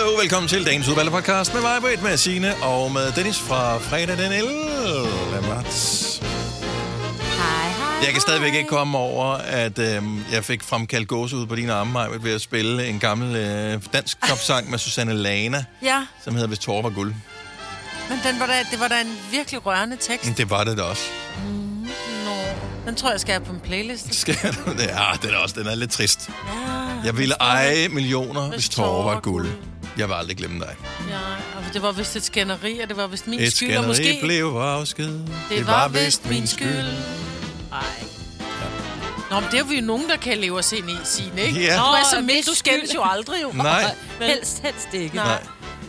[0.00, 3.78] Hallo, velkommen til dagens udvalgte podcast med mig, Britt, med Signe og med Dennis fra
[3.78, 4.52] fredag den 11.
[5.48, 6.18] marts.
[6.18, 8.04] Hej, hej.
[8.04, 10.02] Jeg kan stadigvæk ikke komme over, at øh,
[10.32, 13.82] jeg fik fremkaldt gåse ud på dine arme, Maja, ved at spille en gammel øh,
[13.92, 17.14] dansk topsang med Susanne Lana, Ja, som hedder Hvis tårer var guld.
[18.08, 20.26] men den var da, det var da en virkelig rørende tekst.
[20.26, 21.04] Men det var det da også.
[22.24, 22.30] Nå,
[22.86, 24.14] den tror jeg skal have på en playlist.
[24.20, 24.86] Skal du det?
[24.86, 26.30] Ja, den er også den er lidt trist.
[27.04, 29.48] Jeg ville eje millioner, hvis tårer var guld.
[30.00, 30.76] Jeg vil aldrig glemme dig.
[31.10, 31.18] ja,
[31.58, 34.18] og det var vist et skænderi, og det var vist min Et skyld, og måske...
[34.22, 35.20] blev afsked.
[35.50, 36.86] Det var vist min skyld.
[37.72, 37.78] Ej.
[39.30, 41.60] Nå, men det er vi jo nogen, der kan leve os ind i, Signe, ikke?
[41.60, 41.76] Ja.
[41.76, 43.50] Nå, du er så hvis du skændes jo aldrig, jo.
[43.54, 45.16] Nej, Helst, helst ikke.
[45.16, 45.24] Nej.
[45.26, 45.42] Nej.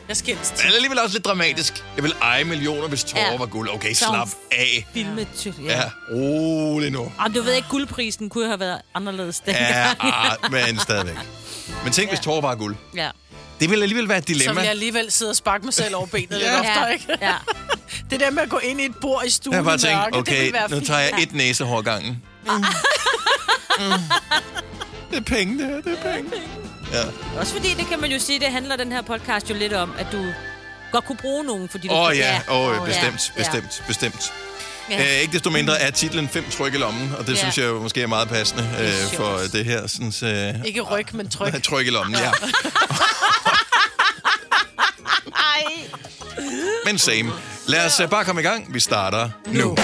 [0.08, 1.84] Jeg skændes det er alligevel også lidt dramatisk.
[1.96, 3.38] Jeg vil eje millioner, hvis tårer Ja.
[3.38, 3.70] var guld.
[3.74, 4.88] Okay, Så- slap af.
[4.94, 5.84] Filmet til, Ja, ja.
[6.12, 7.00] rolig nu.
[7.00, 9.70] Og du ved ikke, guldprisen kunne have været anderledes dengang.
[9.70, 11.16] Ja, ah, men stadigvæk.
[11.84, 12.76] Men tænk, hvis tårer var guld.
[12.96, 13.10] ja.
[13.62, 14.54] Det vil alligevel være et Så dilemma.
[14.54, 16.60] vil jeg alligevel sidde og sparke mig selv over benet lidt Ja.
[16.60, 17.06] oftere, ikke?
[17.22, 17.34] ja.
[18.10, 20.06] Det der med at gå ind i et bord i stuen Jeg bare mørke, tænkt,
[20.06, 20.88] det okay, vil være nu fint.
[20.88, 22.22] tager jeg et næsehår gangen.
[22.46, 22.52] Mm.
[25.12, 25.76] Det er penge, det her.
[25.82, 26.32] Det er penge.
[26.94, 27.04] Ja.
[27.40, 29.94] Også fordi, det kan man jo sige, det handler den her podcast jo lidt om,
[30.00, 30.26] at du
[30.92, 31.94] godt kunne bruge nogen, fordi du...
[31.94, 33.42] Åh oh, ja, åh, oh, Åh, bestemt, ja.
[33.44, 34.34] bestemt, bestemt.
[34.90, 35.04] Ja.
[35.18, 37.38] Æ, ikke desto mindre er titlen Fem tryk i lommen, og det Ja.
[37.40, 39.88] synes jeg jo måske er meget passende Det er øh, for det her.
[39.88, 40.14] Sådan,
[40.58, 41.64] øh, Ikke ryg, men tryk.
[41.70, 42.32] tryk i lommen, ja.
[46.86, 47.32] Men same.
[47.68, 48.74] Lad os øh, bare komme i gang.
[48.74, 49.54] Vi starter nu.
[49.54, 49.76] nu.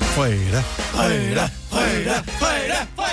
[0.00, 3.03] Fredag, fredag, fredag, fredag, fredag,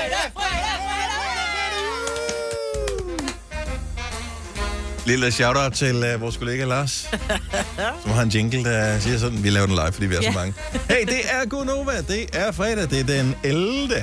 [5.06, 6.92] Lille shout-out til uh, vores kollega Lars,
[8.02, 10.32] som har en jingle, der siger sådan, vi laver den live, fordi vi er så
[10.32, 10.54] mange.
[10.90, 13.94] Hey, det er Gunova, det er fredag, det er den 11.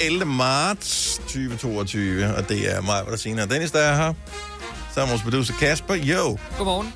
[0.00, 0.24] 11.
[0.24, 4.14] marts 2022, og det er mig, hvor der siger, Dennis, der er her.
[4.94, 6.38] Så er vores producer Kasper, jo.
[6.56, 6.94] Godmorgen.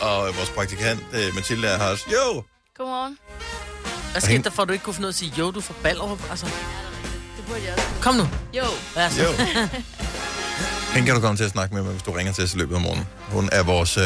[0.00, 2.42] Og vores praktikant uh, Mathilde er her også, jo.
[2.76, 3.18] Godmorgen.
[4.12, 5.60] Hvad skete der for, at du ikke kunne finde ud af at sige, jo, du
[5.60, 6.30] får Ballerup?
[6.30, 6.46] Altså.
[8.00, 8.28] Kom nu.
[8.54, 8.64] Jo.
[8.96, 9.22] Altså.
[9.22, 9.28] Jo.
[10.92, 12.74] Hende kan du komme til at snakke med, hvis du ringer til os i løbet
[12.74, 13.06] af morgenen.
[13.20, 14.04] Hun er vores øh,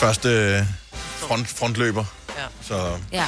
[0.00, 0.66] første
[0.98, 2.04] front, frontløber.
[2.38, 2.44] Ja.
[2.62, 3.24] Så Ja.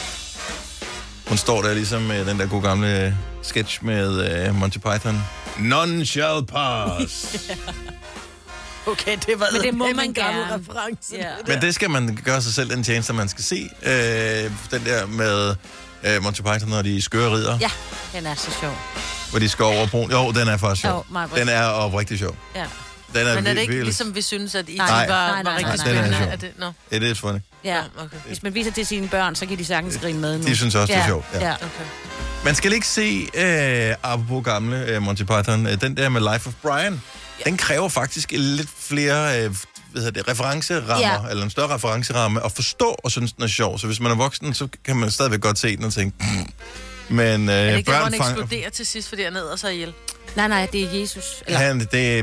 [1.29, 5.23] hun står der ligesom med den der gode gamle sketch med øh, Monty Python.
[5.59, 7.27] None shall pass.
[8.89, 10.55] Okay, det var Men det må man gerne.
[10.55, 11.15] reference.
[11.17, 11.31] Ja.
[11.47, 13.69] Men det skal man gøre sig selv den tjeneste, man skal se.
[13.83, 15.55] Øh, den der med
[16.05, 17.71] øh, Monty Python, når de skøre ridder, Ja,
[18.13, 18.73] den er så sjov.
[19.37, 20.11] Hvor de skal over broen.
[20.11, 21.07] Jo, den er faktisk Jo, sjov.
[21.11, 22.37] meget Den er oprigtig sjov.
[22.55, 22.65] Ja.
[23.15, 24.87] Den er Men er det ikke virkelig- ligesom, vi synes, at I Nej.
[24.89, 25.07] var, Nej.
[25.09, 26.03] var Nej, nej, rigtig nej, nej.
[26.03, 26.19] Er spændende?
[26.19, 26.33] sjov.
[26.33, 26.97] Er det, no.
[26.97, 27.39] It is funny.
[27.65, 27.81] Ja.
[27.99, 28.17] Okay.
[28.27, 30.45] Hvis man viser det til sine børn, så kan de sagtens grine med nu.
[30.47, 31.47] De synes også, det er sjovt, ja.
[31.47, 31.55] Ja.
[31.55, 31.85] okay.
[32.45, 36.49] Man skal ikke se, øh, apropos gamle øh, Monty Python, øh, den der med Life
[36.49, 37.01] of Brian,
[37.39, 37.51] ja.
[37.51, 39.57] den kræver faktisk lidt flere øh,
[39.93, 41.23] hvad hedder det, referencerammer, ja.
[41.23, 41.31] Ja.
[41.31, 43.79] eller en større referenceramme, at forstå og synes, den er sjov.
[43.79, 46.47] Så hvis man er voksen, så kan man stadigvæk godt se den og tænke, "Mm."
[47.09, 48.43] Men øh, Er det ikke der, børn han fanger...
[48.43, 49.93] eksploderer til sidst, fordi han æder sig ihjel?
[50.37, 51.43] Nej, nej, det er Jesus.
[51.47, 52.19] Eller, Han, det, det, er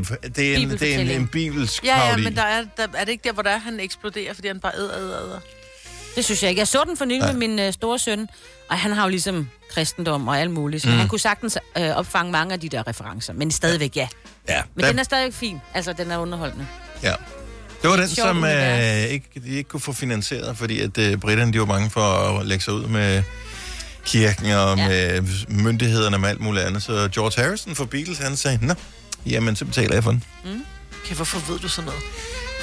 [0.58, 3.24] en, det er en, en bibelsk Ja, ja, men der er, der, er det ikke
[3.24, 5.40] der, hvor der er, han eksploderer, fordi han bare æder, æder, æder?
[6.16, 6.60] det synes jeg ikke.
[6.60, 8.28] Jeg så den for nylig med min øh, store søn,
[8.70, 10.96] og han har jo ligesom kristendom og alt muligt, så mm.
[10.98, 13.34] han kunne sagtens øh, opfange mange af de der referencer.
[13.34, 14.08] Men stadigvæk, ja.
[14.50, 15.62] Ja, Men der, den er stadigvæk fin.
[15.74, 16.68] Altså, den er underholdende.
[17.04, 17.14] ja.
[17.82, 21.18] Det var den, Sjovt som øh, ikke, de ikke kunne få finansieret, fordi at øh,
[21.18, 22.02] britterne de var bange for
[22.40, 23.24] at lægge sig ud med
[24.06, 24.88] kirken og ja.
[24.88, 25.22] Ja.
[25.22, 26.84] med myndighederne og alt muligt andet.
[26.84, 28.74] Så George Harrison fra Beatles, han sagde, nå,
[29.26, 30.24] jamen så betaler jeg for den.
[31.06, 32.02] Okay, hvorfor ved du sådan noget?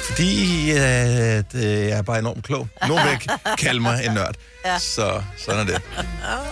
[0.09, 2.67] Fordi øh, at, øh, jeg er bare enormt klog.
[2.87, 3.19] Nogen vil
[3.57, 4.35] kalde mig en nørd.
[4.65, 4.79] Ja.
[4.79, 5.81] Så sådan er det.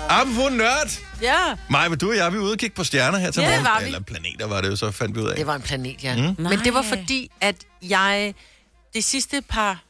[0.09, 0.99] Apropos nørd!
[1.21, 1.35] Ja,
[1.69, 3.55] Maja, du og jeg, vi er ude og kigge på stjerner her til Ja, det
[3.55, 3.65] morgen.
[3.65, 3.85] var vi.
[3.85, 5.35] Eller planeter var det jo, så fandt vi ud af.
[5.35, 6.15] det var en planet, ja.
[6.15, 6.21] Mm.
[6.21, 6.35] Mm.
[6.37, 8.33] Men det var fordi, at jeg
[8.93, 9.83] de sidste par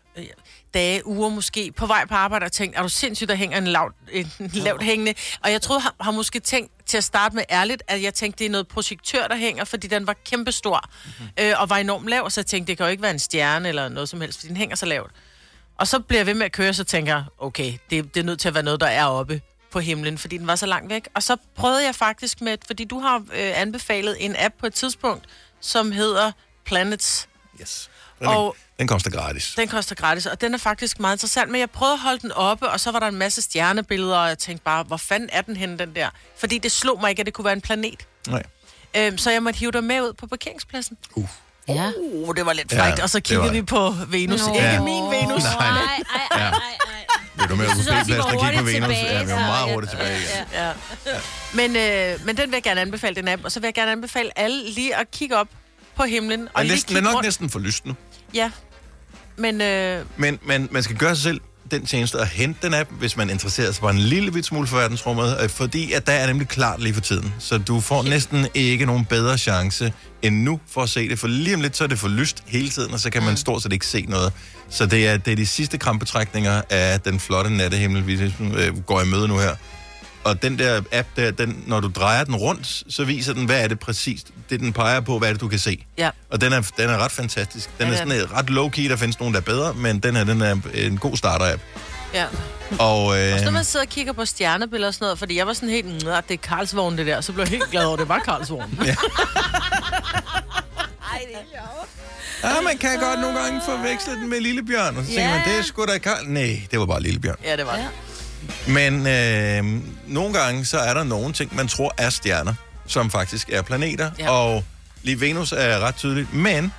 [0.74, 3.68] dage, uger måske, på vej på arbejde og tænkte, er du sindssygt, der hænger en
[3.68, 5.13] lavt, en lavt hængende?
[5.44, 8.39] Og jeg troede, har, har måske tænkt til at starte med ærligt, at jeg tænkte,
[8.39, 11.27] det er noget projektør, der hænger, fordi den var kæmpestor mm-hmm.
[11.39, 13.69] øh, og var enormt lav, så jeg tænkte, det kan jo ikke være en stjerne
[13.69, 15.12] eller noget som helst, fordi den hænger så lavt.
[15.77, 18.24] Og så bliver jeg ved med at køre, så tænker jeg, okay, det, det er
[18.24, 19.42] nødt til at være noget, der er oppe
[19.72, 21.07] på himlen, fordi den var så langt væk.
[21.13, 24.74] Og så prøvede jeg faktisk med, fordi du har øh, anbefalet en app på et
[24.74, 25.25] tidspunkt,
[25.60, 26.31] som hedder
[26.65, 27.30] Planets.
[27.62, 27.88] Yes.
[28.19, 29.54] Den, Og- den koster gratis.
[29.57, 32.31] Den koster gratis, og den er faktisk meget interessant, men jeg prøvede at holde den
[32.31, 35.42] oppe, og så var der en masse stjernebilleder, og jeg tænkte bare, hvor fanden er
[35.42, 36.10] den henne, den der?
[36.39, 38.07] Fordi det slog mig ikke, at det kunne være en planet.
[38.27, 38.44] Nej.
[38.98, 40.98] Øhm, så jeg måtte hive dig med ud på parkeringspladsen.
[41.16, 41.27] Uh.
[41.68, 41.92] Ja.
[41.98, 43.00] Uh, det var lidt Ja, frækt.
[43.00, 44.48] og så det kiggede vi på Venus.
[44.48, 44.54] Nå.
[44.54, 44.81] Ikke Ja.
[44.81, 45.44] min Venus.
[45.44, 45.54] Nej.
[45.60, 46.62] Ej, ej, ej, ej, ej.
[47.39, 48.72] Det du med på B-pladsen og kigge på Venus.
[48.88, 49.74] tilbage, Ja, vi var meget ja.
[49.74, 50.19] hurtigt tilbage.
[50.54, 50.65] Ja.
[50.68, 50.74] Ja.
[51.54, 53.44] Men, øh, men den vil jeg gerne anbefale, den app.
[53.45, 55.48] Og så vil jeg gerne anbefale alle lige at kigge op
[55.95, 56.42] på himlen.
[56.42, 57.25] Og Og lige næsten, den er nok rundt.
[57.25, 57.95] næsten for lyst nu.
[58.34, 58.52] Ja.
[59.38, 61.42] Men øh, Men, men man skal gøre sig selv
[61.72, 64.68] den tjeneste at hente den app, hvis man interesserer sig bare en lille bit smule
[64.68, 67.34] for verdensrummet, øh, fordi at der er nemlig klart lige for tiden.
[67.40, 71.28] Så du får næsten ikke nogen bedre chance end nu for at se det, for
[71.28, 73.64] lige om lidt så er det for lyst hele tiden, og så kan man stort
[73.64, 74.34] set ikke se noget.
[74.70, 79.02] Så det er, det er de sidste krampetrækninger af den flotte nattehimmel, vi øh, går
[79.02, 79.56] i møde nu her.
[80.24, 83.63] Og den der app der, den, når du drejer den rundt, så viser den, hvad
[83.63, 85.86] er det præcist, det den peger på, hvad er det, du kan se.
[85.98, 86.10] ja.
[86.30, 87.69] Og den er, den er ret fantastisk.
[87.77, 89.74] Den Ja, er det er sådan øh, ret low-key, der findes nogen, der er bedre,
[89.74, 91.62] men den her, den er en god starter-app.
[92.13, 92.25] ja.
[92.80, 95.48] Og, øh, så når man sidder og kigger på stjernebilleder og sådan noget, fordi jeg
[95.48, 97.94] var sådan helt, "Nå, det er Karlsvogn det der, så blev jeg helt glad over,
[97.94, 98.80] at det var Karlsvogn.
[98.86, 98.95] Ja.
[102.44, 105.36] ja, man kan godt nogle gange forveksle den med Lillebjørn, og så tænker Ja.
[105.38, 106.25] man, det er sgu da Karl.
[106.27, 107.36] Nej, det var bare Lillebjørn.
[107.44, 107.88] ja, det var det.
[108.68, 112.53] Men øh, nogle gange, så er der nogle ting, man tror er stjerner,
[112.88, 114.30] som faktisk er planeter, Ja.
[114.30, 114.63] og
[115.03, 116.74] lige Venus er ret tydeligt, men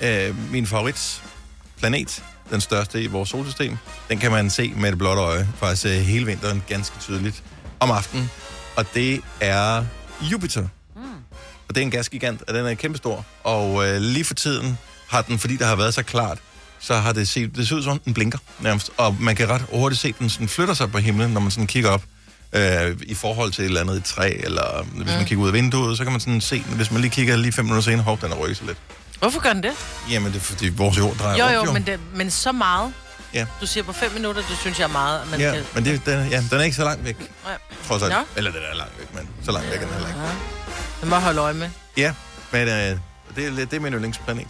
[0.00, 1.22] øh, min favorit
[1.78, 3.76] planet, den største i vores solsystem,
[4.08, 7.42] den kan man se med det blotte øje, faktisk øh, hele vinteren ganske tydeligt
[7.80, 8.30] om aftenen,
[8.76, 9.84] og det er
[10.20, 10.68] Jupiter.
[11.68, 13.24] Og det er en gasgigant, og den er kæmpestor.
[13.44, 14.78] Og øh, lige for tiden
[15.08, 16.38] har den, fordi der har været så klart,
[16.80, 18.90] så har det set, det ser ud som om den blinker nærmest.
[18.96, 21.50] Og man kan ret hurtigt se, at den sådan flytter sig på himlen, når man
[21.50, 22.02] sådan kigger op
[22.52, 25.54] øh, i forhold til et eller andet i træ, eller hvis man kigger ud af
[25.54, 26.60] vinduet, så kan man sådan se.
[26.60, 28.78] Hvis man lige kigger lige fem minutter senere, hov, den er rykket sig lidt.
[29.18, 29.72] Hvorfor gør den det?
[30.10, 32.92] Jamen, det er fordi vores jord drejer Jo, rundt, jo, men, det, men så meget.
[33.34, 33.46] Ja.
[33.60, 35.30] Du siger på fem minutter, det synes jeg er meget.
[35.30, 35.62] Man Ja, kan...
[35.74, 37.58] men det, den, ja, den er ikke så langt væk, Nej.
[37.88, 38.12] trods alt.
[38.12, 38.18] Nå.
[38.36, 40.20] Eller den er langt væk, men så langt væk er den heller ikke.
[41.00, 41.68] Den må holde øje med.
[41.96, 42.12] Ja,
[42.52, 44.46] men øh, det, er, det er min yndlingsplanet.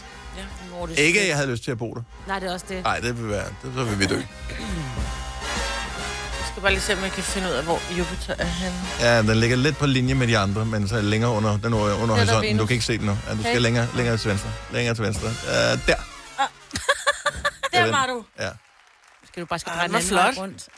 [0.79, 2.03] Hvor det Ikke, at jeg havde lyst til at bo der.
[2.27, 2.83] Nej, det er også det.
[2.85, 4.21] Nej, det vil være, det, så vil vi dø.
[6.39, 8.77] Jeg skal bare lige se, om jeg kan finde ud af, hvor Jupiter er henne.
[9.01, 11.77] Ja, den ligger lidt på linje med de andre, men så længere under, den er
[11.79, 12.43] under horisonten.
[12.43, 12.61] Venus.
[12.61, 13.19] Du kan ikke se den nu.
[13.29, 14.51] Ja, du skal længere, længere til venstre.
[14.73, 15.27] Længere til venstre.
[15.29, 15.77] Uh, der.
[16.39, 16.47] Er
[17.73, 17.93] Der den.
[17.93, 18.25] var du.
[18.39, 18.51] Ja.
[19.27, 20.39] Skal du bare skal Ah, dreje vej flot.
[20.39, 20.69] rundt.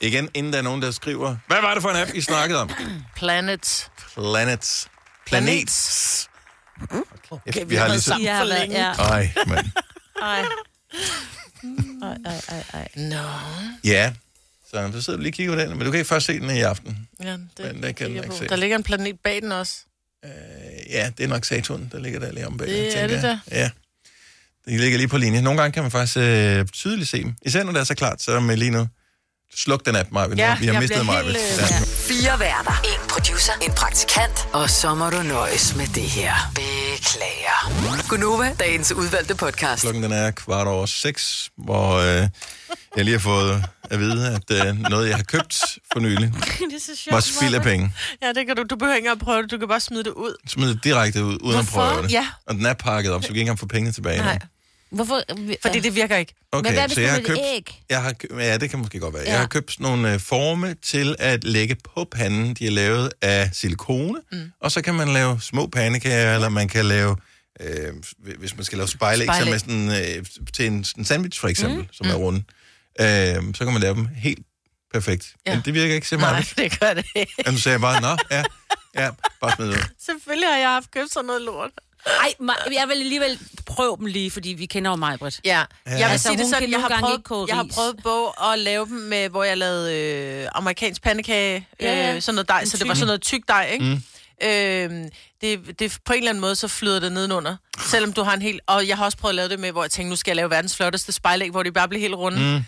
[0.00, 2.60] Igen, inden der er nogen, der skriver, hvad var det for en app, I snakkede
[2.60, 2.70] om?
[3.16, 3.90] Planet.
[4.14, 4.88] Planets.
[5.26, 6.28] Planets.
[7.30, 8.08] Okay, vi har lige så...
[8.08, 8.76] sammen for længe.
[8.76, 8.92] ja.
[8.92, 9.66] Ej, mand.
[10.22, 10.44] Ej.
[12.02, 12.88] Ej, ej, ej, ej.
[12.96, 13.28] Nå.
[13.84, 14.12] Ja.
[14.70, 16.50] Så du sidder lige og kigger på den, men du kan ikke først se den
[16.50, 17.08] i aften.
[17.22, 18.48] Ja, det, Men det kan den jeg ikke se.
[18.48, 19.76] Der ligger en planet bag den også.
[20.24, 20.30] Øh,
[20.90, 22.68] ja, det er nok Saturn, der ligger der lige om bag.
[22.68, 23.38] Det er tænker det jeg.
[23.50, 23.70] Ja.
[24.66, 25.42] De ligger lige på linje.
[25.42, 27.34] Nogle gange kan man faktisk øh, tydeligt se dem.
[27.42, 28.88] Især når det er så klart, så med lige nu.
[29.56, 30.40] Sluk den app, Marvind.
[30.40, 31.36] Ja, vi har mistet Marvind.
[31.36, 31.78] helt, øh, Ja.
[31.84, 32.80] Fire værter.
[32.84, 33.52] En producer.
[33.62, 34.48] En praktikant.
[34.52, 36.34] Og så må du nøjes med det her.
[36.54, 38.08] Beklager.
[38.08, 39.82] Gunova, dagens udvalgte podcast.
[39.82, 42.28] Klokken den er kvart over seks, hvor øh,
[42.96, 46.32] jeg lige har fået at vide, at øh, noget, jeg har købt for nylig,
[46.70, 47.14] det er så sjovt.
[47.14, 47.92] var spild af penge.
[48.22, 48.62] Ja, det kan du.
[48.70, 49.50] Du behøver ikke engang prøve det.
[49.50, 50.34] Du kan bare smide det ud.
[50.48, 51.80] Smid det direkte ud, uden Hvorfor?
[51.82, 52.12] at prøve det.
[52.12, 52.26] Ja.
[52.46, 54.22] Og den er pakket op, så du kan ikke engang få pengene tilbage.
[54.22, 54.28] nu.
[54.90, 55.20] Nej, Hvorfor?
[55.62, 56.34] fordi det virker ikke.
[56.52, 57.82] Okay, Men hvad hvis så jeg har købt, æg?
[57.90, 59.22] Jeg har, ja, det kan måske godt være.
[59.22, 59.30] Ja.
[59.30, 62.54] Jeg har købt sådan nogle øh, forme til at lægge på panden.
[62.54, 64.52] De er lavet af silikone, mm.
[64.60, 67.16] og så kan man lave små pandekager, eller man kan lave,
[67.60, 67.92] øh,
[68.38, 69.50] hvis man skal lave spejlæg, så Spejlæg.
[69.50, 71.88] med sådan, øh, til en, en sandwich for eksempel, mm.
[71.92, 72.42] som er runde,
[73.00, 74.46] øh, så kan man lave dem helt
[74.92, 75.34] perfekt.
[75.46, 75.54] Ja.
[75.54, 76.52] Men det virker ikke så Nej, meget.
[76.56, 77.32] det gør det ikke.
[77.46, 78.42] Men du sagde bare, nå, ja,
[78.94, 79.82] ja, bare smid det ud.
[80.06, 81.70] Selvfølgelig har jeg haft købt sådan noget lort.
[82.06, 82.34] Ej,
[82.72, 85.40] jeg vil alligevel prøve dem lige, fordi vi kender jo mig, Britt.
[85.44, 85.50] Ja,
[85.86, 88.86] jeg vil Altså, sige det sådan, jeg har, prøvet, jeg har prøvet på at lave
[88.86, 89.94] dem med, hvor jeg lavede
[90.44, 92.14] øh, amerikansk pandekage, Ja, ja.
[92.16, 93.84] øh, sådan noget dej, så det var sådan noget tyk dej, ikke?
[93.84, 94.02] Mm.
[94.42, 95.08] Øhm,
[95.40, 97.56] det, det, på en eller anden måde, så flyder det nedenunder.
[97.90, 98.60] Selvom du har en helt...
[98.66, 100.36] Og jeg har også prøvet at lave det med, hvor jeg tænkte, nu skal jeg
[100.36, 102.38] lave verdens flotteste spejlæg, hvor de bare bliver helt runde.
[102.38, 102.64] Mm.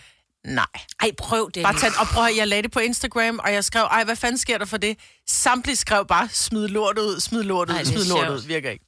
[0.54, 0.66] Nej.
[1.02, 1.62] Ej, prøv det.
[1.62, 4.38] Bare tag, og prøv jeg lagde det på Instagram, og jeg skrev, ej, hvad fanden
[4.38, 4.96] sker der for det?
[5.28, 8.30] Samtlige skrev bare, smid lort ud, smid lort ud, det smid lort sjovt.
[8.40, 8.46] ud.
[8.46, 8.84] Virker ikke.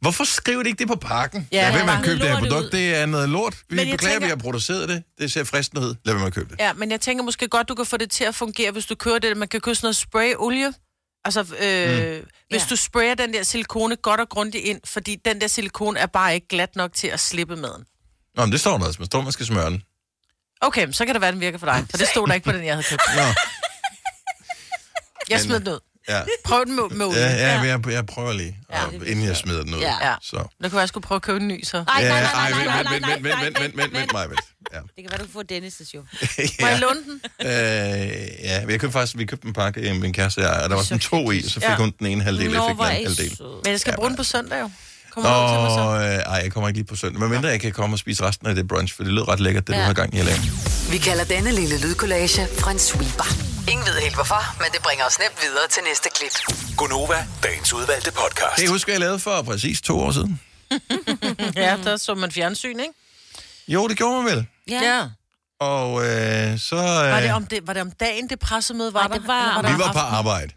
[0.00, 1.48] Hvorfor skriver de ikke det på pakken?
[1.52, 2.72] Ja, Lad være med at købe det her produkt.
[2.72, 3.54] Det er noget lort.
[3.68, 5.02] Vi Men beklager, tænker- vi har produceret det.
[5.18, 5.94] Det ser fristende ud.
[6.04, 6.58] Lad være med at købe det.
[6.60, 8.94] Ja, men jeg tænker måske godt, du kan få det til at fungere, hvis du
[8.94, 9.36] kører det.
[9.36, 10.72] Man kan købe sådan noget sprayolie.
[11.24, 11.46] Altså, øh,
[12.20, 12.26] mm.
[12.50, 12.66] hvis Ja.
[12.70, 16.34] du sprayer den der silikone godt og grundigt ind, fordi den der silikone er bare
[16.34, 17.84] ikke glat nok til at slippe maden.
[18.36, 18.84] Nå, men det står der.
[18.98, 19.82] Man står, man skal smøre den.
[20.60, 21.86] Okay, så kan det være, den virker for dig.
[21.90, 23.02] For det stod der ikke på den, jeg havde købt.
[23.16, 23.22] Nå,
[25.30, 25.80] Jeg smed den ud.
[26.08, 26.20] ja.
[26.44, 27.20] Prøv den med, med olie.
[27.20, 27.60] Ja, ja, ja.
[27.60, 29.80] Jeg, jeg prøver lige, Ja, og, inden jeg smider den ud.
[29.80, 29.94] Ja.
[30.08, 30.14] Ja.
[30.22, 30.44] Så.
[30.62, 31.76] Det kunne jeg skulle prøve at købe en ny, så.
[31.76, 34.30] Ej, nej, nej, nej, ej, nej, nej, nej, vent, nej, vent, vent, vent, vent, mig,
[34.30, 34.40] vent.
[34.72, 34.78] Ja.
[34.78, 36.00] Det kan være, du kan få Dennis' jo.
[36.60, 37.20] Må jeg låne den?
[37.40, 37.48] Øh,
[38.44, 40.76] ja, vi købte faktisk vi købte en pakke, øh, min kæreste og jeg, og der
[40.76, 41.76] var sådan to i, så fik Ja.
[41.76, 43.36] hun den ene halvdel, jeg Nå, fik den anden I halvdel.
[43.64, 44.70] Men jeg skal Ja, bruge den på søndag jo.
[45.10, 46.06] Kommer du til mig så?
[46.08, 48.22] Øh, ej, jeg kommer ikke lige på søndag, men mindre jeg kan komme og spise
[48.24, 49.84] resten af det brunch, for det lød ret lækkert, det du Ja.
[49.86, 50.38] har gang i at lave.
[50.90, 53.47] Vi kalder denne lille lydkollage Frans sweeper.
[53.70, 56.34] Ingen ved helt hvorfor, men det bringer os nemt videre til næste klip.
[56.76, 58.54] Gonova, dagens udvalgte podcast.
[58.56, 60.40] Kan I huske, hvad jeg lavede for præcis to år siden?
[61.56, 62.92] Ja, der så man fjernsyn, ikke?
[63.68, 64.46] Jo, det gjorde man vel.
[64.68, 65.02] Ja.
[65.60, 66.76] Og øh, så...
[66.76, 66.82] Øh,
[67.12, 69.18] Var det om, det, var det om dagen, det pressemøde var Nej, der?
[69.18, 70.52] det var- Eller der vi var på arbejde.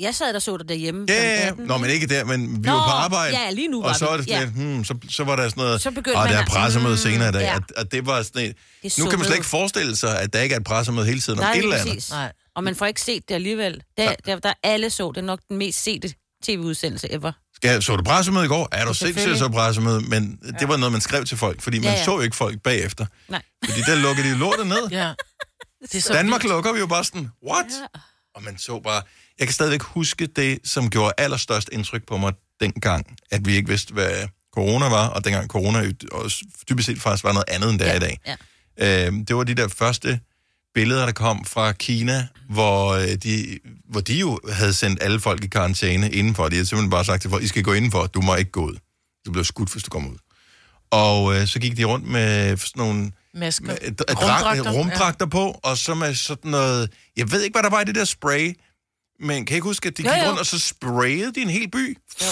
[0.00, 1.04] Jeg sad der så det derhjemme.
[1.08, 1.48] Ja, ja, ja.
[1.48, 1.64] 18.
[1.66, 3.38] Nå, men ikke der, men vi Nå, var på arbejde.
[3.38, 4.44] ja, lige nu var Og så var det sådan Ja.
[4.44, 6.96] lidt, hmm, så, så var der sådan noget, Så begyndte og der er pressemøde Mm,
[6.98, 7.56] senere i dag, ja.
[7.56, 10.32] at, at det var sådan et, Det nu kan man slet ikke forestille sig, at
[10.32, 11.88] der ikke er et pressemøde hele tiden om Nej, et eller andet.
[11.94, 12.10] præcis.
[12.10, 12.32] Nej.
[12.56, 13.82] Og man får ikke set det alligevel.
[13.98, 17.32] Der, der, der alle så, det er nok den mest sete tv-udsendelse ever.
[17.54, 18.68] Skal, så du pressemøde i går?
[18.72, 20.00] Er du sindssygt så pressemøde?
[20.00, 22.04] Men det var noget, man skrev til folk, fordi man Ja, ja.
[22.04, 23.06] så jo ikke folk bagefter.
[23.28, 23.42] Nej.
[23.64, 24.88] Fordi der lukkede de lortet ned.
[24.90, 25.12] Ja.
[25.82, 27.66] Det er så Danmark lukker vi jo bare sådan, what?
[28.34, 29.02] Og man så bare...
[29.42, 33.68] Jeg kan stadigvæk huske det, som gjorde allerstørst indtryk på mig dengang, at vi ikke
[33.68, 37.78] vidste, hvad corona var, og dengang corona også dybest set faktisk var noget andet, end
[37.78, 38.18] det er Ja, i dag.
[38.78, 39.06] ja.
[39.06, 40.20] Øh, det var de der første
[40.74, 43.58] billeder, der kom fra Kina, hvor øh, de,
[43.90, 46.48] hvor de jo havde sendt alle folk i karantæne indenfor.
[46.48, 48.64] De havde simpelthen bare sagt til folk, I skal gå indenfor, du må ikke gå
[48.66, 48.76] ud.
[49.26, 50.16] Du bliver skudt, hvis du kommer ud.
[50.90, 53.66] Og øh, så gik de rundt med sådan nogle Masker.
[53.66, 56.90] med, øh, Rumdragter, rumdragter, rumdragter på, og så med sådan noget...
[57.16, 58.52] Jeg ved ikke, hvad der var i det der spray,
[59.22, 60.28] men kan I ikke huske, at de Jo, gik jo.
[60.28, 61.98] rundt, og så sprayede de en hel by?
[62.22, 62.26] Jo.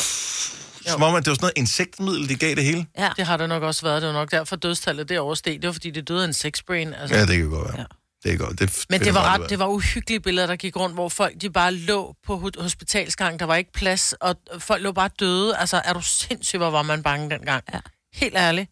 [0.93, 2.87] Som om, at det var sådan noget insektmiddel, de gav det hele.
[2.99, 3.11] Ja.
[3.17, 4.03] Det har der nok også været.
[4.03, 5.63] Det var nok derfor dødstallet det oversteg.
[5.63, 6.95] Det var fordi, det døde af en sexbrain.
[6.95, 7.17] Altså.
[7.17, 7.79] Ja, det kan godt være.
[7.79, 7.85] Ja.
[8.25, 8.59] Det er godt.
[8.59, 11.51] Det Men det var ret, det var uhyggelige billeder, der gik rundt, hvor folk de
[11.51, 13.41] bare lå på ho- hospitalsgang.
[13.41, 15.57] Der var ikke plads, og folk lå bare døde.
[15.57, 17.65] Altså, er du sindssyg, hvor var man bange dengang?
[17.73, 17.79] Ja.
[18.13, 18.71] Helt ærligt.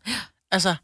[0.53, 0.75] Altså,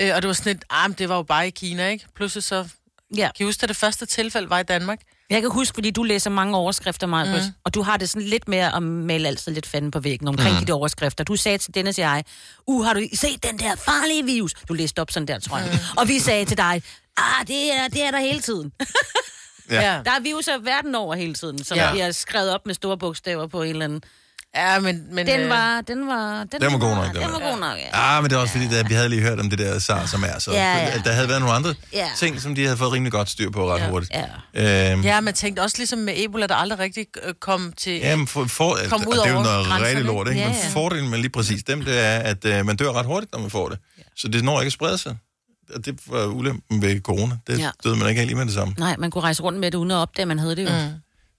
[0.00, 2.06] øh, og det var sådan et, ah, men det var jo bare i Kina, ikke?
[2.16, 2.68] Pludselig så,
[3.16, 3.30] ja.
[3.36, 5.00] kan I huske, at det første tilfælde var i Danmark?
[5.30, 7.52] Jeg kan huske, fordi du læser mange overskrifter, Marcus, mm.
[7.64, 10.60] og du har det sådan lidt mere at male altid lidt fanden på væggen omkring
[10.60, 10.66] mm.
[10.66, 11.24] de overskrifter.
[11.24, 12.24] Du sagde til Dennis og jeg,
[12.66, 14.54] uh, har du set den der farlige virus?
[14.68, 15.68] Du læste op sådan der, tror jeg.
[15.72, 15.98] Mm.
[15.98, 16.82] Og vi sagde til dig,
[17.16, 18.72] ah, det er, det er der hele tiden.
[19.70, 20.00] Ja.
[20.04, 21.84] Der er viruser verden over hele tiden, som Ja.
[21.84, 21.90] ja.
[21.90, 24.02] bliver skrevet op med store bogstaver på en eller anden.
[24.56, 25.06] Ja, men...
[25.14, 27.38] men Den øh, var, den var, den, Den var god nok, den Den var.
[27.40, 28.16] var god nok, ja.
[28.16, 30.10] Ah, men det er også fordi, at vi havde lige hørt om det der SARS
[30.10, 30.38] som er.
[30.38, 30.98] Så Ja, ja.
[31.04, 32.08] der havde været nogle andre Ja.
[32.16, 33.88] ting, som de havde fået rimelig godt styr på ret Ja.
[33.90, 34.12] hurtigt.
[34.54, 34.92] Ja.
[34.92, 37.92] Øhm, Ja, man tænkte også ligesom med Ebola, der aldrig rigtig øh, kom til...
[37.92, 40.40] Jamen, for, for, Kom og ud det er jo noget rigtig lort, ikke?
[40.40, 40.68] Men Ja, ja.
[40.72, 43.50] fordelen med lige præcis dem, det er, at øh, man dør ret hurtigt, når man
[43.50, 43.78] får det.
[44.16, 45.16] Så det når ikke at sprede sig.
[45.74, 47.36] Og det var ulempen ved corona.
[47.46, 47.70] Det Ja.
[47.84, 48.74] døde man ikke helt lige med det samme.
[48.78, 50.68] Nej, man kunne rejse rundt med det uden at opdage, at man havde det jo.
[50.68, 50.92] Mm.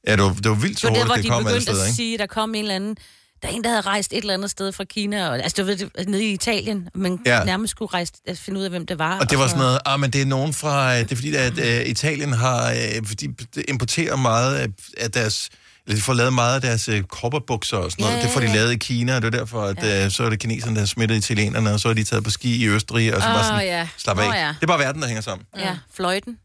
[0.07, 1.61] Ja, det var, det var vildt så Det var hurtigt, hvor det de kom begyndte
[1.61, 1.95] steder, at ikke?
[1.95, 2.95] sige, der kom en eller anden...
[3.41, 5.63] Der er en, der havde rejst et eller andet sted fra Kina, og, altså du
[5.67, 7.43] ved, nede i Italien, men Ja.
[7.43, 9.19] nærmest skulle rejse, at finde ud af, hvem det var.
[9.19, 11.15] Og det var så- sådan noget, ah, men det er nogen fra, øh, det er
[11.15, 14.55] fordi, at øh, Italien har, øh, fordi de importerer meget
[14.97, 15.49] af, deres,
[15.87, 18.17] eller de får lavet meget af deres kopperbukser og sådan noget.
[18.17, 20.05] Ja, Det får de lavet i Kina, og det er derfor, at Ja.
[20.05, 22.29] øh, så er det kineserne, der har smittet italienerne, og så er de taget på
[22.29, 23.87] ski i Østrig, og så Åh, bare sådan, ja.
[23.97, 24.23] slap af.
[24.41, 24.47] ja.
[24.47, 25.45] Det er bare verden, der hænger sammen.
[25.57, 26.37] Ja, fløjten.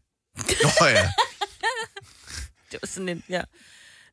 [0.63, 1.09] Nå ja.
[2.71, 3.41] Det var sådan en, ja.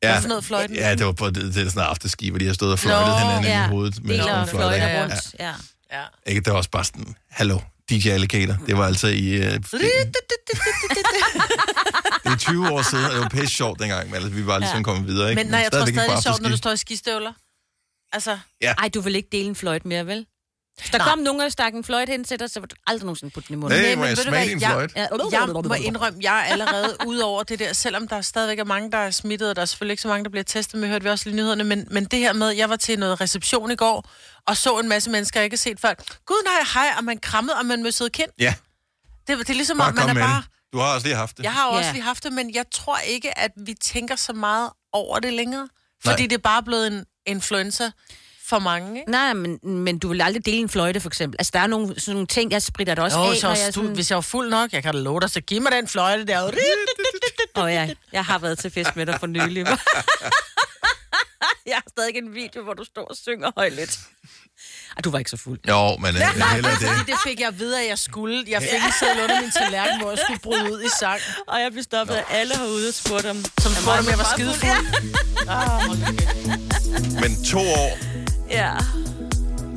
[0.03, 0.75] Ja, for noget, fløjten?
[0.75, 2.79] Ja, det var på det, det er sådan noget afterski, hvor de har stået og
[2.79, 3.65] fløjtet Nå, hinanden ja.
[3.65, 4.03] i hovedet.
[4.03, 4.69] med sådan Deler nogle fløjter.
[4.69, 5.03] fløjter Ja, ja.
[5.03, 5.35] rundt.
[5.39, 5.53] Ja.
[5.99, 6.03] Ja.
[6.25, 7.59] Ikke, det var også bare sådan, hallo,
[7.89, 8.55] DJ Alligator.
[8.67, 9.37] Det var altså i...
[9.37, 9.61] Uh, det,
[12.23, 14.57] det er 20 år siden, og det var pisse sjovt dengang, men altså, vi var
[14.59, 14.83] ligesom Ja.
[14.83, 15.29] kommet videre.
[15.29, 15.43] Ikke?
[15.43, 17.33] Men nej, jeg tror stadig, det er sjovt, når du står i skistøvler.
[18.13, 20.25] Altså, Ej, du vil ikke dele en fløjt mere, vel?
[20.79, 21.07] Hvis der Nej.
[21.09, 23.47] kom nogen og stak en fløjt hen til dig, så vil du aldrig nogensinde putte
[23.47, 23.79] den i munden.
[23.81, 24.91] Nej, må men jeg ved du smage jeg- fløjt?
[24.95, 25.07] Ja.
[25.31, 28.91] jeg må indrømme, jeg er allerede ude over det der, selvom der stadigvæk er mange,
[28.91, 31.03] der er smittet, og der er selvfølgelig ikke så mange, der bliver testet, men hørte
[31.03, 33.71] vi også lige i nyhederne, men, men det her med, jeg var til noget reception
[33.71, 34.09] i går,
[34.47, 35.93] og så en masse mennesker, jeg ikke har set før.
[36.25, 38.29] Gud nej, hej, og man krammede, og man møssede kind.
[38.39, 38.53] Ja,
[39.27, 40.43] Det, det er ligesom, bare om man er bare...
[40.73, 41.43] Du har også lige haft det.
[41.43, 41.91] Jeg har også Ja.
[41.93, 45.69] lige haft det, men jeg tror ikke, at vi tænker så meget over det længere.
[46.05, 46.27] Fordi Nej.
[46.27, 47.91] det er bare blevet en influenza
[48.49, 49.11] for mange, ikke?
[49.11, 51.35] Nej, men, men du vil aldrig dele en fløjte, for eksempel.
[51.39, 53.57] Altså, der er nogle, sådan nogle ting, jeg spritter det også Jo, af, så jeg
[53.65, 53.89] jeg sådan...
[53.89, 56.25] hvis jeg var fuld nok, jeg kan da love dig, så giv mig den fløjte
[56.25, 56.43] der.
[56.43, 56.49] Åh
[57.63, 59.65] oh, ja, jeg har været til fest med dig for nylig.
[61.67, 63.99] jeg har stadig en video, hvor du står og synger højligt.
[64.97, 65.59] Ej, du var ikke så fuld.
[65.67, 66.63] Jo, men øh, heller det.
[67.07, 68.43] Det fik jeg at vide, at jeg skulle.
[68.47, 71.21] Jeg fik en seddel under min tallerken, hvor jeg skulle bryde ud i sang.
[71.47, 73.45] Og jeg blev stoppet af alle herude og spurgte om...
[73.59, 74.87] Som spurgte, om jeg var skide fuld.
[77.21, 77.97] Men to år
[78.49, 78.69] Ja.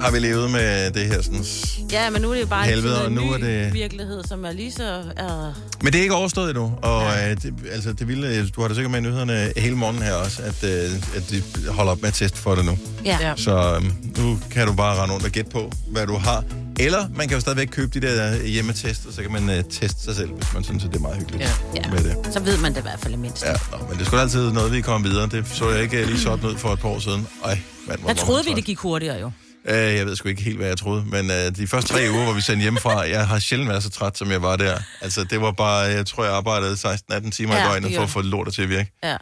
[0.00, 1.44] har vi levet med det her sådan...
[1.92, 4.22] ja, men nu er det jo bare Helvede, en, og nu ny er det- virkelighed,
[4.28, 4.98] som er lige så...
[5.00, 5.56] Uh...
[5.84, 8.74] Men det er ikke overstået endnu, og øh, det, altså, det vilde, du har da
[8.74, 12.08] sikkert med i nyhederne hele morgen her også, at, øh, at de holder op med
[12.08, 12.78] at teste for det nu.
[13.04, 13.18] Ja.
[13.20, 13.28] Ja.
[13.28, 13.34] ja.
[13.36, 16.44] Så øhm, nu kan du bare rende rundt og gætte på, hvad du har.
[16.84, 20.14] Eller man kan jo stadigvæk købe de der hjemmetester, så kan man uh, teste sig
[20.16, 21.50] selv, hvis man synes, at det er meget hyggeligt Ja.
[21.84, 21.90] Ja.
[21.90, 22.32] med det.
[22.34, 23.44] Så ved man det i hvert fald mindst.
[23.44, 25.28] Ja, nå, men det skulle altid noget, vi kommer videre.
[25.28, 27.26] Det så jeg ikke øh, lige sådan ud for et par år siden.
[27.44, 27.58] Ej,
[27.88, 29.26] mand, hvor Jeg troede vi, det gik hurtigere jo.
[29.64, 32.24] Uh, jeg ved sgu ikke helt, hvad jeg troede, men uh, de første tre uger,
[32.24, 34.78] hvor vi sendte hjemmefra, jeg har sjældent været så træt, som jeg var der.
[35.00, 38.10] Altså, det var bare, jeg tror, jeg arbejdede 16-18 timer Ja, i døgnet for at
[38.10, 38.92] få lortet til at virke.
[39.02, 39.16] Ja.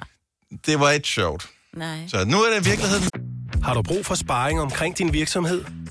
[0.67, 1.47] Det var ikke sjovt.
[1.77, 1.99] Nej.
[2.09, 3.05] Så nu er det virkeligheden.
[3.62, 5.65] Har du brug for sparring omkring din virksomhed?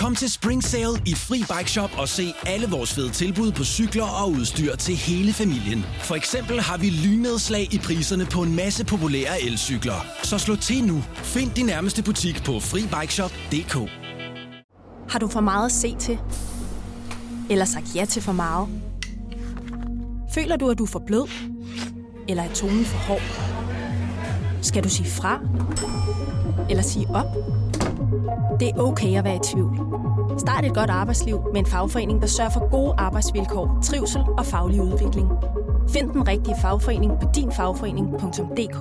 [0.00, 3.64] Kom til Spring Sale i Fri Bike Shop og se alle vores fede tilbud på
[3.64, 5.84] cykler og udstyr til hele familien.
[6.02, 10.06] For eksempel har vi lynedslag i priserne på en masse populære elcykler.
[10.22, 11.02] Så slå til nu.
[11.14, 13.90] Find din nærmeste butik på FriBikeShop.dk
[15.10, 16.18] Har du for meget at se til?
[17.50, 18.68] Eller sagt ja til for meget?
[20.34, 21.28] Føler du, at du er for blød?
[22.28, 23.22] Eller er tonen for hård?
[24.62, 25.40] Skal du sige fra?
[26.70, 27.59] Eller sige op?
[28.60, 29.74] Det er okay at være i tvivl.
[30.38, 34.80] Start et godt arbejdsliv med en fagforening, der sørger for gode arbejdsvilkår, trivsel og faglig
[34.82, 35.28] udvikling.
[35.94, 38.80] Find den rigtige fagforening på dinfagforening.dk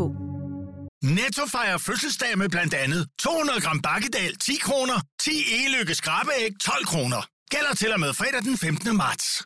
[1.04, 6.86] Netto fejrer fødselsdag med blandt andet 200 gram bakkedal 10 kroner, 10 e-lykke skrabeæg 12
[6.86, 7.22] kroner.
[7.50, 8.98] Gælder til og med fredag den 15.
[8.98, 9.46] marts.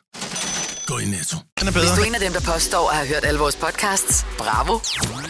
[0.86, 1.36] Gå i Netto.
[1.60, 1.96] Den er Hvis bedre.
[1.96, 4.78] du er en af dem, der påstår at have hørt alle vores podcasts, bravo.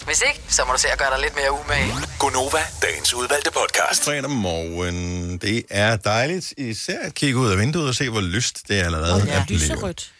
[0.06, 1.92] Hvis ikke, så må du se at gøre dig lidt mere umage.
[2.18, 4.04] Gonova, dagens udvalgte podcast.
[4.04, 5.38] Fredag morgen.
[5.38, 9.24] Det er dejligt især at kigge ud af vinduet og se, hvor lyst det allerede
[9.26, 9.62] Ja, er blevet.
[9.62, 10.12] lyserødt.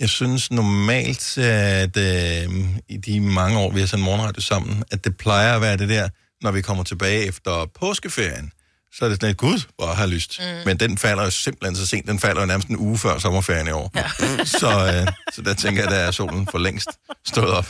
[0.00, 2.48] Jeg synes normalt, at øh,
[2.88, 5.88] i de mange år, vi har sendt morgenradio sammen, at det plejer at være det
[5.88, 6.08] der,
[6.42, 8.52] når vi kommer tilbage efter påskeferien.
[8.94, 10.40] Så er det sådan et, gud, hvor har lyst.
[10.40, 10.44] Mm.
[10.66, 12.06] Men den falder jo simpelthen så sent.
[12.08, 13.90] Den falder jo nærmest en uge før sommerferien i år.
[13.94, 14.04] Ja.
[14.60, 14.68] så,
[15.06, 16.88] øh, så der tænker jeg, der er solen for længst
[17.26, 17.66] stået op.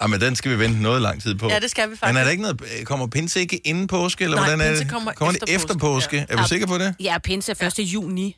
[0.00, 1.48] Ah, men den skal vi vente noget lang tid på.
[1.48, 2.18] Ja, det skal vi Men faktisk.
[2.18, 4.92] er der ikke noget, kommer pinse ikke inden påske, eller Nej, hvordan er pinse det?
[4.92, 6.16] kommer kommer efter det efter påske, påske?
[6.16, 6.22] ja.
[6.28, 6.46] Er du Ja.
[6.48, 6.94] sikker på det?
[7.00, 7.78] Ja, pinse er 1.
[7.78, 8.36] juni.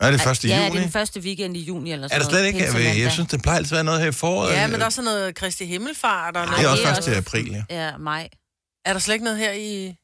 [0.00, 0.70] Er det første ja, juni?
[0.70, 2.88] det er den første weekend i juni eller Er sådan der slet ikke?
[2.88, 4.52] Jeg, jeg synes, det plejer altid at være noget her i foråret.
[4.52, 6.64] Ja, men der er også noget Kristi Himmelfart og det noget.
[6.66, 7.84] er også det er først til også- april, ja.
[7.86, 8.28] Ja, maj.
[8.84, 9.94] Er der slet ikke noget her i...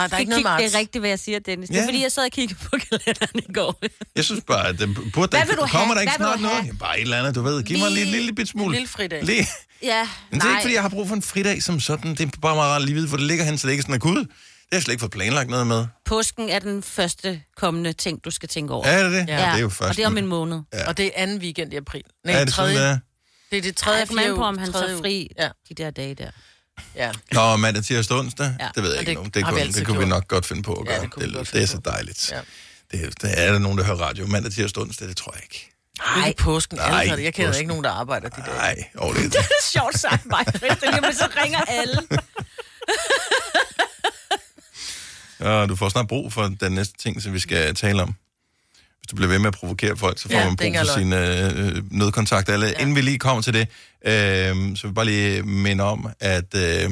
[0.00, 0.64] Nej, der er Det, ikke noget marts.
[0.64, 1.68] det er rigtigt, hvad jeg siger, Dennis.
[1.68, 1.80] Det Ja.
[1.80, 3.80] er, fordi jeg sad og kiggede på kalenderen i går.
[4.16, 5.94] Jeg synes bare, at det burde Hvad vil du kommer have?
[5.94, 6.56] der ikke Hvad snart noget?
[6.56, 6.66] have?
[6.66, 7.62] Ja, bare et eller andet, du ved.
[7.62, 8.66] Giv mig en Lige- lille, lille bit smule.
[8.66, 9.24] En lille fridag.
[9.24, 9.46] Lige.
[9.82, 12.10] Ja, Men det er ikke, fordi jeg har brug for en fridag som sådan.
[12.14, 13.84] Det er bare meget rart lige vide, hvor det ligger hen, så det ikke er
[13.84, 14.26] sådan, gud, det
[14.72, 15.86] har jeg slet ikke fået planlagt noget med.
[16.04, 18.86] Påsken er den første kommende ting, du skal tænke over.
[18.86, 19.28] Er det det?
[19.28, 19.36] Ja.
[19.36, 19.90] det er jo først.
[19.90, 20.60] og det er om en måned.
[20.72, 20.88] Ja.
[20.88, 22.02] Og det er anden weekend i april.
[22.24, 22.88] Nej, er det sådan, tredje.
[22.88, 22.98] det er?
[23.50, 26.14] Det er det tredje, an på, fjerde om han tager fri Ja, de der dage
[26.14, 26.30] der.
[26.94, 27.12] Ja.
[27.32, 28.56] Nå, mandag, tirsdag, onsdag?
[28.60, 28.68] Ja.
[28.74, 29.30] Det ved jeg Og ikke det nu.
[29.34, 31.00] Det kunne, det kunne vi nok godt finde på at Ja, gøre.
[31.00, 32.32] det vi det, det, det er så dejligt.
[32.32, 32.40] Ja.
[32.92, 34.26] Det, det er der nogen, der hører radio.
[34.26, 35.66] Mandag, tirsdag, onsdag, det tror jeg ikke.
[36.16, 36.78] Nej, ikke påsken.
[36.78, 37.60] Nej, Nej, jeg kender påsken.
[37.60, 38.56] ikke nogen, der arbejder de dage.
[38.56, 39.22] Nej, over det.
[39.32, 40.44] Det er sjovt sagt, mig.
[41.02, 42.02] Men så ringer alle.
[45.60, 48.14] Og du får snart brug for den næste ting, som vi skal tale om.
[49.10, 51.82] Du bliver ved med at provokere folk, så får Ja, man brug for sin øh,
[51.90, 52.48] nødkontakt.
[52.48, 52.66] Alle.
[52.66, 52.72] Ja.
[52.80, 53.68] Inden vi lige kommer til det,
[54.06, 56.90] øh, så vil jeg bare lige minde om, at øh,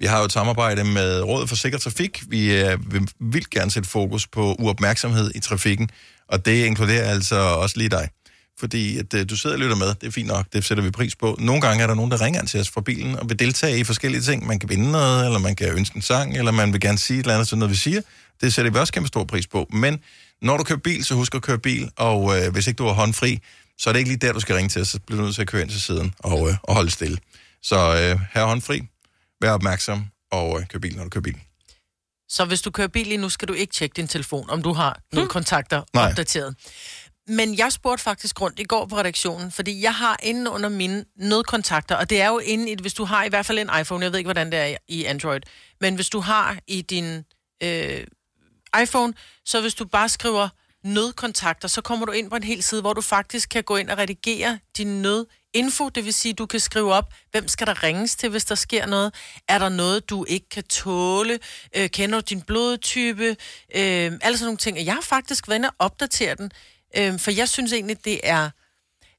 [0.00, 2.22] vi har jo et samarbejde med Rådet for Sikker Trafik.
[2.28, 5.90] Vi øh, vil vildt gerne sætte fokus på uopmærksomhed i trafikken,
[6.28, 8.08] og det inkluderer altså også lige dig.
[8.60, 10.90] Fordi at, øh, du sidder og lytter med, det er fint nok, det sætter vi
[10.90, 11.36] pris på.
[11.38, 13.84] Nogle gange er der nogen, der ringer til os fra bilen og vil deltage i
[13.84, 14.46] forskellige ting.
[14.46, 17.18] Man kan vinde noget, eller man kan ønske en sang, eller man vil gerne sige
[17.18, 18.00] et eller andet, sådan noget vi siger.
[18.40, 19.68] Det sætter vi også kæmpe stor pris på.
[19.72, 20.00] Men
[20.44, 22.92] når du kører bil, så husk at køre bil, og øh, hvis ikke du har
[22.92, 23.40] håndfri,
[23.78, 24.86] så er det ikke lige der, du skal ringe til.
[24.86, 27.18] Så bliver du nødt til at køre ind til siden og, øh, og holde stille.
[27.62, 28.82] Så øh, her håndfri,
[29.40, 31.36] vær opmærksom, og øh, kør bil, når du kører bil.
[32.28, 34.72] Så hvis du kører bil lige nu, skal du ikke tjekke din telefon, om du
[34.72, 36.08] har nogle kontakter Nej.
[36.08, 36.56] opdateret.
[37.28, 41.04] Men jeg spurgte faktisk rundt i går på redaktionen, fordi jeg har inde under mine
[41.16, 44.04] nødkontakter, og det er jo inde i, hvis du har i hvert fald en iPhone,
[44.04, 45.40] jeg ved ikke, hvordan det er i Android,
[45.80, 47.24] men hvis du har i din
[47.62, 48.04] øh,
[48.82, 50.48] iPhone, så hvis du bare skriver
[50.84, 53.90] nødkontakter, så kommer du ind på en hel side, hvor du faktisk kan gå ind
[53.90, 58.16] og redigere din nødinfo, det vil sige, du kan skrive op, hvem skal der ringes
[58.16, 59.14] til, hvis der sker noget?
[59.48, 61.38] Er der noget, du ikke kan tåle?
[61.76, 63.28] Øh, kender du din blodtype?
[63.74, 64.78] Øh, alle sådan nogle ting.
[64.78, 66.50] Og jeg har faktisk været inde og opdatere den,
[66.96, 68.50] øh, for jeg synes egentlig, det er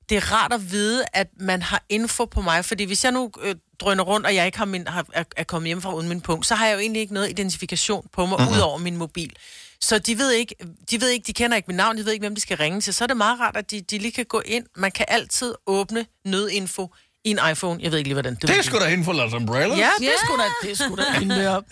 [0.10, 3.32] det er rart at vide, at man har info på mig, fordi hvis jeg nu
[3.42, 6.10] øh, drøner rundt, og jeg ikke har min, har, er, er kommet hjem fra uden
[6.10, 8.56] min punkt, så har jeg jo egentlig ikke noget identifikation på mig, mm-hmm.
[8.56, 9.36] ud over min mobil.
[9.82, 10.56] Så de ved, ikke,
[10.92, 12.82] de ved ikke, de kender ikke mit navn, de ved ikke, hvem de skal ringe
[12.82, 12.94] til.
[12.94, 14.66] Så er det meget rart, at de, de lige kan gå ind.
[14.76, 16.94] Man kan altid åbne nødinfo
[17.26, 17.80] i en iPhone.
[17.84, 19.78] Jeg ved ikke lige, hvordan det Det er sgu da hende for Los Umbrellas.
[19.80, 21.64] Ja, det er sgu da, det er sgu da hende op.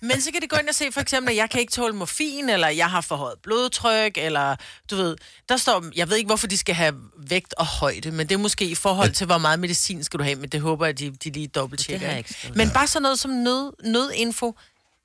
[0.00, 1.94] Men så kan de gå ind og se for eksempel, at jeg kan ikke tåle
[1.94, 4.56] morfin, eller jeg har forhøjet blodtryk, eller
[4.90, 5.16] du ved,
[5.48, 6.94] der står, jeg ved ikke, hvorfor de skal have
[7.28, 10.24] vægt og højde, men det er måske i forhold til, hvor meget medicin skal du
[10.24, 11.50] have, men det håber jeg, de, de lige.
[11.54, 11.72] Det
[12.18, 12.56] ikke skrevet.
[12.56, 14.56] Men bare sådan noget som nød, nødinfo,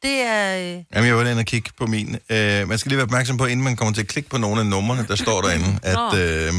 [0.03, 0.57] det er...
[0.57, 2.17] øh, Jamen, jeg var inde og kigge på min.
[2.29, 4.59] Øh, man skal lige være opmærksom på, inden man kommer til at klikke på nogle
[4.59, 6.53] af numrene, der står derinde, at, øh,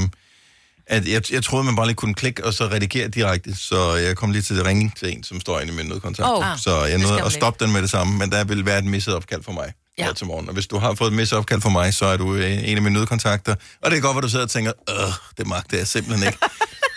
[0.87, 4.16] at jeg, jeg troede, man bare lige kunne klikke og så redigere direkte, så jeg
[4.16, 6.29] kom lige til at ringe til en, som står inde i min nødkontakt.
[6.29, 8.85] Åh, så jeg nåede at stoppe den med det samme, men der vil være et
[8.85, 10.07] misset opkald for mig Ja.
[10.07, 10.12] ja.
[10.12, 10.49] til morgen.
[10.49, 12.77] Og hvis du har fået et misset opkald for mig, så er du øh, en
[12.77, 13.55] af mine nødkontakter.
[13.83, 14.96] Og det er godt, at du sidder og tænker, øh,
[15.38, 16.38] det magter jeg simpelthen ikke.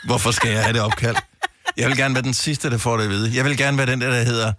[0.06, 1.16] Hvorfor skal jeg have det opkald?
[1.78, 3.32] Jeg vil gerne være den sidste, der får det at vide.
[3.36, 4.54] Jeg vil gerne være den der, der hedder,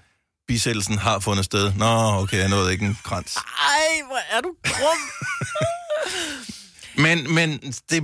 [0.49, 1.73] bisættelsen har fundet sted.
[1.77, 3.37] Nå, okay, jeg nåede ikke en krans.
[3.37, 4.99] Ej, hvor er du grum.
[6.96, 8.03] Men, men, det,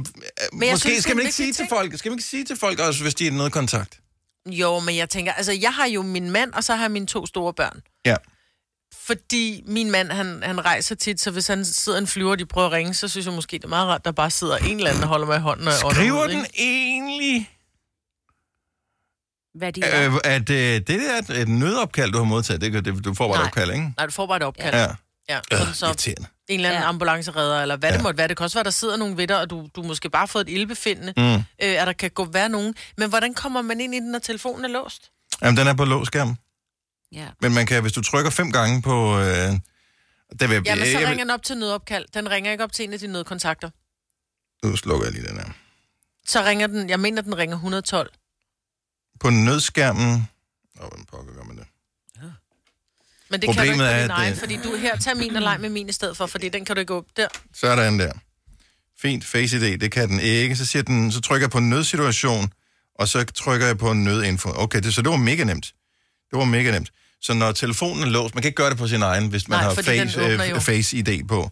[0.52, 1.70] men jeg måske synes, skal man ikke sige vigtig til ting.
[1.78, 4.00] folk, skal man ikke sige til folk også, hvis de er noget kontakt?
[4.46, 7.06] Jo, men jeg tænker, altså jeg har jo min mand, og så har jeg mine
[7.06, 7.80] to store børn.
[8.06, 8.16] Ja.
[8.94, 12.38] Fordi min mand, han, han rejser tit, så hvis han sidder i en flyver, og
[12.38, 14.56] de prøver at ringe, så synes jeg måske, det er meget rart, der bare sidder
[14.56, 15.68] en eller anden, der holder mig i hånden.
[15.68, 16.50] Ånder Skriver ud, den ikke?
[16.58, 17.50] egentlig,
[19.54, 20.10] Hvad de er.
[20.14, 23.28] øh, at øh, det der er et nødopkald, du har modtaget, det, det, du får
[23.28, 23.46] bare et Nej.
[23.46, 23.92] opkald, ikke?
[23.96, 24.74] Nej, du får bare et opkald.
[24.74, 24.82] Ja.
[24.82, 24.88] ja.
[25.32, 26.28] Øh, Sådan, så irriterende.
[26.48, 26.84] en eller anden Ja.
[26.84, 26.88] ja.
[26.88, 27.92] ambulanceredder, eller hvad ja.
[27.92, 27.96] Ja.
[27.96, 28.28] det måtte være.
[28.28, 30.26] Det kan også være, der sidder nogen ved dig, og du, du måske bare har
[30.26, 31.12] fået et ildbefindende.
[31.16, 31.34] Mm.
[31.34, 32.74] Øh, at der kan gå være nogen.
[32.96, 35.10] Men hvordan kommer man ind i den, når telefonen er låst?
[35.42, 36.36] Jamen, den er på låsskærm.
[37.12, 37.28] Ja.
[37.40, 39.18] Men man kan, hvis du trykker fem gange på...
[39.18, 42.06] Øh, der vil, jeg, Ja, men så jeg, ringer vil, den op til nødopkald.
[42.14, 43.70] Den ringer ikke op til en af dine nødkontakter.
[44.66, 45.46] nu slukker jeg lige den her.
[46.26, 48.10] Så ringer den, jeg mener, den ringer 112.
[49.20, 50.28] På nødskærmen...
[50.80, 51.66] Åh, hvordan pokker gør man det?
[53.30, 55.36] Men det kan du Problemet ikke på din egen, øh, fordi du her, tag min
[55.36, 57.28] og leg med min i stedet for, fordi den kan du ikke åbne der.
[57.54, 58.12] Sådan der.
[59.02, 60.56] Fint, Face ID, det kan den ikke.
[60.56, 62.48] Så, siger den, så trykker jeg på nødsituation,
[62.98, 64.48] og så trykker jeg på nødinfo.
[64.54, 65.66] Okay, det, så det var mega nemt.
[66.30, 66.90] Det var mega nemt.
[67.20, 69.58] Så når telefonen er låst, man kan ikke gøre det på sin egen, hvis man
[69.58, 71.50] Nej, har face, øh, face ID på.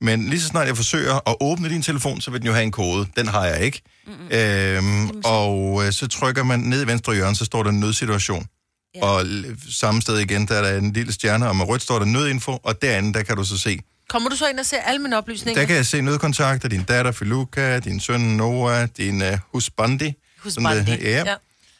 [0.00, 2.62] Men lige så snart jeg forsøger at åbne din telefon, så vil den jo have
[2.62, 3.06] en kode.
[3.16, 3.82] Den har jeg ikke.
[4.06, 4.28] Mm-hmm.
[4.30, 8.46] Øhm, og øh, så trykker man ned i venstre hjørne, så står der nødsituation.
[8.94, 9.04] Ja.
[9.04, 9.26] Og
[9.70, 12.58] samme sted igen, der er der en lille stjerne, og med rødt står der nødinfo,
[12.62, 15.16] og derinde, der kan du så se, Kommer du så ind og ser alle mine
[15.18, 15.60] oplysninger?
[15.60, 20.90] der kan jeg se nødkontakter, din datter Filuka, din søn Noah, din uh, husbandi, Husbandi,
[20.90, 21.24] det, ja,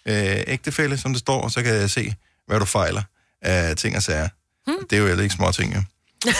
[0.06, 0.36] ja.
[0.36, 2.14] Øh, ægtefælle, som det står, og så kan jeg se,
[2.46, 3.02] hvad du fejler
[3.42, 4.28] af ting og sager.
[4.66, 4.86] Hmm.
[4.90, 5.82] Det er jo heller ikke små ting, jo.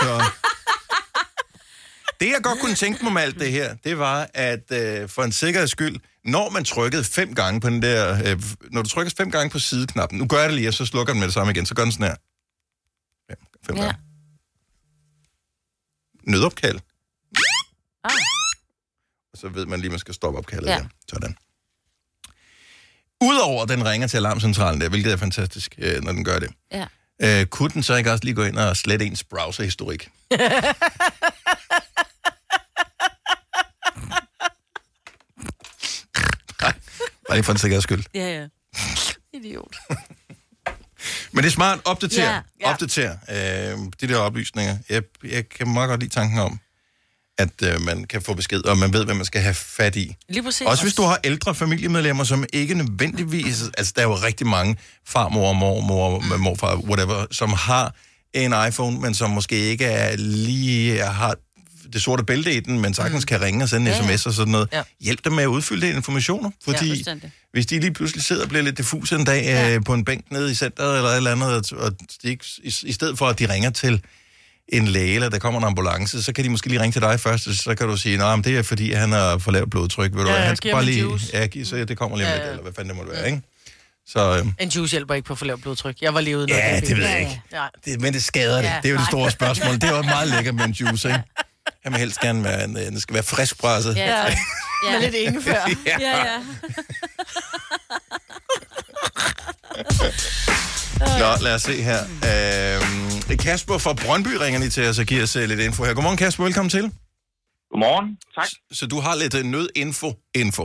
[0.00, 0.24] så
[2.20, 5.22] det, jeg godt kunne tænke mig med alt det her, det var, at øh, for
[5.22, 9.12] en sikkerheds skyld, når man trykkede fem gange på den der, øh, når du trykker
[9.16, 11.34] fem gange på sideknappen, nu gør jeg det lige, og så slukker den med det
[11.34, 12.16] samme igen, så gør den sådan her.
[13.30, 13.82] Fem, fem Ja.
[13.82, 13.98] gange.
[16.24, 16.78] Nødopkald.
[18.04, 18.10] Ah.
[19.32, 20.72] Og så ved man lige, at man skal stoppe opkaldet Ja.
[20.76, 20.86] ja.
[21.08, 21.36] Sådan.
[23.22, 26.50] Udover at den ringer til alarmcentralen der, hvilket er fantastisk, øh, når den gør det.
[26.72, 26.86] Ja.
[27.22, 30.08] Øh, kunne den så ikke også lige gå ind og slette ens browserhistorik?
[36.62, 36.72] Nej,
[37.30, 38.04] bare lige for en sikkerheds skyld.
[38.14, 38.46] Ja, ja.
[39.38, 39.76] Idiot.
[41.32, 41.78] Men det er smart.
[41.84, 42.22] Opdater.
[42.22, 42.70] Ja, Ja.
[42.70, 44.76] Opdater øh, de der oplysninger.
[44.88, 46.60] Jeg, jeg kan meget godt lide tanken om,
[47.38, 50.16] at øh, man kan få besked, og man ved, hvad man skal have fat i.
[50.28, 50.66] Lige præcis.
[50.66, 53.62] Også hvis du har ældre familiemedlemmer, som ikke nødvendigvis...
[53.78, 56.40] Altså, der er jo rigtig mange farmor, mormor, mm.
[56.40, 57.94] morfar, whatever, som har
[58.34, 61.36] en iPhone, men som måske ikke er lige har
[61.92, 63.26] det sorte bælte i den, men sagtens mm.
[63.26, 64.16] kan ringe og sende en Ja, ja.
[64.16, 64.68] sms og sådan noget.
[64.72, 64.82] Ja.
[65.00, 67.14] Hjælp dem med at udfylde de informationer, fordi ja,
[67.52, 69.74] hvis de lige pludselig sidder og bliver lidt diffuse en dag ja.
[69.74, 72.92] øh, på en bænk nede i centret eller et eller andet, og de i, i
[72.92, 74.02] stedet for at de ringer til
[74.68, 77.20] en læge, eller der kommer en ambulance, så kan de måske lige ringe til dig
[77.20, 80.12] først, og så kan du sige, nej, det er fordi, han har for lavt blodtryk.
[80.14, 81.00] Ved du, Ja, hvad, ja, han skal bare lige...
[81.00, 81.26] juice.
[81.32, 82.50] Ja, giv, så det kommer lige Ja, lidt, ja.
[82.50, 83.42] eller hvad fanden det måtte være, ikke?
[84.06, 85.96] Så, øhm, En juice hjælper ikke på for lavt blodtryk.
[86.02, 86.46] Jeg var lige ude.
[86.48, 87.42] ja, det ved jeg ikke.
[87.52, 87.66] Ja.
[87.84, 88.62] Det, men det skader det.
[88.64, 89.74] Ja, Det er jo det store spørgsmål.
[89.74, 91.22] Det er jo meget lækkert med en juice, ikke?
[91.82, 93.96] Han vil helst gerne være, en, øh, den skal være friskpresset.
[93.96, 94.24] Ja,
[94.84, 94.90] Ja.
[94.92, 95.60] Med lidt ingefær.
[95.90, 95.96] ja.
[96.00, 96.38] Ja, ja.
[101.22, 102.00] Nå, lad os se her.
[102.30, 105.94] Øhm, Kasper fra Brøndby ringer lige til os og giver os øh, lidt info her.
[105.94, 106.44] Godmorgen, Kasper.
[106.48, 106.84] Velkommen til.
[107.70, 108.08] Godmorgen.
[108.36, 108.48] Tak.
[108.78, 110.08] Så du har lidt øh, nødinfo.
[110.42, 110.64] Info.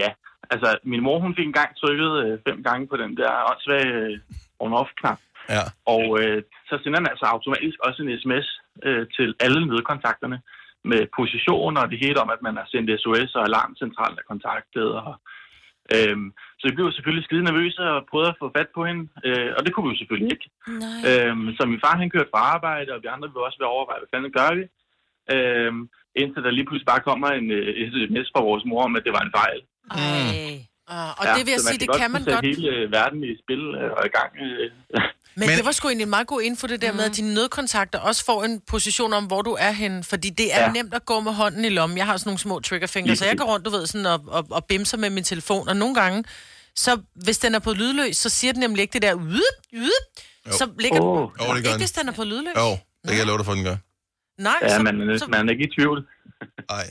[0.00, 0.10] Ja,
[0.52, 4.14] altså min mor hun fik engang trykket øh, fem gange på den der åndssvage øh,
[4.64, 5.20] on-off-knap.
[5.54, 5.64] Ja.
[5.94, 8.48] Og øh, så sender den altså automatisk også en sms
[8.86, 10.38] øh, til alle nødkontakterne
[10.90, 14.88] med position og det hele om, at man har sendt SOS og alarmcentralen er kontaktet.
[15.02, 15.14] Og,
[15.94, 19.50] øhm, så vi blev selvfølgelig skide nervøse og prøvede at få fat på hende, øh,
[19.56, 20.48] og det kunne vi jo selvfølgelig ikke.
[20.84, 21.00] Nej.
[21.08, 23.76] Øhm, så min far han kørte fra arbejde, og vi andre ville også ved at
[23.76, 24.64] overveje, hvad fanden gør vi?
[25.34, 25.82] Øhm,
[26.20, 29.12] indtil der lige pludselig bare kommer en øh, sms fra vores mor om, at det
[29.16, 29.60] var en fejl.
[29.90, 30.68] Ej.
[30.94, 32.46] Uh, og det vil jeg så sige, det kan man sætte godt.
[32.50, 34.30] hele øh, verden i spil øh, og i gang.
[34.44, 34.70] Øh.
[35.34, 37.34] Men, Men- det var sgu egentlig en meget god info, det der med, at dine
[37.34, 40.04] nødkontakter også får en position om, hvor du er henne.
[40.04, 40.72] Fordi det er ja.
[40.72, 41.98] Nemt at gå med hånden i lommen.
[41.98, 44.46] Jeg har sådan nogle små triggerfingre, så jeg går rundt, du ved, sådan og, og,
[44.50, 45.68] og bimser med min telefon.
[45.68, 46.24] Og nogle gange,
[46.76, 49.90] så hvis den er på lydløs, så siger den nemlig ikke det der, "Yip, yip",
[50.52, 51.18] Så ligger Åh.
[51.38, 51.46] den...
[51.46, 51.78] Jo, det Ikke den.
[51.78, 52.54] hvis den er på lydløs?
[52.56, 53.76] Jo, det kan jeg love dig for, den gør.
[54.42, 56.06] Nej, Ja, så, man, er- så, man er ikke i tvivl.
[56.70, 56.90] Nej.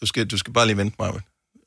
[0.00, 1.12] Du skal, du skal bare lige vente mig.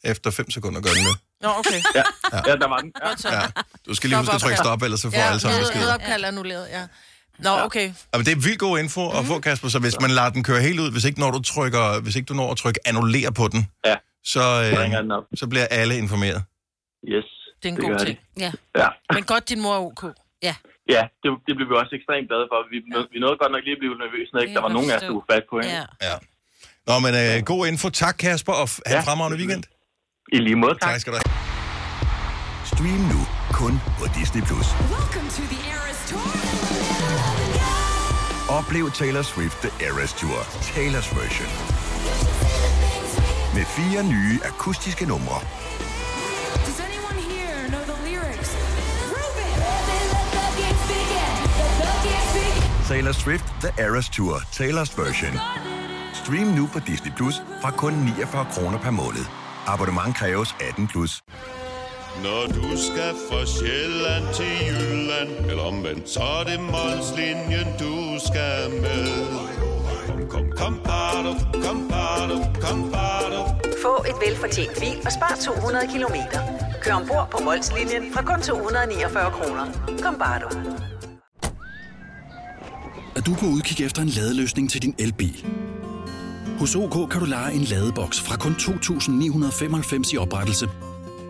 [0.03, 1.17] Efter 5 sekunder gør den det.
[1.41, 1.79] Nå, okay.
[1.95, 2.03] Ja,
[2.47, 2.91] ja der var den.
[3.01, 3.07] Ja.
[3.07, 3.29] Godt så.
[3.29, 3.41] Ja.
[3.87, 4.65] Du skal lige Stop huske at trykke opkald.
[4.67, 5.81] stop, ellers så får Ja, alle sammen besked.
[5.81, 6.83] Nedopkald er annulleret, ja.
[7.45, 7.87] Nå, okay.
[8.13, 10.43] Ja, men det er vildt god info at få, Kasper, så hvis man lader den
[10.43, 13.31] køre helt ud, hvis ikke, når du trykker, hvis ikke du når at trykke annuller
[13.31, 13.95] på den, Ja.
[14.33, 15.23] så, øh, op.
[15.35, 16.43] så bliver alle informeret.
[17.13, 17.25] Yes.
[17.63, 18.17] Det er en det god ting.
[18.39, 18.51] Ja.
[18.81, 20.03] Ja, Men godt, din mor er ok.
[20.47, 20.55] Ja.
[20.95, 22.57] ja det, det blev vi også ekstremt glade for.
[22.73, 24.89] Vi, nå- vi nåede godt nok lige at blive nervøse, når ikke der var nogen
[24.91, 25.75] af os, der kunne fat på hende.
[25.79, 25.85] Ja.
[26.09, 26.15] Ja.
[26.87, 27.87] Nå, men øh, god info.
[27.89, 29.11] Tak, Kasper, og have en Ja.
[29.11, 29.63] fremragende weekend.
[30.33, 30.89] I lige måde, tak.
[30.89, 31.37] Tak skal du have.
[32.65, 33.19] Stream nu
[33.53, 34.41] kun på Disney+.
[34.41, 34.67] Plus.
[38.49, 40.39] Oplev Taylor Swift The Eras Tour,
[40.71, 41.49] Taylor's version.
[43.55, 45.39] Med fire nye akustiske numre.
[52.87, 55.33] Taylor Swift The Eras Tour, Taylor's version.
[56.13, 59.46] Stream nu på Disney Plus fra kun 49 kroner per måned.
[59.67, 61.21] Abonnement kræves 18 plus.
[62.23, 67.95] Når du skal fra Sjælland til Jylland, eller omvendt, så er det Molslinjen, du
[68.27, 69.07] skal med.
[70.07, 71.31] Kom, kom, kom, bado,
[71.65, 73.41] kom, bado, kom, bado.
[73.81, 76.39] Få et velfortjent bil og spar 200 kilometer.
[76.81, 79.65] Kør ombord på Molslinjen fra kun 249 kroner.
[80.03, 80.49] Kom bare du.
[83.15, 85.66] Er du på udkig efter en ladeløsning til din elbil?
[86.59, 90.69] Hos OK kan du lege en ladeboks fra kun 2.995 i oprettelse,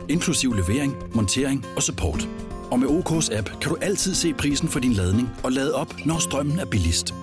[0.09, 2.27] inklusiv levering, montering og support.
[2.71, 6.05] Og med OK's app kan du altid se prisen for din ladning og lade op,
[6.05, 7.13] når strømmen er billigst.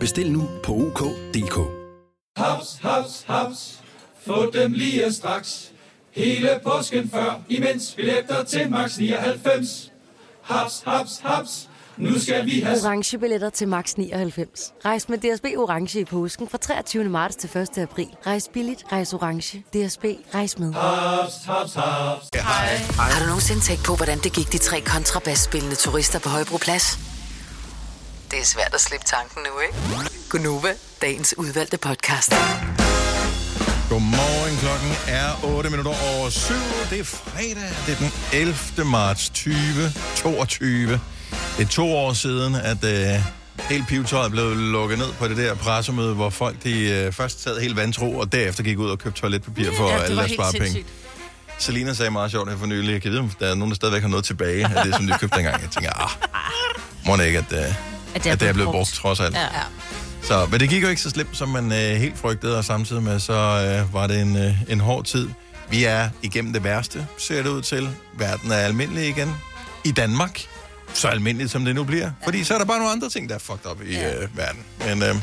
[0.00, 1.58] Bestil nu på OK.dk.
[2.36, 3.80] Haps, haps, haps.
[4.26, 5.72] Få dem lige straks.
[6.10, 9.92] Hele påsken før, imens billetter til max 99.
[10.42, 11.68] Haps, haps, haps.
[12.00, 12.78] Nu skal vi have...
[12.84, 14.72] Orange billetter til max 99.
[14.84, 17.04] Rejs med DSB Orange i påsken fra 23.
[17.04, 17.78] marts til 1.
[17.78, 18.06] april.
[18.26, 19.58] Rejs billigt, rejs orange.
[19.58, 20.72] DSB, rejs med.
[20.72, 22.26] Haps, haps, haps.
[22.34, 22.76] Ja, hej.
[22.76, 26.98] Har du nogensinde tænkt på, hvordan det gik de tre kontrabasspillende turister på Højbroplads?
[28.30, 30.10] Det er svært at slippe tanken nu, ikke?
[30.30, 32.32] Gunova, dagens udvalgte podcast.
[33.90, 36.54] Godmorgen, klokken er 8 minutter over 7.
[36.90, 38.84] Det er fredag, det er den 11.
[38.90, 41.00] marts 2022.
[41.30, 43.22] Det er to år siden, at øh,
[43.70, 47.60] hele pivetøjet blev lukket ned på det der pressemøde, hvor folk de, øh, først sad
[47.60, 50.30] helt vantro, og derefter gik ud og købte toiletpapir for Ja, ja, det alle deres
[50.30, 50.84] sparepenge.
[51.58, 53.76] Selina sagde meget sjovt her for nylig, jeg kan vide, om der er nogen, der
[53.76, 55.62] stadigvæk har noget tilbage af det, som de købte dengang.
[55.62, 56.10] Jeg tænker, ah,
[57.06, 57.74] må det ikke, at, øh,
[58.14, 59.34] at det er blevet brugt, trods alt.
[59.34, 59.46] Ja.
[60.22, 63.02] Så, men det gik jo ikke så slemt, som man øh, helt frygtede, og samtidig
[63.02, 65.28] med, så øh, var det en, øh, en hård tid.
[65.70, 67.88] Vi er igennem det værste, ser det ud til.
[68.18, 69.34] Verden er almindelig igen.
[69.84, 70.40] I Danmark.
[70.94, 72.10] Så almindeligt, som det nu bliver.
[72.24, 74.60] Fordi så er der bare nogle andre ting, der er fucked up i øh, verden.
[74.86, 75.14] Men øh,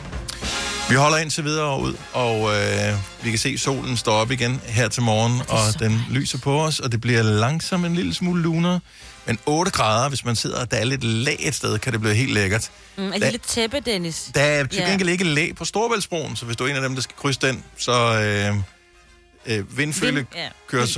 [0.90, 4.88] vi holder indtil videre ud, og øh, vi kan se solen står op igen her
[4.88, 8.80] til morgen, og den lyser på os, og det bliver langsomt en lille smule lunere.
[9.28, 12.02] Men 8 grader, hvis man sidder og der er lidt lag et sted, kan det
[12.02, 12.72] blive helt lækkert.
[12.98, 14.30] Mm, et Da- lille tæppe, Dennis.
[14.36, 14.90] der er til Ja.
[14.90, 17.40] gengæld ikke læ på Storbæltsbroen, så hvis du er en af dem, der skal krydse
[17.42, 18.56] den, så øh,
[19.46, 20.28] øh, vindfølge Vind-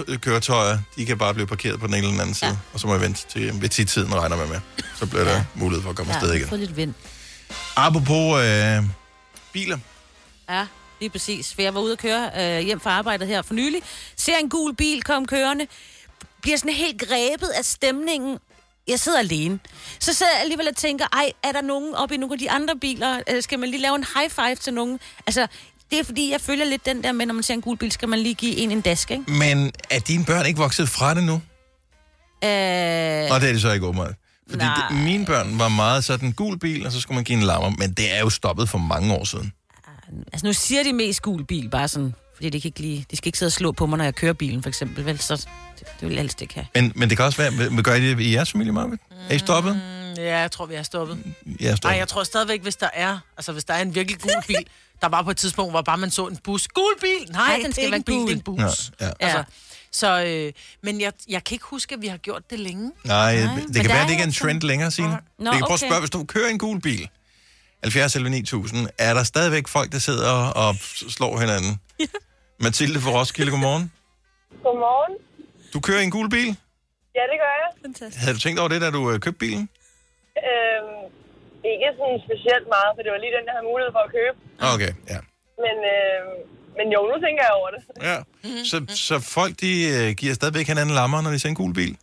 [0.08, 0.18] ja.
[0.18, 2.56] køretøjer, de kan bare blive parkeret på den ene eller den anden side, Ja.
[2.74, 4.60] og så må jeg vente til ved 10-tiden, regner man med.
[4.96, 6.48] Så bliver der mulighed for at komme afsted Ja, igen.
[6.50, 6.94] få lidt vind.
[7.76, 8.84] Apropos øh,
[9.54, 9.78] biler.
[10.50, 10.66] Ja,
[11.00, 11.54] lige præcis.
[11.54, 13.82] For jeg var ude at køre øh, hjem fra arbejdet her for nylig.
[14.16, 15.68] Ser en gul bil komme kørende.
[16.42, 18.38] Bliver sådan helt grebet af stemningen.
[18.88, 19.60] Jeg sidder alene.
[20.00, 22.52] Så sidder jeg alligevel og tænker, ej, er der nogen oppe i nogle af de
[22.52, 23.20] andre biler?
[23.30, 25.00] Øh, Skal man lige lave en high five til nogen?
[25.28, 25.48] Altså,
[25.92, 27.92] det er fordi, jeg følger lidt den der med, når man ser en gul bil,
[27.92, 29.32] skal man lige give en en dask, ikke?
[29.32, 31.34] Men er dine børn ikke vokset fra det nu?
[32.44, 34.14] Øh, Og det er det så ikke åbenbart.
[34.50, 34.88] Fordi Nej.
[34.90, 37.70] det, mine børn var meget sådan gul bil, og så skulle man give en lammer,
[37.70, 39.52] men det er jo stoppet for mange år siden.
[40.34, 43.18] altså, nu siger de mest gul bil, bare sådan, fordi de, kan ikke lige, de
[43.18, 45.06] skal ikke sidde og slå på mig, når jeg kører bilen, for eksempel.
[45.06, 45.48] Vel, så det,
[45.80, 46.66] det vil jeg helst ikke have.
[46.76, 49.00] Men, men det kan også være, vil- gør I det i jeres familie, Marvind?
[49.30, 49.76] Er I stoppet?
[49.76, 49.82] Mm,
[50.24, 51.18] Ja, jeg tror, vi er stoppet.
[51.60, 51.84] Jeg er stoppet.
[51.84, 54.56] Nej, jeg tror stadigvæk, hvis der er, altså hvis der er en virkelig gul bil,
[55.02, 56.68] der var på et tidspunkt, hvor bare man så en bus.
[56.68, 57.32] Gul bil!
[57.32, 58.92] Nej, Nej, den skal ikke en være bil, det er en bus.
[59.02, 59.12] Ja, ja.
[59.20, 59.44] Altså,
[59.92, 62.92] så, øh, men jeg, jeg kan ikke huske, at vi har gjort det længe.
[63.06, 65.10] Nej, det men kan der være, at det ikke er en altså- trend længere, Signe.
[65.40, 67.10] Nå, det kan prøve at spørge, hvis du kører en gul bil,
[67.84, 70.76] 70 eller 9000, er der stadigvæk folk, der sidder og
[71.10, 71.80] slår hinanden?
[72.60, 73.92] Mathilde fra Roskilde, godmorgen.
[74.64, 75.18] Godmorgen.
[75.74, 76.48] Du kører i en gul bil.
[77.16, 77.70] Ja, det gør jeg.
[77.82, 78.22] Fantastisk.
[78.24, 79.70] Havde du tænkt over det, da du øh, købte bilen?
[80.38, 80.97] Øhm,
[81.76, 84.36] ikke sådan specielt meget, for det var lige den, jeg havde mulighed for at købe.
[84.74, 85.20] Okay, ja.
[85.64, 86.36] Men, øhm,
[86.78, 87.82] men jo, nu tænker jeg over det.
[88.10, 88.18] ja.
[88.72, 88.78] Så,
[89.10, 91.94] så folk, de øh, giver stadigvæk hinanden lammer, når de ser en gul bil?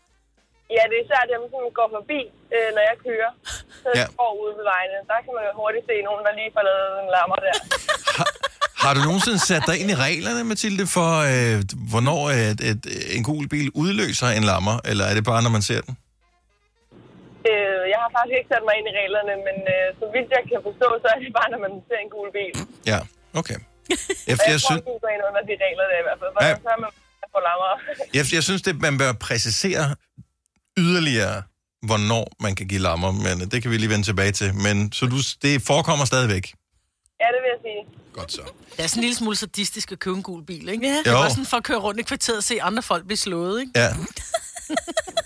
[0.76, 2.20] Ja, det er især dem, som går forbi,
[2.56, 3.30] øh, når jeg kører.
[3.82, 4.06] Så Ja.
[4.20, 4.96] går ude ved vejene.
[5.10, 7.54] Der kan man jo hurtigt se nogen, der lige får lavet en lammer der.
[8.82, 11.56] Har du nogensinde sat dig ind i reglerne, Mathilde, for øh,
[11.90, 12.82] hvornår et, et,
[13.16, 15.96] en gul bil udløser en lammer, eller er det bare, når man ser den?
[17.50, 20.42] Øh, jeg har faktisk ikke sat mig ind i reglerne, men øh, så vidt jeg
[20.50, 22.54] kan forstå, så er det bare, når man ser en gul bil.
[22.92, 22.98] Ja,
[23.40, 23.58] okay.
[23.90, 26.30] Jeg, Og jeg, jeg tror, synes, går ind under de regler der i hvert fald.
[26.36, 26.52] For Ja.
[26.66, 26.90] så er man
[27.34, 27.70] på lammer.
[28.18, 29.86] jeg, jeg synes, det, man bør præcisere
[30.84, 31.36] yderligere,
[31.88, 34.48] hvornår man kan give lammer, men det kan vi lige vende tilbage til.
[34.66, 36.44] Men så du, det forekommer stadigvæk.
[37.22, 37.80] ja, det vil jeg sige.
[38.18, 38.42] Godt så.
[38.76, 40.86] Det er sådan en lille smule sadistisk at købe en gul bil, ikke?
[40.86, 40.98] Ja.
[40.98, 41.16] Det er Jo.
[41.18, 43.72] bare sådan for at køre rundt i kvarteret og se andre folk blive slået, ikke?
[43.76, 43.88] Ja.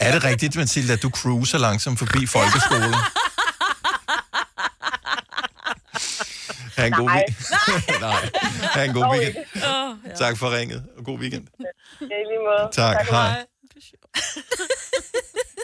[0.01, 2.95] Er det rigtigt, Mathilde, at du cruiser langsomt forbi folkeskolen?
[6.77, 7.15] Ha' en god Nej.
[7.17, 8.01] weekend.
[8.01, 8.31] Nej.
[8.75, 9.37] Ha' en god weekend.
[9.57, 10.15] Åh, ja.
[10.15, 11.47] Tak for ringet, og god weekend.
[11.61, 12.69] Ja, i lige måde.
[12.73, 13.45] Tak, og hej.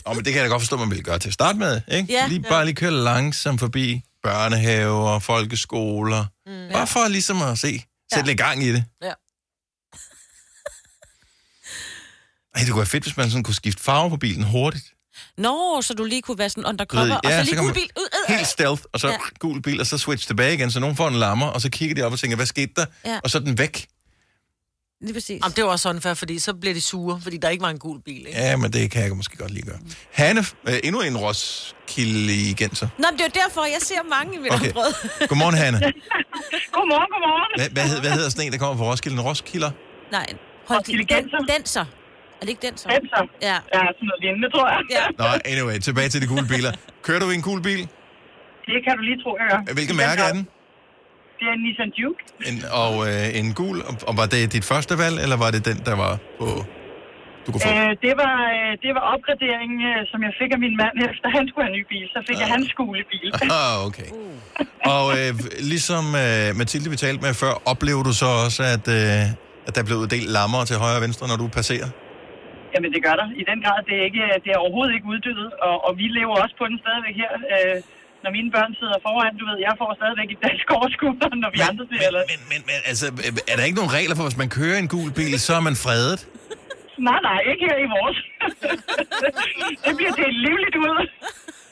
[0.06, 1.80] Åh, men det kan jeg da godt forstå, man vil gøre til at starte med,
[1.88, 2.12] ikke?
[2.12, 2.26] Ja.
[2.26, 6.24] lige, bare lige køre langsomt forbi børnehaver, folkeskoler.
[6.46, 6.72] Mm.
[6.72, 8.84] Bare for ligesom at se, sætte lidt gang i det.
[9.02, 9.12] Ja.
[12.54, 14.84] Ej, det kunne være fedt, hvis man sådan kunne skifte farve på bilen hurtigt.
[15.38, 17.90] Nå, så du lige kunne være sådan undercover, ved, og så lige kan gul bil.
[17.98, 18.36] Øh, øh.
[18.36, 19.12] Helt stealth, og så Ja.
[19.12, 19.18] ja.
[19.38, 21.94] gul bil, og så switch tilbage igen, så nogen får en lammer, og så kigger
[21.94, 22.86] de op og tænker, hvad skete der?
[23.04, 23.18] Ja.
[23.24, 23.86] Og så er den væk.
[25.00, 25.40] Lige præcis.
[25.42, 27.78] Jamen, det var også unfair, fordi så bliver de sure, fordi der ikke var en
[27.78, 28.30] gul bil, ikke?
[28.40, 29.78] Ja, men det kan jeg måske godt lige gøre.
[30.12, 32.88] Hanne, øh, endnu en Roskilde-genser.
[32.98, 34.70] Nå, men det er jo derfor, jeg ser mange i mit Okay.
[34.70, 34.94] område.
[35.28, 35.78] Godmorgen, Hanne.
[36.76, 37.60] Godmorgen, godmorgen.
[37.60, 39.16] Hvad, hvad, hed, hvad hedder sådan en, der kommer fra Roskilde?
[39.16, 39.70] En Roskilder?
[40.12, 40.26] Nej,
[40.68, 41.56] hold Roskilde den,
[42.46, 42.86] det ikke denser?
[42.96, 43.22] Denser.
[43.48, 43.56] Ja.
[43.76, 44.80] Ja, sådan noget lignende, tror jeg.
[44.96, 45.04] Ja.
[45.22, 46.72] Nå, anyway, tilbage til de gule biler.
[47.06, 47.82] Kører du i en gul bil?
[48.70, 49.60] Det kan du lige tro, jeg gør.
[49.78, 50.42] Hvilket mærke er den?
[51.38, 52.22] Det er en Nissan Juke.
[52.48, 55.62] En, og øh, en gul, og, og var det dit første valg, eller var det
[55.70, 56.46] den, der var på...
[57.44, 57.68] Du kunne få?
[57.68, 61.26] Øh, det, var, øh, det var opgraderingen, øh, som jeg fik af min mand, efter
[61.36, 62.06] han skulle have en ny bil.
[62.14, 63.28] Så fik jeg hans skulebil.
[63.58, 64.08] Ah, okay.
[64.94, 65.30] Og øh,
[65.72, 69.22] ligesom øh, Mathilde, vi talte med før, oplever du så også, at, øh,
[69.68, 71.88] at der blev uddelt lammer til højre og venstre, når du passerer?
[72.74, 73.28] Jamen, det gør der.
[73.40, 76.34] I den grad, det er, ikke, det er overhovedet ikke uddødet, og, og vi lever
[76.42, 77.32] også på den stadigvæk her.
[77.52, 77.76] Øh,
[78.24, 81.60] når mine børn sidder foran, du ved, jeg får stadigvæk et dansk overskud, når vi
[81.70, 82.00] andre ser.
[82.08, 82.22] Eller...
[82.32, 83.06] Men, men, men altså,
[83.50, 85.76] er der ikke nogen regler for, hvis man kører en gul bil, så er man
[85.86, 86.20] fredet?
[87.08, 88.18] Nej, nej, ikke her i vores.
[89.84, 90.96] det bliver delt livligt ud.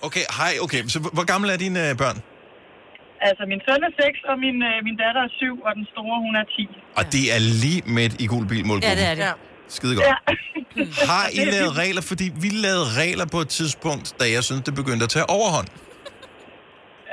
[0.09, 0.81] Okay, hej, okay.
[0.95, 2.19] Så hvor gamle er dine øh, børn?
[3.29, 6.17] Altså, min søn er 6, og min, øh, min datter er 7, og den store,
[6.27, 6.69] hun er 10.
[6.99, 9.52] Og det er lige midt i gul bil Ja, det er det.
[9.73, 9.77] Ja.
[9.77, 10.07] Skide godt.
[10.07, 10.17] Ja.
[11.13, 12.03] Har I lavet regler?
[12.13, 15.69] Fordi vi lavede regler på et tidspunkt, da jeg synes, det begyndte at tage overhånd.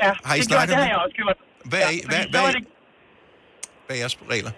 [0.04, 1.38] ja, Har I det, gjorde, det har jeg også gjort.
[1.72, 2.64] Hvad er, I, hvad, hvad, er, det,
[3.86, 4.52] hvad er jeres regler?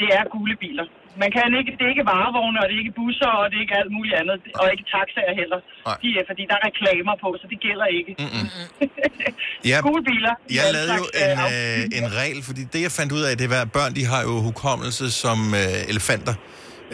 [0.00, 0.86] det er gule biler.
[1.22, 3.62] Man kan ikke, det er ikke varevogne, og det er ikke busser, og det er
[3.66, 5.58] ikke alt muligt andet, og ikke taxaer heller.
[5.88, 5.96] Nej.
[6.02, 8.12] De er, fordi der er reklamer på, så det gælder ikke.
[8.22, 8.46] Mm-mm.
[9.70, 10.34] Ja, Gule biler.
[10.34, 13.32] er Jeg lavede jo en, øh, øh, en regel, fordi det jeg fandt ud af,
[13.42, 16.34] det var, at børn de har jo hukommelse som øh, elefanter.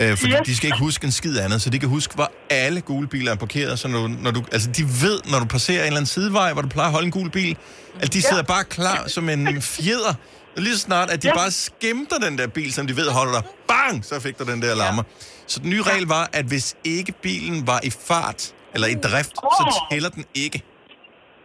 [0.01, 0.41] Øh, fordi Yes.
[0.47, 3.33] de skal ikke huske en skid andet, så de kan huske, hvor alle gule biler
[3.33, 3.79] er parkeret.
[3.79, 6.53] Så når du, når du, altså de ved, når du passerer en eller anden sidevej,
[6.53, 7.57] hvor du plejer at holde en gul bil,
[8.03, 10.15] at de sidder bare klar som en fjeder.
[10.57, 11.35] Og lige så snart, at de Ja.
[11.35, 13.43] bare skimter den der bil, som de ved holder dig.
[13.69, 14.05] Bang!
[14.05, 15.03] Så fik du den der lammer.
[15.47, 18.41] Så den nye regel var, at hvis ikke bilen var i fart,
[18.75, 19.91] eller i drift, så Åh.
[19.91, 20.59] tæller den ikke.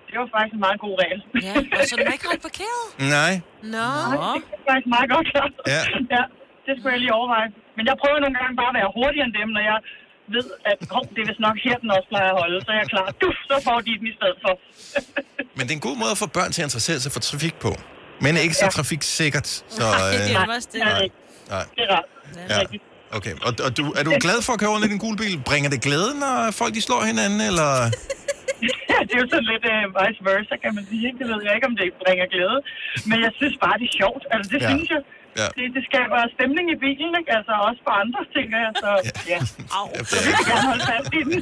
[0.09, 1.19] Det var faktisk en meget god regel.
[1.47, 2.83] Ja, og så den er ikke holdt parkeret.
[3.17, 3.33] Nej.
[3.75, 3.87] Nå.
[4.15, 4.29] Nå.
[4.33, 5.51] Det er faktisk meget godt klart.
[5.73, 5.81] Ja.
[6.15, 6.23] ja,
[6.65, 7.49] det skulle jeg lige overveje.
[7.77, 9.77] Men jeg prøver nogle gange bare at være hurtigere end dem, når jeg
[10.35, 12.57] ved, at hov, det er vist nok her, den også plejer at holde.
[12.65, 13.05] Så er jeg klar.
[13.23, 14.53] Du, så får de den i stedet for.
[15.57, 17.55] Men det er en god måde at få børn til at interessere sig for trafik
[17.65, 17.71] på.
[18.23, 18.75] Men ikke så Ja.
[18.77, 19.47] trafiksikkert.
[19.75, 20.79] Så, Nej, det øh, er også det.
[20.87, 21.09] Ja, det,
[21.53, 21.65] nej.
[21.75, 22.07] det er rart.
[22.53, 22.59] Ja.
[23.17, 23.33] Okay.
[23.47, 25.33] Og, og du, er du glad for at køre rundt i din gule bil?
[25.49, 27.69] Bringer det glæde, når folk de slår hinanden, eller...
[29.07, 31.07] det er jo sådan lidt uh, vice versa, kan man sige.
[31.19, 32.57] Det ved jeg ikke, om det bringer glæde.
[33.09, 34.23] Men jeg synes bare, det er sjovt.
[34.33, 34.65] Altså, det Ja.
[34.69, 34.71] ja.
[34.75, 35.01] synes jeg.
[35.41, 35.47] Ja.
[35.57, 37.31] Det, det skaber stemning i bilen, ikke?
[37.37, 38.71] Altså også for andre, tænker jeg.
[38.83, 38.89] Så
[39.33, 39.39] ja,
[39.77, 39.85] Au.
[39.95, 41.39] Ja, så vil jeg gerne holde fast i den.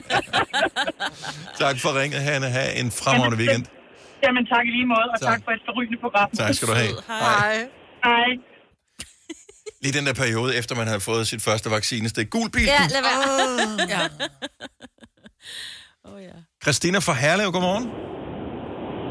[1.64, 2.48] Tak for ringet, Hanne.
[2.58, 3.66] Ha' en fremragende weekend.
[4.24, 5.30] Jamen tak i lige måde, og Tak.
[5.32, 6.30] tak, for et forrygende program.
[6.42, 6.94] Tak skal du have.
[7.08, 7.56] Hej.
[8.10, 8.30] Hej.
[9.84, 12.30] Lige den der periode, efter man havde fået sit første vaccinestik.
[12.30, 12.64] Gul bil.
[12.64, 13.22] Ja, lad være.
[13.96, 14.02] Ja.
[16.10, 16.36] Åh, ja.
[16.64, 17.84] Christina fra Herlev, godmorgen.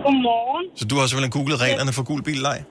[0.06, 0.66] Godmorgen.
[0.78, 2.64] Så du har simpelthen googlet reglerne for gul bil leg?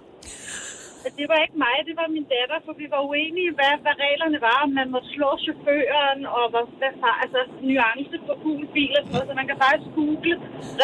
[1.19, 4.39] Det var ikke mig, det var min datter, for vi var uenige, hvad, hvad reglerne
[4.49, 6.91] var, om man måtte slå chaufføren, og hvad, hvad
[7.23, 10.35] altså, nuance for gul bil og sådan noget, så man kan faktisk google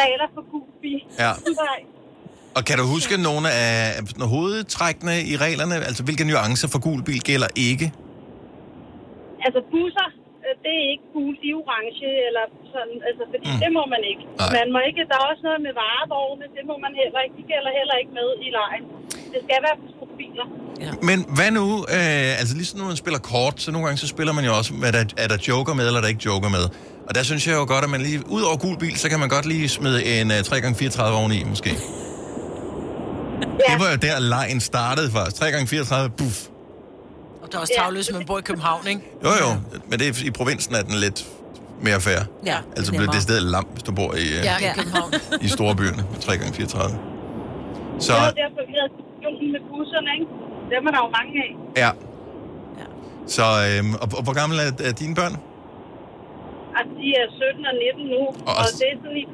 [0.01, 1.01] regler for gul bil.
[1.23, 1.31] Ja.
[1.65, 1.79] Nej.
[2.57, 3.73] Og kan du huske nogle af
[4.19, 5.75] nogle hovedtrækkene i reglerne?
[5.89, 7.87] Altså, hvilke nuancer for gul bil gælder ikke?
[9.45, 10.07] Altså busser,
[10.45, 13.59] øh, det er ikke gult, de er orange, eller sådan, altså, fordi mm.
[13.63, 14.23] det må man ikke.
[14.41, 14.51] Nej.
[14.57, 17.45] Man må ikke, der er også noget med varevogne, det må man heller ikke, de
[17.53, 18.85] gælder heller ikke med i lejen.
[19.33, 20.45] Det skal være på store biler.
[21.05, 24.33] Men hvad nu, øh, altså ligesom når man spiller kort, så nogle gange så spiller
[24.33, 26.63] man jo også, er der, er der joker med, eller er der ikke joker med.
[27.09, 29.19] Og der synes jeg jo godt, at man lige, ud over gul bil, så kan
[29.19, 31.69] man godt lige smide en øh, 3x34 oveni, måske.
[33.69, 33.73] Ja.
[33.73, 35.43] Det var jo der, lejen startede først.
[35.43, 36.47] 3x34, buff.
[37.43, 39.01] Og der er også tavløs, man bor i København, ikke?
[39.23, 39.55] Jo, jo,
[39.89, 41.25] men det er, i provinsen er den lidt
[41.81, 42.19] mere fair.
[42.45, 45.13] Ja, Altså bliver det stedet lam, hvis du bor i, øh, Ja, i København.
[45.41, 46.93] i store byerne med 3x34.
[48.05, 50.27] Så, Det var derfor, vi havde diskussionen med busserne, ikke?
[50.73, 51.51] Dem er der jo mange af.
[51.83, 51.91] ja.
[53.37, 55.33] Så, øhm, og, og hvor gamle er, er dine børn?
[56.77, 57.25] Altså, de er
[57.55, 59.33] 17 og 19 nu, Og og, og det er sådan, i-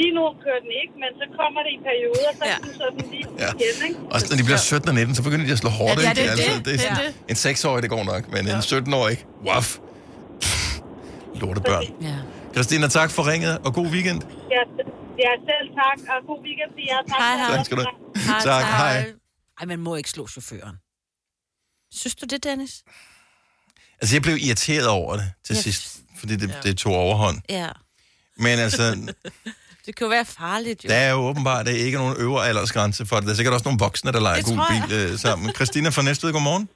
[0.00, 2.54] lige nu kører den ikke, men så kommer det i perioder, så ja.
[2.56, 3.50] er den sådan lige Ja.
[3.58, 3.98] igen, ikke?
[4.14, 6.10] Også når de bliver 17 og 19, så begynder de at slå hårdt, Ja, ja,
[6.10, 6.20] ikke?
[6.20, 6.64] det er altså, det.
[6.66, 9.16] det, er Det er sådan, En 6-årig, det går nok, men en 17-årig,
[9.48, 9.66] waf.
[11.40, 11.84] Lortebørn.
[12.10, 12.16] Ja.
[12.54, 14.22] Christina, tak for ringet, og god weekend.
[14.50, 14.62] Ja,
[15.24, 17.02] ja, selv tak, og god weekend til jer.
[17.08, 17.56] Tak, Hej, hej.
[17.56, 17.84] Tak skal du
[18.16, 18.40] have.
[18.42, 19.12] Tak, hej.
[19.60, 20.76] Ej, man må ikke slå chaufføren.
[21.94, 22.82] Synes du det, Dennis?
[24.00, 25.60] Altså, jeg blev irriteret over det til Ja.
[25.62, 27.38] sidst, fordi det, det tog overhånd.
[27.48, 27.68] Ja.
[28.36, 28.82] Men altså,
[29.86, 30.88] Det kan jo være farligt, jo.
[30.88, 33.24] der er jo åbenbart der er ikke nogen øvre aldersgrænse for det.
[33.26, 34.84] Der er sikkert også nogle voksne, der leger Det gul tror jeg.
[34.88, 35.54] bil øh, sammen.
[35.54, 36.68] Christina fra Næstved, godmorgen.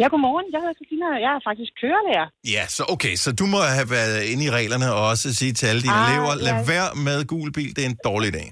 [0.00, 0.46] Ja, godmorgen.
[0.54, 2.28] Jeg hedder Christina, og jeg er faktisk kørelærer.
[2.56, 5.66] Ja, så okay, så du må have været inde i reglerne og også sige til
[5.70, 6.64] alle dine Ah, elever, lad ja.
[6.72, 8.48] være med gul bil, det er en dårlig dag.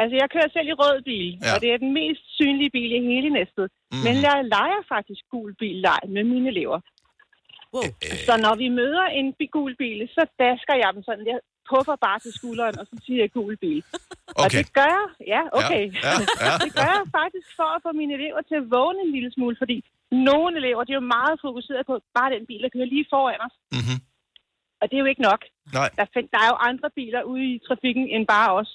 [0.00, 1.50] Altså, jeg kører selv i rød bil, Ja.
[1.52, 3.66] og det er den mest synlige bil i hele næstet.
[3.92, 4.00] Mm.
[4.06, 6.78] Men jeg leger faktisk gul bil leg med mine elever.
[7.74, 7.88] Wow.
[8.28, 9.26] Så når vi møder en
[9.56, 11.24] gul bil, så dasker jeg dem sådan.
[11.32, 11.38] Jeg
[11.72, 13.80] puffer bare til skulderen, og så siger jeg gul bil.
[14.38, 14.58] Og Okay.
[14.58, 15.84] det gør jeg, ja, okay.
[16.06, 16.52] Ja, ja, ja.
[16.64, 19.56] det gør jeg faktisk for at få mine elever til at vågne en lille smule,
[19.62, 19.78] fordi
[20.30, 23.40] nogle elever, de er jo meget fokuseret på bare den bil, der kører lige foran
[23.46, 23.56] os.
[23.76, 23.98] Mm-hmm.
[24.80, 25.42] Og det er jo ikke nok.
[25.78, 25.88] Nej.
[25.98, 28.70] Der, find, der er jo andre biler ude i trafikken end bare os.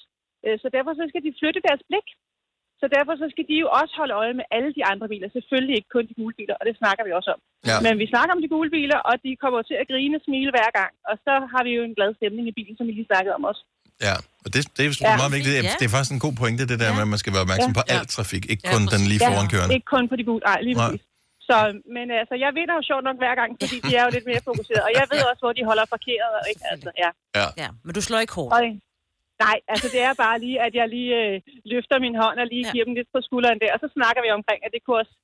[0.46, 2.08] Øh, Så derfor så skal de flytte deres blik.
[2.80, 5.28] Så derfor så skal de jo også holde øje med alle de andre biler.
[5.36, 7.40] Selvfølgelig ikke kun de gule biler, og det snakker vi også om.
[7.70, 7.76] Ja.
[7.84, 10.50] Men vi snakker om de gule biler, og de kommer til at grine og smile
[10.56, 10.92] hver gang.
[11.10, 13.44] Og så har vi jo en glad stemning i bilen, som vi lige snakkede om
[13.50, 13.62] også.
[14.06, 14.14] Ja,
[14.44, 15.10] og det, det er Ja.
[15.10, 15.16] ja.
[15.22, 15.52] meget vigtigt.
[15.54, 15.74] Det er, Ja.
[15.80, 17.78] det er faktisk en god pointe, det der med, at man skal være opmærksom Ja.
[17.78, 18.12] på al Ja.
[18.16, 19.72] trafik, ikke Ja, kun den lige foran kørende.
[19.78, 20.42] ikke kun på de gule.
[20.50, 21.02] Nej, lige præcis.
[21.48, 21.56] Så,
[21.96, 24.42] men altså, jeg vinder jo sjovt nok hver gang, fordi de er jo lidt mere
[24.50, 24.82] fokuseret.
[24.88, 26.32] Og jeg ved også, hvor de holder parkeret.
[26.38, 27.10] Og ikke, altså, ja.
[27.38, 27.46] Ja.
[27.62, 27.68] ja.
[27.84, 28.52] Men du slår ikke hårdt.
[28.56, 28.62] Og,
[29.44, 31.34] nej, altså det er bare lige, at jeg lige øh,
[31.72, 32.72] løfter min hånd og lige ja.
[32.72, 33.70] giver dem lidt på skulderen der.
[33.74, 35.14] Og så snakker vi omkring, at det kunne også,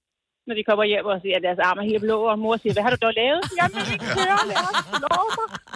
[0.48, 2.72] når de kommer hjem og siger, at deres arme er helt blå, og mor siger,
[2.76, 3.42] hvad har du dog lavet?
[3.58, 4.76] Jamen, jeg vil ikke køre, lad os.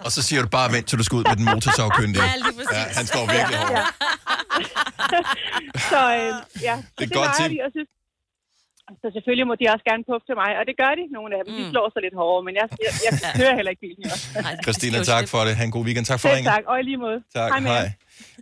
[0.07, 2.25] Og så siger du bare, vent til du skal ud med den motorsavkyndige.
[2.29, 2.79] Ja, lige præcis.
[2.79, 3.79] Ja, han står virkelig hårdt.
[3.81, 3.85] Ja.
[5.93, 6.33] så øh,
[6.69, 7.51] ja, så Det er det, godt leger tip.
[7.55, 7.89] vi, og synes,
[9.03, 11.43] så selvfølgelig må de også gerne puffe til mig, og det gør de, nogle af
[11.45, 11.53] dem.
[11.55, 11.59] Mm.
[11.59, 14.03] De slår sig lidt hårdere, men jeg, jeg, jeg kører heller ikke bilen.
[14.67, 15.53] Christina, tak for det.
[15.59, 16.05] Ha' en god weekend.
[16.11, 16.51] Tak for Selv ringen.
[16.55, 17.19] tak, og i lige måde.
[17.39, 17.61] Tak, jer.
[17.75, 17.87] hej.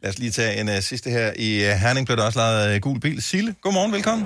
[0.03, 1.27] Lad os lige tage en uh, sidste her.
[1.47, 3.19] I uh, Herning blev der også lavet uh, gul bil.
[3.33, 4.25] Sille, godmorgen, velkommen.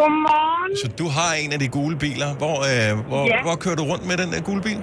[0.00, 0.72] Godmorgen.
[0.82, 2.30] Så du har en af de gule biler.
[2.42, 3.38] Hvor, uh, hvor, Ja.
[3.46, 4.80] hvor kører du rundt med den uh, gule bil?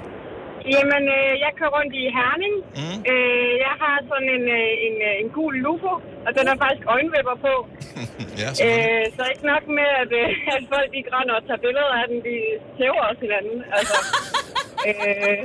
[0.72, 2.56] Jamen, øh, jeg kører rundt i Herning.
[2.80, 2.98] Mm.
[3.12, 5.94] Øh, jeg har sådan en, øh, en, øh, en gul lufo,
[6.26, 7.54] og den er faktisk øjenvipper på.
[8.42, 11.94] ja, øh, så ikke nok med, at, øh, at folk de grænder og tager billeder
[12.02, 12.36] af den, de
[12.78, 13.58] tæver også hinanden.
[13.78, 13.98] Altså,
[14.90, 15.40] øh,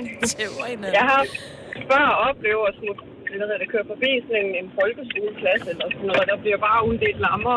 [0.98, 1.22] jeg har
[1.90, 3.02] før oplevet at smutte
[3.36, 6.80] hvad hedder det, køre forbi sådan en, en folkeskoleklasse eller sådan noget, der bliver bare
[6.88, 7.56] uddelt lammer.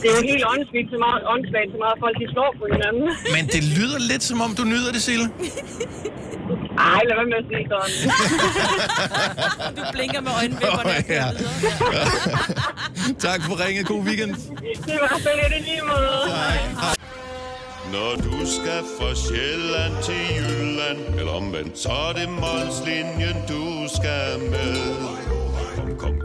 [0.00, 3.06] Det er jo helt åndssvagt så meget, åndssvagt så meget, folk de slår på hinanden.
[3.36, 5.26] Men det lyder lidt som om, du nyder det, Sille.
[6.78, 7.94] Ej, lad være med at sige sådan.
[9.76, 10.94] Du blinker med øjenvipperne.
[11.20, 11.26] ja.
[13.28, 13.86] tak for ringet.
[13.86, 14.34] God weekend.
[14.90, 16.18] Det var så lidt i lige måde.
[17.92, 23.64] Når du skal fra Sjælland til Jylland Eller omvendt, så er det Molslinjen, du
[23.96, 24.74] skal med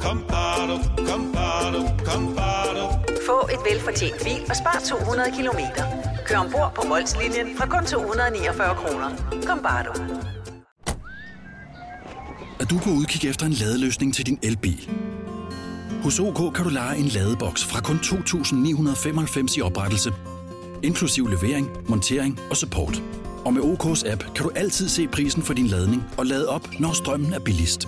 [0.04, 0.76] Kom, bado,
[1.08, 2.84] kom, bado, kom, bado.
[3.28, 5.84] Få et velfortjent bil og spar 200 kilometer.
[6.28, 9.10] Kør ombord på Molslinjen fra kun 249 kroner.
[9.48, 9.94] Kom bare du.
[12.64, 14.90] at du er på udkig efter en ladeløsning til din elbil.
[16.04, 20.14] Hos OK kan du lege en ladeboks fra kun 2.995 i oprettelse,
[20.84, 23.04] inklusiv levering, montering og support.
[23.46, 26.70] Og med OK's app kan du altid se prisen for din ladning og lade op,
[26.80, 27.88] når strømmen er billigst.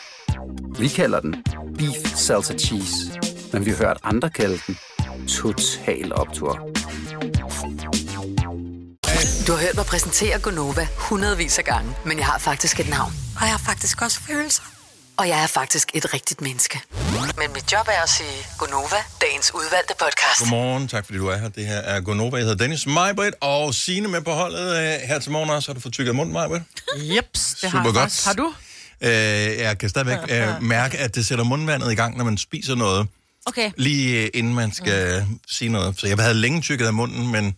[0.79, 1.43] Vi kalder den
[1.77, 2.95] Beef Salsa Cheese,
[3.53, 4.77] men vi har hørt andre kalde den
[5.27, 6.53] Total Optor.
[9.47, 13.13] Du har hørt mig præsentere Gonova hundredvis af gange, men jeg har faktisk et navn.
[13.35, 14.63] Og jeg har faktisk også følelser.
[15.17, 16.81] Og jeg er faktisk et rigtigt menneske.
[17.37, 20.39] Men mit job er at sige Gonova, dagens udvalgte podcast.
[20.39, 21.49] Godmorgen, tak fordi du er her.
[21.49, 22.37] Det her er Gonova.
[22.37, 25.69] Jeg hedder Dennis Meibrit, og Signe med på holdet øh, her til morgen også.
[25.69, 26.61] Har du fået tykket munden, Meibrit?
[26.97, 27.97] Jeps, det Super har jeg godt.
[28.01, 28.25] faktisk.
[28.25, 28.53] Har du?
[29.01, 29.09] Øh,
[29.59, 33.07] jeg kan stadigvæk øh, mærke, at det sætter mundvandet i gang, når man spiser noget,
[33.45, 33.71] Okay.
[33.77, 35.39] lige øh, inden man skal mm.
[35.47, 35.99] sige noget.
[35.99, 37.55] Så jeg havde længe tykket af munden, men,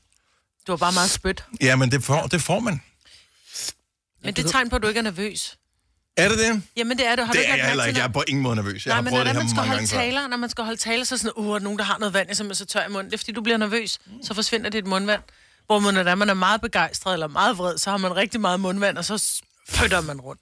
[0.67, 1.43] Du var bare meget spyt.
[1.61, 2.81] ja, men det, får, det får man.
[4.23, 5.57] Men det er tegn på, at du ikke er nervøs.
[6.17, 6.61] Er det det?
[6.77, 7.21] Jamen det er du.
[7.23, 7.99] Har du Det ikke er jeg heller ikke.
[7.99, 8.85] Jeg er på ingen måde nervøs.
[8.85, 9.97] Jeg Nej, har prøvet når det det er, her man skal mange holde gange før.
[9.99, 11.97] taler, når man skal holde taler, så er sådan, uh, er der nogen, der har
[11.97, 13.05] noget vand, så man så tør i munden.
[13.11, 13.99] Det er, fordi du bliver nervøs.
[14.23, 15.21] Så forsvinder dit mundvand.
[15.65, 18.59] Hvor man, når man er meget begejstret eller meget vred, så har man rigtig meget
[18.59, 19.17] mundvand, og så
[19.69, 20.41] spytter man rundt.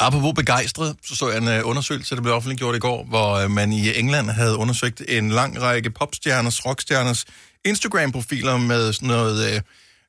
[0.00, 3.50] Apropos begejstret, så så jeg en øh, undersøgelse, der blev offentliggjort i går, hvor øh,
[3.50, 7.24] man i England havde undersøgt en lang række popstjerners, rockstjerners
[7.64, 9.60] Instagram-profiler med sådan noget øh,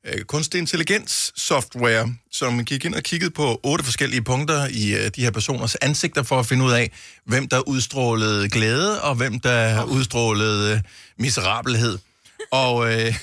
[0.06, 5.12] øh, kunstig intelligens software, som gik ind og kiggede på otte forskellige punkter i øh,
[5.16, 6.92] de her personers ansigter for at finde ud af,
[7.26, 10.84] hvem der udstrålede glæde, og hvem der udstrålede
[11.18, 11.98] miserabelhed.
[12.52, 13.16] Og øh,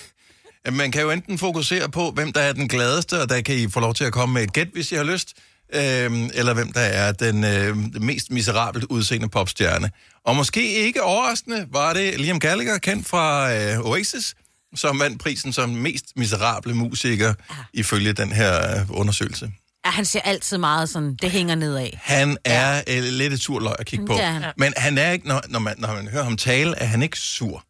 [0.72, 3.68] man kan jo enten fokusere på, hvem der er den gladeste, og der kan I
[3.68, 5.34] få lov til at komme med et gæt, hvis I har lyst,
[5.74, 9.90] øhm, eller hvem der er den øh, mest miserabelt udseende popstjerne.
[10.24, 14.34] Og måske ikke overraskende var det Liam Gallagher, kendt fra øh, Oasis,
[14.74, 17.34] som vandt prisen som mest miserable musiker,
[17.72, 19.50] ifølge den her øh, undersøgelse.
[19.86, 21.88] Ja, han ser altid meget sådan, det hænger nedad.
[21.94, 22.96] Han er ja.
[22.98, 24.16] øh, lidt et sur løg at kigge på.
[24.16, 24.44] Han.
[24.56, 27.18] Men han er ikke, når, når, man, når man hører ham tale, er han ikke
[27.18, 27.64] sur.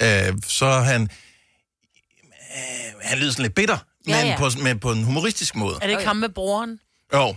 [0.00, 1.02] Øh, så er han...
[1.02, 1.08] Øh,
[3.02, 4.38] han lyder sådan lidt bitter, Ja, men ja.
[4.38, 5.76] På, men på en humoristisk måde.
[5.82, 6.78] Er det ikke ham med broren?
[7.14, 7.36] Jo,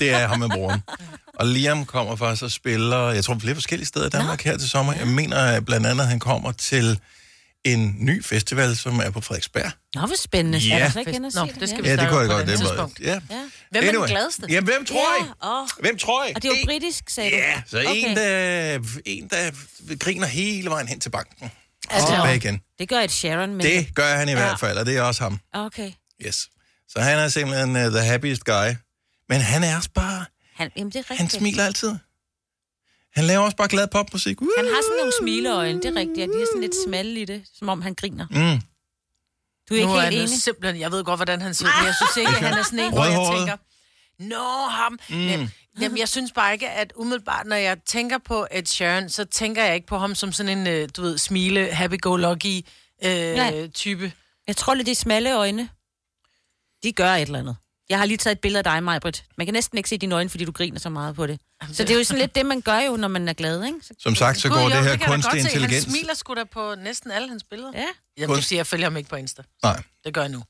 [0.00, 0.80] det er ham med broren.
[1.34, 4.68] Og Liam kommer faktisk og spiller, jeg tror, flere forskellige steder i Danmark her til
[4.70, 4.92] sommer.
[4.92, 7.00] Jeg mener blandt andet, at han kommer til
[7.64, 9.70] en ny festival, som er på Frederiksberg.
[9.94, 10.58] Nå, hvor spændende.
[10.58, 10.78] Ja.
[10.78, 12.48] Er så ikke inde og Nå, se det skal vi Ja, det kunne jeg godt.
[12.50, 13.06] et Det var, ja.
[13.06, 13.18] Ja.
[13.20, 13.92] Hvem er Anyway.
[13.94, 14.46] den gladeste?
[14.50, 15.06] Ja, hvem tror?
[15.42, 15.68] Ja, åh.
[15.80, 16.32] Hvem tror I?
[16.36, 17.36] Og det er jo britisk, sagde du.
[17.36, 18.10] Ja, så Okay.
[18.10, 21.50] en, der, en, der griner hele vejen hen til banken.
[21.88, 22.60] Og Altså, tilbage igen.
[22.78, 23.60] Det gør et Sharon, men...
[23.66, 24.36] Det gør han i Ja.
[24.38, 25.38] hvert fald, og det er også ham.
[25.54, 25.90] Okay.
[26.26, 26.48] Yes.
[26.88, 28.68] Så han er simpelthen uh, the happiest guy.
[29.28, 30.24] Men han er også bare...
[30.54, 31.18] Han, jamen, det er rigtigt.
[31.18, 31.94] Han smiler altid.
[33.14, 34.42] Han laver også bare glad popmusik.
[34.42, 34.48] Uh!
[34.56, 36.28] Han har sådan nogle smileøjne, det er rigtigt.
[36.28, 38.26] og De er sådan lidt smalle i det, som om han griner.
[38.30, 38.60] Mm.
[39.68, 40.42] Du er ikke nu er helt han enig?
[40.42, 42.78] simpelthen, jeg ved godt, hvordan han ser ud, jeg synes ikke, at han er sådan
[42.78, 43.56] en, hvor jeg tænker,
[44.18, 44.98] Nå, ham.
[45.08, 45.16] Mm.
[45.16, 45.48] Mm.
[45.80, 49.64] Jamen, jeg synes bare ikke, at umiddelbart, når jeg tænker på Ed Sheeran, så tænker
[49.64, 52.68] jeg ikke på ham som sådan en, øh, du ved, smile, happy-go-lucky
[53.02, 53.52] Nej.
[53.54, 54.12] øh, type.
[54.46, 55.68] Jeg tror lidt, de smalle øjne,
[56.82, 57.56] de gør et eller andet.
[57.90, 59.24] Jeg har lige taget et billede af dig, Majbrit.
[59.38, 61.40] Man kan næsten ikke se dine øjne, fordi du griner så meget på det.
[61.72, 63.78] Så det er jo sådan lidt det, man gør jo, når man er glad, ikke?
[63.82, 63.94] Så...
[63.98, 65.84] Som sagt, så går Gud, det jo, her da kunstig intelligens.
[65.84, 67.70] Han smiler sgu da på næsten alle hans billeder.
[67.74, 67.86] Ja.
[68.18, 69.42] Jamen, Kunst- det siger, jeg følger ham ikke på Insta.
[69.62, 69.82] Nej.
[70.04, 70.42] Det gør jeg nu.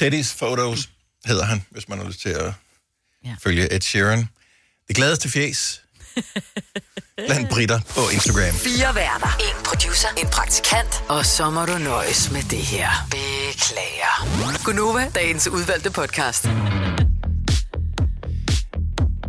[0.00, 0.88] Teddy's Photos
[1.26, 2.52] hedder han, hvis man har lyst til at
[3.24, 3.36] ja.
[3.42, 4.28] følge Ed Sheeran.
[4.88, 5.82] Det gladeste fjes
[7.28, 8.54] blandt britter på Instagram.
[8.54, 9.36] Fire værter.
[9.40, 10.08] En producer.
[10.16, 11.04] En praktikant.
[11.08, 12.88] Og så må du nøjes med det her.
[13.10, 14.26] Beklager.
[14.64, 16.48] Gunova, dagens udvalgte podcast.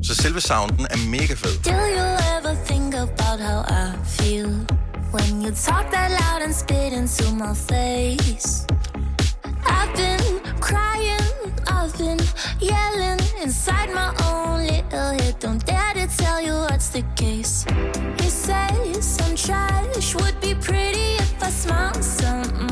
[0.04, 1.56] Så selve sounden er mega fed.
[1.64, 4.50] Do you ever think about how I feel
[5.14, 8.66] when you talk that loud and spit into my face?
[9.66, 11.30] I've been crying,
[11.68, 12.20] I've been
[12.62, 15.40] yelling inside my own little head.
[15.40, 17.66] Don't dare to tell you what's the case.
[18.22, 22.69] You say some trash would be pretty if I smiled some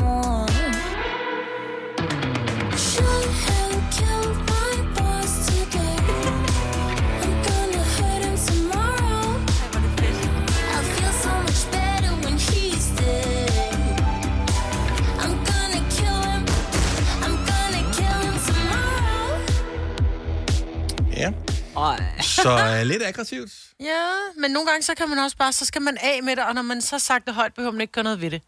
[22.20, 23.50] Så uh, lidt aggressivt.
[23.80, 24.06] Ja,
[24.40, 26.54] men nogle gange så kan man også bare, så skal man af med det, og
[26.54, 28.42] når man så har sagt det højt, behøver man ikke gøre noget ved det.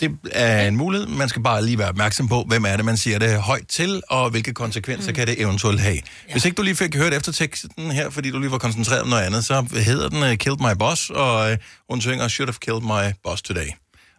[0.00, 1.06] Det er en mulighed.
[1.06, 4.02] Man skal bare lige være opmærksom på, hvem er det, man siger det højt til,
[4.08, 5.14] og hvilke konsekvenser mm.
[5.14, 5.94] kan det eventuelt have.
[5.94, 6.32] Ja.
[6.32, 9.22] Hvis ikke du lige fik hørt efterteksten her, fordi du lige var koncentreret om noget
[9.22, 11.56] andet, så hedder den uh, Killed My Boss, og uh,
[11.90, 13.68] hun synger Should have killed my boss today.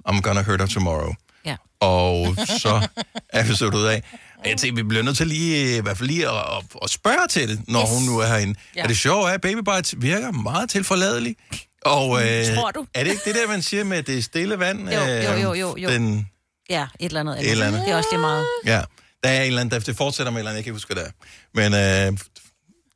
[0.09, 1.13] I'm gonna hurt her tomorrow.
[1.45, 1.55] Ja.
[1.79, 2.87] Og så
[3.29, 4.03] er vi så ud af.
[4.45, 7.27] Jeg tænker, vi bliver nødt til lige, i hvert fald lige at, at, at spørge
[7.29, 7.89] til det, når yes.
[7.89, 8.59] hun nu er herinde.
[8.75, 8.83] Ja.
[8.83, 11.35] Og det sjove er, at Baby Bites virker meget tilforladelig.
[11.81, 12.85] Og øh, Tror du?
[12.93, 14.89] er det ikke det der, man siger med at det er stille vand?
[14.89, 15.89] Jo, jo, jo, jo, jo.
[15.89, 16.27] Den,
[16.69, 17.39] Ja, et eller andet.
[17.39, 17.81] Et eller andet.
[17.85, 18.45] Det er også lige meget.
[18.65, 18.81] ja.
[19.23, 20.75] Der er en eller anden, der det fortsætter med et eller andet, jeg kan ikke
[20.75, 21.11] huske, det er.
[21.53, 21.73] Men
[22.13, 22.19] øh,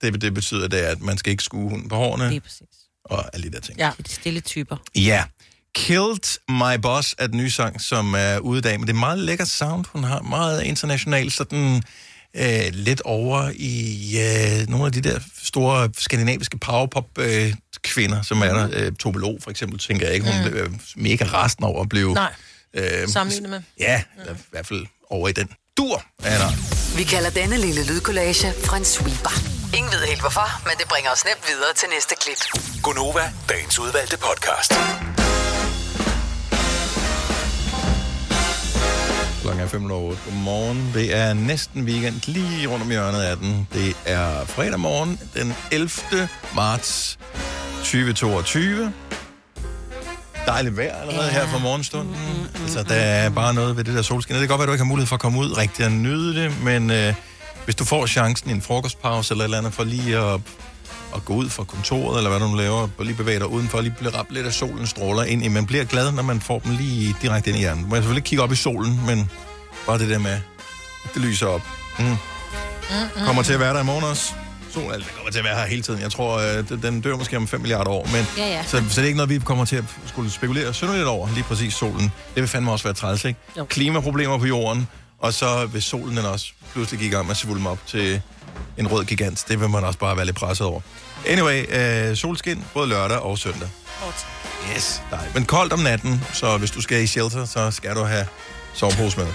[0.02, 2.26] det, det betyder, det er, at man skal ikke skue hunden på hårene.
[2.30, 2.68] Det er præcis.
[3.06, 3.78] Og alle de der ting.
[3.78, 3.91] Ja.
[4.08, 4.78] De stille typer.
[4.96, 5.24] Ja.
[5.76, 8.99] Killed My Boss er den nye sang, som er ude i dag, men det er
[8.99, 9.86] meget lækker sound.
[9.93, 11.84] Hun har meget international, sådan
[12.34, 18.69] øh, lidt over i øh, nogle af de der store skandinaviske powerpop-kvinder, som er der.
[18.74, 20.32] Øh, Tove Lo, for eksempel, tænker jeg ikke.
[20.32, 20.51] Hun Mm.
[20.51, 22.13] blev mega resten over at blive...
[22.13, 22.34] Nej,
[22.74, 23.61] øh, sammenlignet med.
[23.80, 26.51] Ja, i hvert fald over i den dur er der.
[26.97, 29.34] Vi kalder denne lille lydkollage en sweeper.
[29.78, 32.61] Ingen ved helt hvorfor, men det bringer os nemt videre til næste klip.
[32.84, 34.74] Gunova, dagens udvalgte podcast.
[39.64, 40.22] Er 5 over 8.
[40.26, 40.91] Godmorgen.
[40.93, 43.68] Det er næsten weekend lige rundt om hjørnet af den.
[43.74, 45.89] Det er fredag morgen, den 11.
[46.55, 47.20] marts
[47.78, 48.93] 2022.
[50.45, 52.16] Dejligt vejr allerede her fra morgenstunden.
[52.61, 54.36] Altså, der er bare noget ved det der solskin.
[54.36, 55.91] Det kan godt være, at du ikke har mulighed for at komme ud rigtig og
[55.91, 57.14] nyde det, men øh,
[57.66, 60.39] hvis du får chancen i en frokostpause eller et eller andet for lige at,
[61.16, 63.82] at gå ud fra kontoret, eller hvad du nu laver, og lige bevæge dig udenfor,
[63.82, 65.47] lige blive ramt lidt af solens stråler ind i.
[65.47, 67.82] Man bliver glad, når man får dem lige direkte ind i hjernen.
[67.84, 69.30] Man kan selvfølgelig ikke kigge op i solen, men
[69.86, 70.39] bare det der med,
[71.13, 71.61] det lyser op.
[71.99, 72.15] Mm.
[73.25, 74.34] Kommer til at være der i morgen også.
[74.73, 75.99] Solen altså, kommer til at være her hele tiden.
[76.01, 78.05] Jeg tror, øh, den- dør måske om 5 milliarder år.
[78.11, 78.63] Men, Ja, ja.
[78.63, 81.43] Så, så det er ikke noget, vi kommer til at skulle spekulere synderligt over, lige
[81.43, 82.01] præcis solen.
[82.36, 83.39] Det vil fandme også være træls, ikke?
[83.57, 83.65] Jo.
[83.65, 84.88] Klimaproblemer på jorden,
[85.19, 88.21] og så hvis solen den også pludselig gik i gang med at svulme op til
[88.77, 90.81] en rød gigant, det vil man også bare være lidt presset over.
[91.27, 91.65] Anyway,
[92.09, 93.69] øh, solskin både lørdag og søndag.
[94.75, 95.36] Yes, dejligt.
[95.36, 98.25] Men koldt om natten, så hvis du skal i shelter, så skal du have
[98.74, 99.28] sovepose med.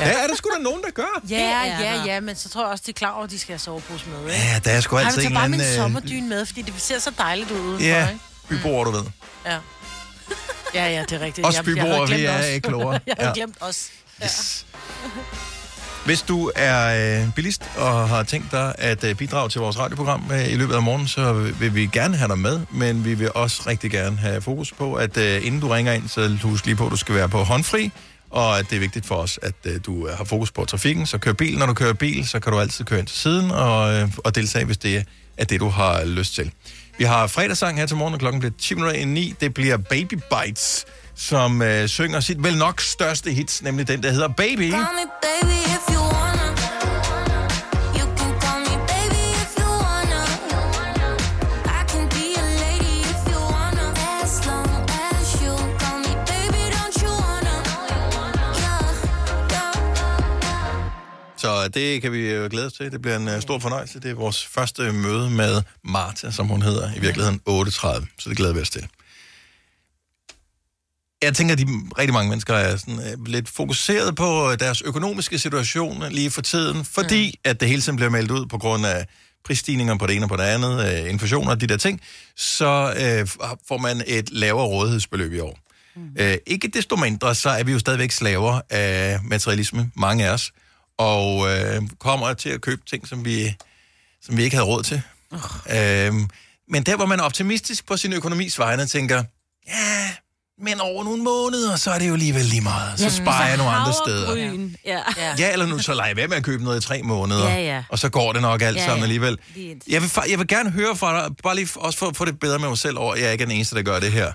[0.00, 1.22] Ja, er der sgu da nogen, der gør.
[1.30, 3.52] Ja, ja, ja, men så tror jeg også, de er klar over, at de skal
[3.52, 4.32] have sovepose med.
[4.34, 4.46] Ikke?
[4.46, 5.58] Ja, der er sgu Ej, altid en eller bare anden...
[5.60, 8.20] min øh, sommerdyn med, fordi det ser så dejligt ud udenfor, Ja, ikke?
[8.48, 9.02] byboer, du ved.
[9.46, 9.56] Ja.
[10.74, 11.46] Ja, ja, det er rigtigt.
[11.46, 12.46] Også havde vi er os.
[12.46, 12.92] ikke klogere.
[13.06, 13.34] jeg havde Ja.
[13.34, 13.88] glemt os.
[14.24, 14.66] Yes.
[16.04, 20.30] Hvis du er øh, bilist og har tænkt dig at øh, bidrage til vores radioprogram
[20.32, 23.30] øh, i løbet af morgenen, så vil vi gerne have dig med, men vi vil
[23.34, 26.76] også rigtig gerne have fokus på, at øh, inden du ringer ind, så husk lige
[26.76, 27.90] på, at du skal være på håndfri,
[28.30, 31.06] og at det er vigtigt for os, at øh, du øh, har fokus på trafikken.
[31.06, 33.50] Så kør bil, når du kører bil, så kan du altid køre ind til siden
[33.50, 35.04] og, øh, og deltage, hvis det
[35.36, 36.52] er det, du har lyst til.
[36.98, 39.34] Vi har fredagssang her til morgen, og klokken bliver 10 minutter i 9.
[39.40, 44.10] Det bliver Baby Bites, som øh, synger sit vel nok største hits, nemlig den, der
[44.10, 44.70] hedder Baby.
[44.70, 45.94] Call me baby if.
[45.94, 46.07] You
[61.62, 62.92] Så det kan vi jo glæde os til.
[62.92, 64.00] Det bliver en uh, stor fornøjelse.
[64.00, 68.06] Det er vores første møde med Marta, som hun hedder, i virkeligheden 8.30.
[68.18, 68.88] Så det glæder vi os til.
[71.22, 71.66] Jeg tænker, at de
[71.98, 76.42] rigtig mange mennesker er sådan, uh, lidt fokuseret på øh, deres økonomiske situation lige for
[76.42, 77.50] tiden, fordi mm.
[77.50, 79.06] at det hele tiden bliver meldt ud på grund af
[79.44, 82.00] prisstigninger på det ene og på det andet, uh, inflation og de der ting,
[82.36, 83.28] så uh,
[83.68, 85.58] får man et lavere rådighedsbeløb i år.
[85.96, 86.02] Mm.
[86.20, 90.52] Uh, ikke desto mindre, så er vi jo stadigvæk slaver af materialisme, mange af os,
[90.98, 93.54] og uh, kommer til at købe ting, som vi,
[94.22, 95.02] som vi ikke havde råd til.
[95.32, 96.28] Uh,
[96.70, 99.24] men der, hvor man er optimistisk på sin økonomis vegne, tænker,
[99.68, 100.10] ja,
[100.62, 103.00] men over nogle måneder, så er det jo alligevel lige meget.
[103.00, 104.36] Så sparer jeg nogle andre steder.
[104.84, 105.02] Ja.
[105.16, 105.34] ja.
[105.38, 107.60] Ja, eller nu så leger jeg være med at købe noget i tre måneder, Ja,
[107.60, 107.84] ja.
[107.88, 109.02] og så går det nok alt Ja, sammen ja.
[109.02, 109.38] alligevel.
[109.88, 112.40] Jeg vil, jeg vil gerne høre fra dig, bare lige også for at få det
[112.40, 114.32] bedre med mig selv over, at jeg ikke er den eneste, der gør det her.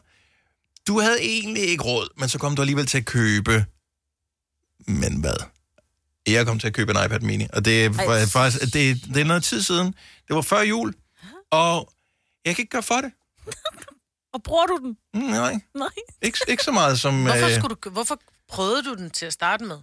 [0.88, 3.66] Du havde egentlig ikke råd, men så kom du alligevel til at købe...
[4.88, 5.36] Men hvad?
[6.28, 8.26] Jeg kom til at købe en iPad mini, og det er Ej.
[8.26, 9.88] faktisk det, det er noget tid siden.
[10.28, 10.94] Det var før jul,
[11.52, 11.94] og
[12.46, 13.12] jeg kan ikke gøre for det.
[14.34, 14.98] Og bruger du den?
[15.14, 15.88] Mm, nej, Nej.
[16.22, 17.24] ikke, ikke så meget som...
[17.24, 18.20] Hvorfor, øh, skulle du, hvorfor
[18.50, 19.78] prøvede du den til at starte med?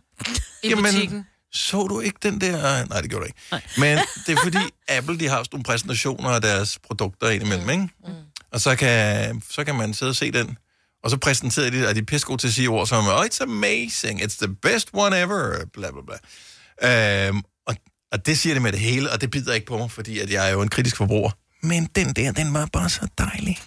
[0.63, 1.27] I Jamen, butikken?
[1.53, 2.87] Så du ikke den der...
[2.87, 3.39] Nej, det gjorde du ikke.
[3.51, 3.63] Nej.
[3.79, 4.59] Men det er fordi,
[4.97, 7.89] Apple de har sådan nogle præsentationer af deres produkter indimellem, ikke?
[8.07, 8.13] Mm.
[8.53, 10.59] Og så kan, så kan man sidde og se den.
[11.05, 13.25] Og så præsenterede de, at de er pisse gode til at sige ord som, oh,
[13.25, 17.29] it's amazing, it's the best one ever, bla bla bla.
[17.29, 17.77] Øhm, og,
[18.13, 20.31] og det siger det med det hele, og det bider ikke på mig, fordi at
[20.31, 21.31] jeg er jo en kritisk forbruger.
[21.63, 23.59] Men den der, den var bare så dejlig.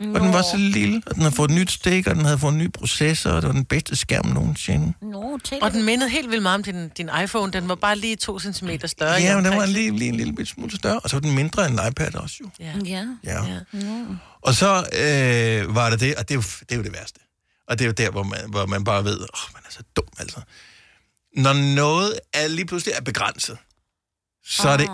[0.00, 2.38] Og den var så lille, og den havde fået et nyt stik, og den havde
[2.38, 4.92] fået en ny processor, og det var den bedste skærm nogensinde.
[5.02, 7.52] Nå, Og den mindede helt vildt meget om din, din iPhone.
[7.52, 9.12] Den var bare lige to centimeter større.
[9.12, 11.66] Ja, men den var lige, lige en lille smule større, og så var den mindre
[11.66, 12.50] end en iPad også jo.
[12.60, 12.72] Ja.
[12.84, 13.06] Ja.
[13.24, 13.44] Ja.
[13.44, 13.58] ja.
[14.42, 17.20] Og så øh, var det det, og det er, jo, det er jo det værste.
[17.68, 19.70] Og det er jo der, hvor man, hvor man bare ved, åh, oh, man er
[19.70, 20.40] så dum, altså.
[21.36, 23.58] Når noget er lige pludselig er begrænset,
[24.44, 24.88] så er det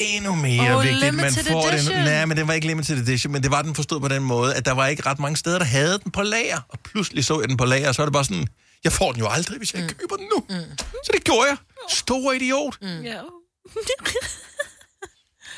[0.00, 1.96] endnu mere Oh, vigtigt, man får edition.
[1.96, 2.04] det.
[2.04, 4.54] Nej, men det var ikke limited edition, men det var den forstået på den måde,
[4.54, 6.60] at der var ikke ret mange steder, der havde den på lager.
[6.68, 8.46] Og pludselig så jeg den på lager, og så var det bare sådan,
[8.84, 9.88] Jeg får den jo aldrig, hvis jeg mm.
[9.88, 10.44] køber den nu.
[10.48, 10.78] Mm.
[10.78, 11.56] Så det gjorde jeg.
[11.88, 12.78] Stor idiot.
[12.82, 12.88] Mm.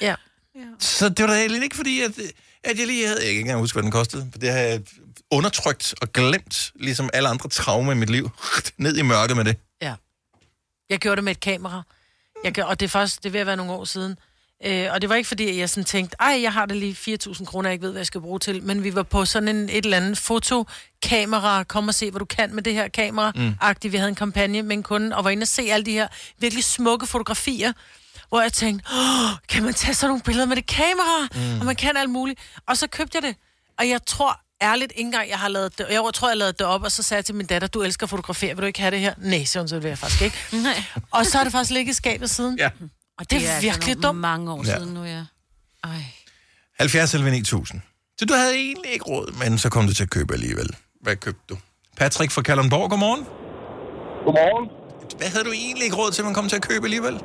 [0.01, 0.14] Ja.
[0.55, 0.64] ja.
[0.78, 2.11] Så det var da egentlig ikke fordi, at,
[2.64, 3.16] at jeg lige havde...
[3.18, 4.28] Jeg kan ikke engang huske, hvad den kostede.
[4.32, 4.80] For det har jeg
[5.30, 8.30] undertrykt og glemt, ligesom alle andre traumer i mit liv.
[8.78, 9.57] Ned i mørket med det.
[9.82, 9.95] Ja.
[10.90, 11.82] Jeg gjorde det med et kamera.
[12.45, 14.16] Jeg gør, og det er faktisk, det er ved at være nogle år siden.
[14.65, 17.17] Øh, og det var ikke fordi, at jeg sådan tænkte, ej, jeg har da lige
[17.19, 18.63] 4.000 kroner, jeg ikke ved, hvad jeg skal bruge til.
[18.63, 22.25] Men vi var på sådan en, et eller andet fotokamera, kom og se, hvad du
[22.25, 23.33] kan med det her kamera.
[23.35, 23.41] Mm.
[23.41, 23.93] Mm.
[23.93, 26.09] Vi havde en kampagne med en kunde, og var inde og se alle de her
[26.39, 27.73] virkelig smukke fotografier,
[28.29, 31.29] hvor jeg tænkte, Åh, kan man tage sådan nogle billeder med det kamera?
[31.35, 31.41] Mm.
[31.41, 31.61] Mm.
[31.61, 32.41] Og man kan alt muligt.
[32.67, 33.37] Og så købte jeg det.
[33.79, 35.87] Og jeg tror ærligt ikke engang, jeg har lavet det.
[35.91, 38.05] Jeg tror, jeg lavede det op, og så sagde jeg til min datter, du elsker
[38.07, 39.15] at fotografere, vil du ikke have det her?
[39.19, 40.37] Nej, så det vil jeg faktisk ikke.
[40.63, 40.83] Nej.
[41.11, 42.59] Og så har det faktisk ligget i skabet siden.
[42.59, 42.71] Ja.
[43.19, 44.21] Og det er altså virkelig nogle dumt.
[44.29, 44.75] mange år Ja.
[44.77, 45.23] siden nu, ja.
[46.81, 47.81] 70 eller 9000.
[48.19, 50.69] Så du havde egentlig ikke råd, men så kom du til at købe alligevel.
[51.05, 51.57] Hvad købte du?
[52.01, 53.23] Patrick fra Kalundborg, godmorgen.
[54.27, 54.65] Godmorgen.
[55.21, 57.17] Hvad havde du egentlig ikke råd til, man kom til at købe alligevel?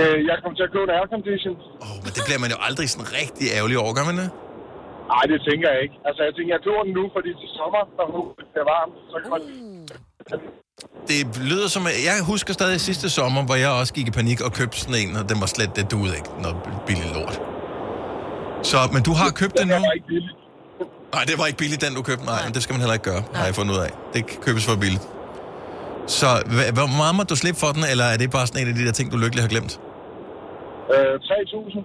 [0.00, 1.56] Øh, jeg kom til at købe en aircondition.
[1.84, 4.28] Åh, oh, men det bliver man jo aldrig sådan rigtig ærgerlig over, gør man det?
[5.12, 5.96] Nej, det tænker jeg ikke.
[6.08, 7.82] Altså, jeg tænker, jeg køber den nu, fordi til sommer,
[8.14, 8.20] nu
[8.52, 9.42] det er varmt, så kan man...
[11.08, 11.82] Det lyder som...
[11.86, 15.16] Jeg husker stadig sidste sommer, hvor jeg også gik i panik og købte sådan en,
[15.16, 16.56] og den var slet det duede ikke, noget
[16.86, 17.40] billig lort.
[18.62, 19.74] Så, men du har købt den nu?
[19.74, 20.36] var ikke billigt.
[21.14, 22.24] Nej, det var ikke billigt, den du købte.
[22.24, 23.90] Nej, men det skal man heller ikke gøre, har jeg fundet ud af.
[24.14, 25.04] Det købes for billigt.
[26.06, 26.26] Så
[26.78, 28.86] hvor meget må du slippe for den, eller er det bare sådan en af de
[28.86, 29.72] der ting, du lykkelig har glemt?
[30.94, 31.78] Øh, 3.000.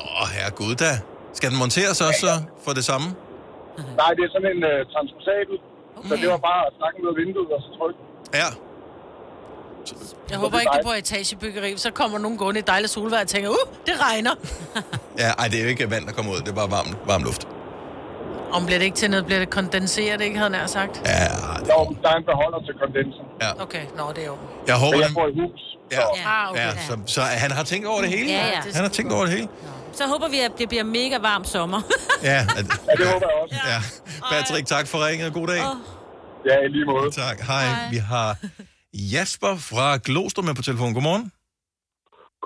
[0.00, 0.92] Åh, herregud da.
[1.38, 2.34] Skal den monteres også så
[2.64, 3.06] for det samme?
[4.00, 5.56] Nej, det er sådan en uh, transportabel.
[6.00, 6.08] Okay.
[6.08, 7.98] Så det var bare at snakke med vinduet og så trykke.
[8.40, 8.48] Ja.
[10.30, 11.76] Jeg håber ikke, det er på etagebyggeri.
[11.76, 14.34] Så kommer nogen gående i dejligt solvejr og tænker, uh, det regner.
[15.18, 16.38] Ja, ej, det er jo ikke vand, der kommer ud.
[16.38, 17.48] Det er bare varm, varm luft.
[18.52, 20.94] Om bliver det ikke til noget, bliver det kondenseret, ikke, havde jeg nær sagt?
[21.06, 21.26] Ja,
[21.72, 23.22] Jo, der er en beholder til kondenser.
[23.42, 23.62] Ja.
[23.62, 24.36] Okay, nå, det er jo.
[24.66, 25.60] Jeg håber, Men jeg bor i hus.
[25.92, 26.60] Ja, Ah, okay.
[26.60, 28.30] ja så, så han har tænkt over det hele?
[28.30, 28.60] Ja, ja.
[28.74, 29.48] Han har tænkt over det hele?
[29.98, 31.80] Så håber vi, at det bliver mega varm sommer.
[32.30, 33.56] Ja, at, Ja, det håber jeg også.
[33.72, 33.78] ja.
[34.32, 35.32] Patrick, tak for ringet.
[35.38, 35.62] God dag.
[36.48, 37.10] Ja, i lige måde.
[37.10, 37.36] Tak.
[37.50, 37.64] Hej.
[37.94, 38.28] Vi har
[39.14, 40.94] Jasper fra Glostrup med på telefon.
[40.96, 41.26] Godmorgen.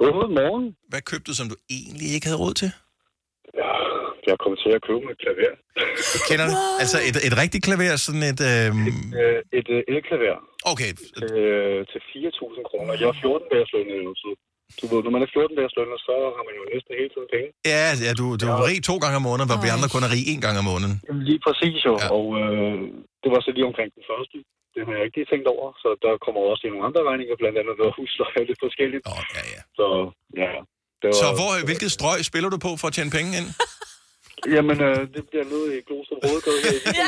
[0.01, 0.67] Godmorgen.
[0.91, 2.71] Hvad købte du, som du egentlig ikke havde råd til?
[4.31, 5.55] Jeg kom til at købe et klaver.
[6.29, 6.55] Kender du?
[6.83, 8.41] Altså et, et rigtigt klaver, sådan et...
[8.53, 8.87] Øhm...
[9.21, 10.39] Øh, et øh, elklaver.
[10.73, 10.91] Okay.
[11.19, 12.93] Til, øh, til 4.000 kroner.
[13.01, 13.71] Jeg er 14 dages
[14.07, 14.29] nu, så
[14.81, 17.29] du ved, når man er 14 dages lønnet, så har man jo næsten hele tiden
[17.35, 17.49] penge.
[17.73, 20.11] Ja, ja du, du er rig to gange om måneden, hvor vi andre kun er
[20.17, 20.95] rig en gang om måneden.
[21.29, 22.09] Lige præcis jo, ja.
[22.17, 22.75] og øh,
[23.23, 24.37] det var så lige omkring den første.
[24.75, 27.35] Det har jeg ikke lige tænkt over, så der kommer også lige nogle andre regninger,
[27.43, 29.05] blandt andet noget husleje og lidt forskelligt.
[29.13, 29.61] Oh, ja, ja.
[29.79, 29.87] Så
[30.43, 30.53] ja,
[31.01, 31.17] det var...
[31.23, 33.49] Så hvor, hvilket strøg spiller du på for at tjene penge ind?
[34.55, 36.81] Jamen, øh, det bliver noget i Glostrup Rådgade her i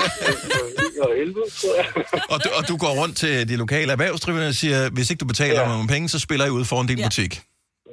[0.98, 1.04] ja.
[1.06, 1.88] og 11, tror jeg.
[2.32, 5.26] Og du, og du går rundt til de lokale erhvervsdrivende og siger, hvis ikke du
[5.26, 5.68] betaler ja.
[5.68, 7.06] nogle penge, så spiller I ud foran din ja.
[7.06, 7.32] butik.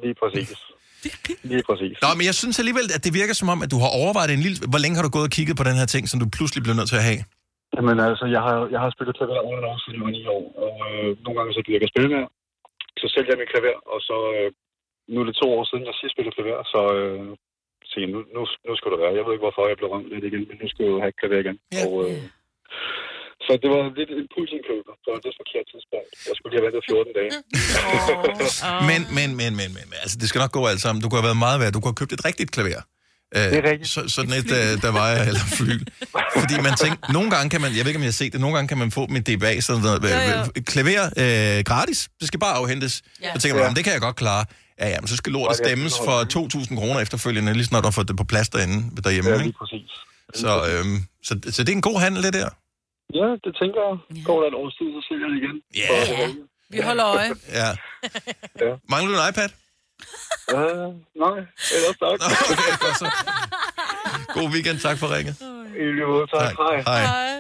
[0.03, 0.49] Lige præcis.
[1.51, 1.95] Lige præcis.
[2.03, 4.43] Nå, men jeg synes alligevel, at det virker som om, at du har overvejet en
[4.45, 4.57] lille...
[4.73, 6.77] Hvor længe har du gået og kigget på den her ting, som du pludselig bliver
[6.79, 7.21] nødt til at have?
[7.75, 10.35] Jamen altså, jeg har, jeg har spillet klaver over en år, siden jeg var 9
[10.37, 12.27] år, og øh, nogle gange så gider jeg spille mere.
[13.01, 14.47] Så sælger jeg mit klaver, og så øh,
[15.11, 17.29] nu er det to år siden, jeg sidst spillede klaver, så øh,
[17.89, 19.17] så nu, nu, nu skal det være.
[19.17, 21.13] Jeg ved ikke, hvorfor jeg blev ramt lidt igen, men nu skal jeg jo have
[21.13, 21.57] et klaver igen.
[21.75, 21.83] Ja.
[21.85, 22.21] Og, øh,
[23.45, 26.09] så det var lidt impulsindkøb, så det er forkert tidspunkt.
[26.29, 27.31] Jeg skulle lige have ventet 14 dage.
[28.89, 30.99] Men, men, men, men, men, men, altså det skal nok gå alt sammen.
[31.03, 31.71] Du kunne have været meget værd.
[31.75, 32.81] Du kunne have købt et rigtigt klaver.
[33.35, 33.89] Det er rigtigt.
[33.89, 35.81] Så, sådan et, øh, der vejer, eller flyl.
[36.41, 38.41] Fordi man tænker, nogle gange kan man, jeg ved ikke, om jeg har set det,
[38.41, 40.39] nogle gange kan man få med DBA, sådan noget, Jo, jo.
[40.57, 41.05] øh, klaver
[41.57, 42.09] øh, gratis.
[42.19, 42.93] Det skal bare afhentes.
[43.21, 43.33] Ja.
[43.33, 43.65] Så tænker man, Ja.
[43.65, 44.45] "Jamen, det kan jeg godt klare.
[44.79, 47.91] Ja, ja, men så skal lortet stemmes for 2.000 kroner efterfølgende, lige snart du har
[47.91, 49.29] fået det på plads derinde, derhjemme.
[49.29, 49.45] Ja, ikke?
[49.45, 49.89] lige præcis.
[50.35, 52.49] Så, øhm, så, så det er en god handel, det der.
[53.19, 53.95] Ja, det tænker jeg.
[54.27, 55.55] Går der et års tid, så sælger jeg det igen.
[55.81, 56.05] Ja.
[56.05, 56.35] Så,
[56.73, 57.31] Vi holder øje.
[57.59, 57.69] Ja.
[58.65, 58.71] ja.
[58.93, 59.49] Mangler du en iPad?
[60.55, 60.89] Øh,
[61.23, 61.37] nej,
[61.75, 62.17] ellers tak.
[64.35, 65.35] God weekend, tak for ringet.
[65.81, 66.41] I lige måde, tak.
[66.41, 66.85] Tak.
[66.87, 67.01] Hej.
[67.01, 67.37] Hej.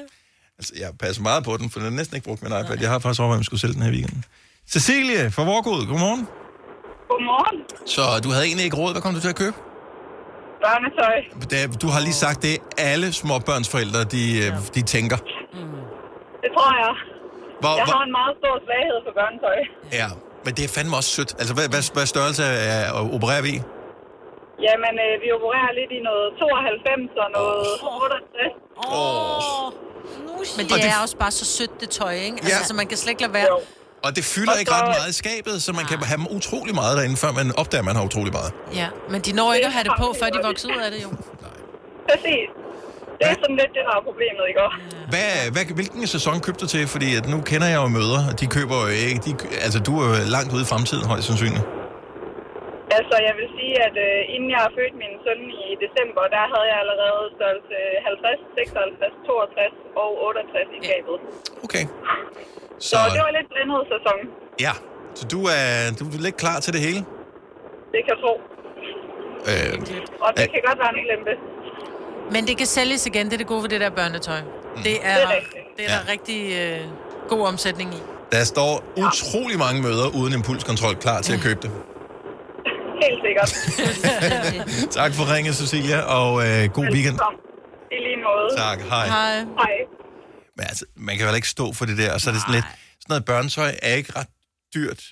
[0.59, 2.77] Altså, jeg passer meget på den, for den er næsten ikke brugt min iPad.
[2.81, 4.23] Jeg har faktisk overvejet, at jeg skulle sælge den her weekend.
[4.69, 6.27] Cecilie fra Vorgod, godmorgen.
[7.09, 7.57] Godmorgen.
[7.85, 8.91] Så du havde egentlig ikke råd.
[8.93, 9.55] Hvad kom du til at købe?
[10.65, 11.17] Børnetøj.
[11.51, 15.17] Da- Du har lige sagt, det er alle småbørnsforældre, de, øh, de tænker.
[16.43, 16.93] Det tror jeg.
[17.61, 19.57] Hvor, jeg hvor, har en meget stor svaghed for børnetøj.
[20.01, 20.07] ja,
[20.45, 21.31] men det er fandme også sødt.
[21.41, 22.43] Altså, hvad, hvad, hvad størrelse
[22.75, 22.81] er,
[23.17, 23.61] opererer vi i?
[24.67, 28.53] Jamen, øh, vi opererer lidt i noget 92 og noget 68.
[28.87, 29.67] Åh.
[30.57, 32.37] Men Og det det- er også bare så sødt, det tøj, ikke?
[32.45, 32.69] Altså, Ja.
[32.69, 33.47] så man kan slet ikke lade være.
[34.07, 36.73] Og det fylder Og ikke ret meget i skabet, så man kan have dem utrolig
[36.81, 38.51] meget derinde, før man opdager, at man har utrolig meget.
[38.81, 40.99] Ja, men de når ikke at have det på, før de vokser ud af det,
[41.05, 41.09] jo.
[42.09, 42.47] Præcis.
[43.19, 44.59] Det er sådan lidt det, der er problemet, ikke?
[44.67, 44.77] også?
[45.13, 46.83] Hvad, hvad, hvilken sæson købte du til?
[46.95, 49.19] Fordi at nu kender jeg jo møder, og de køber jo ikke...
[49.27, 49.31] De,
[49.65, 51.65] altså, du er jo langt ude i fremtiden, højst sandsynligt.
[52.97, 56.43] Altså, jeg vil sige, at øh, inden jeg har født min søn i december, der
[56.53, 57.75] havde jeg allerede størrelse
[58.11, 61.15] 50, 56, 62 og 68 i skabet.
[61.65, 61.83] Okay.
[62.87, 64.17] Så, så det var lidt blandet sæson.
[64.65, 64.73] Ja,
[65.19, 65.67] så du er,
[65.99, 67.01] du er lidt klar til det hele?
[67.93, 68.33] Det kan jeg tro.
[69.49, 69.73] Øh,
[70.25, 71.33] Og det kan godt være en ulempe.
[72.31, 74.41] Men det kan sælges igen, det er det gode ved det der børnetøj.
[74.41, 74.83] Mm.
[74.83, 75.63] Det er, Det er rigtigt.
[75.77, 76.79] det er der rigtig øh,
[77.29, 77.97] god omsætning i.
[78.31, 81.71] der står utrolig mange møder uden impulskontrol klar til at købe det.
[83.03, 83.49] Helt sikkert.
[84.99, 87.19] Tak for ringet, Cecilia, og øh, god weekend.
[87.91, 88.57] I lige måde.
[88.57, 89.07] Tak, hej.
[89.07, 89.35] Hej.
[89.39, 89.73] Hej.
[90.57, 92.55] Men altså, man kan vel ikke stå for det der, og så er det sådan
[92.55, 92.65] lidt...
[92.65, 94.27] Sådan noget børnetøj er ikke ret
[94.75, 95.03] dyrt.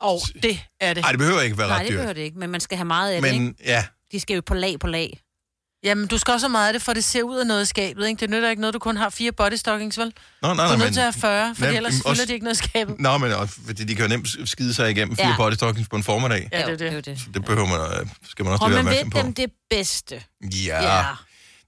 [0.00, 1.02] Og det er det.
[1.02, 1.96] Nej, det behøver ikke være Nej, ret det dyrt.
[1.96, 3.44] behøver det ikke, men man skal have meget af det, ikke?
[3.44, 5.18] Men ja, De skal jo på lag på lag.
[5.86, 7.64] Jamen, du skal også have meget af det, for det ser ud af noget i
[7.64, 8.20] skabet, ikke?
[8.20, 10.12] Det nytter ikke noget, du kun har fire bodystockings, vel?
[10.42, 11.98] Nå, nej, du er nej, nødt men- til at have 40, for Nej, ellers men
[11.98, 13.00] fylder også- de ikke noget i skabet.
[13.00, 15.36] Nå, men også, fordi de kan jo nemt skide sig igennem fire Ja.
[15.36, 16.48] bodystockings på en formiddag.
[16.52, 17.04] Ja, det er det.
[17.06, 17.18] det.
[17.20, 19.26] Så det behøver man, øh, skal man også Og være man opmærksom ved på.
[19.26, 20.22] dem det bedste.
[20.66, 20.82] Ja.
[20.96, 21.02] ja.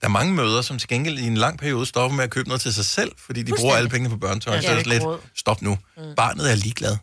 [0.01, 2.49] Der er mange møder, som til gengæld i en lang periode stopper med at købe
[2.49, 4.55] noget til sig selv, fordi de bruger alle pengene på børnetøj.
[4.55, 5.03] Ja, så er det er lidt,
[5.37, 5.79] stop nu.
[5.97, 6.03] Mm.
[6.17, 6.97] Barnet er ligeglad.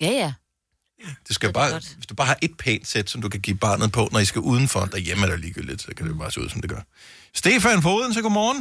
[0.00, 0.32] Ja, ja.
[1.26, 3.88] Det skal bare, hvis du bare har et pænt sæt, som du kan give barnet
[3.96, 6.38] på, når I skal udenfor, derhjemme er det ligegyldigt, så kan det jo bare se
[6.42, 6.82] ud, som det gør.
[7.40, 8.60] Stefan Foden, så godmorgen.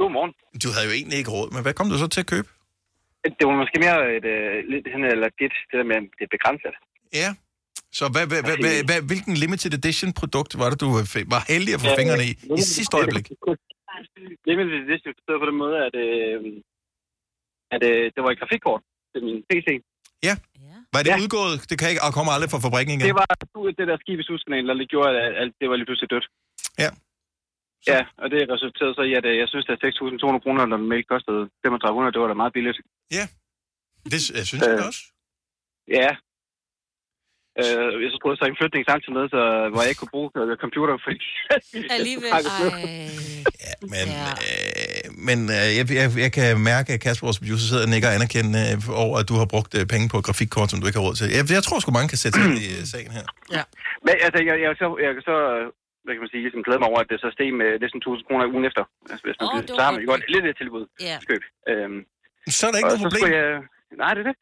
[0.00, 0.32] Godmorgen.
[0.64, 2.48] Du havde jo egentlig ikke råd, men hvad kom du så til at købe?
[3.38, 6.24] Det var måske mere et, uh, lidt hen eller lidt det der med, at det
[6.28, 6.74] er begrænset.
[7.20, 7.28] Ja.
[7.98, 10.88] Så hvad, hvad, hvad, hvad, hvad, hvilken limited edition produkt var det, du
[11.34, 13.26] var heldig at få fingrene i i sidste øjeblik?
[14.48, 16.38] Limited edition forstået på den måde, at, øh,
[17.74, 18.82] at øh, det var et grafikkort
[19.12, 19.68] til min PC.
[20.28, 20.34] Ja.
[20.94, 21.18] Var det ja.
[21.22, 21.54] udgået?
[21.70, 23.06] Det kan ikke og kommer aldrig fra fabrikken igen.
[23.10, 23.28] Det var
[23.78, 26.26] det der skib i Suskanalen, der gjorde, at alt det var lige pludselig dødt.
[26.84, 26.90] Ja.
[27.92, 30.88] Ja, og det resulterede så i, at øh, jeg synes, at 6.200 kroner, når den
[30.92, 32.78] mail kostede 3500, det var da meget billigt.
[33.18, 33.24] Ja.
[34.12, 35.02] Det jeg synes jeg også.
[35.98, 36.10] Ja.
[37.60, 39.40] Øh, jeg så prøvede så en flytning samtidig med, så,
[39.70, 41.26] hvor jeg ikke kunne bruge øh, computer, fordi...
[41.98, 42.30] Alligevel,
[43.66, 44.30] Ja, men ja.
[44.48, 48.08] Øh, men øh, jeg, jeg, jeg kan mærke, at Kasper, vores producer, sidder og nikker
[48.18, 50.98] anerkendende øh, over, at du har brugt øh, penge på et grafikkort, som du ikke
[51.00, 51.26] har råd til.
[51.38, 53.26] Jeg, jeg tror sgu, mange kan sætte sig ind i øh, sagen her.
[53.56, 53.62] Ja.
[54.06, 55.36] Men altså, jeg, jeg, så, jeg kan så,
[56.04, 58.24] hvad kan man sige, ligesom glæde mig over, at det så steg med næsten 1000
[58.28, 58.84] kroner ugen efter.
[59.10, 60.06] Altså, hvis man Åh, oh, det var så har man godt.
[60.06, 60.84] jo godt lidt et tilbud.
[61.08, 61.16] Ja.
[61.30, 61.42] Køb.
[61.70, 62.00] Øhm,
[62.58, 63.32] så er der ikke og noget problem.
[63.38, 63.48] Jeg,
[64.02, 64.36] nej, det er det.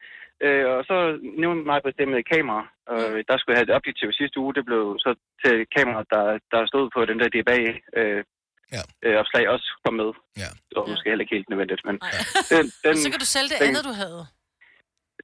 [0.45, 0.97] Øh, og så
[1.43, 2.61] nævnte mig på det med kamera.
[2.93, 4.55] Og der skulle jeg have et objektiv sidste uge.
[4.57, 5.11] Det blev så
[5.43, 6.23] til kamera, der,
[6.53, 7.59] der stod på den der DBA
[7.99, 8.21] øh,
[8.75, 8.81] ja.
[9.05, 10.11] øh, opslag også kom med.
[10.43, 10.49] Ja.
[10.67, 11.95] Det var måske heller ikke helt nødvendigt, men...
[12.51, 14.21] Den, den, Og så kan du sælge det den, andet, du havde.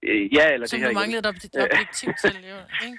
[0.09, 1.01] Øh, ja, eller Som det her du igen.
[1.01, 2.57] manglede et ob- objektiv til, jo.
[2.85, 2.97] Ikke?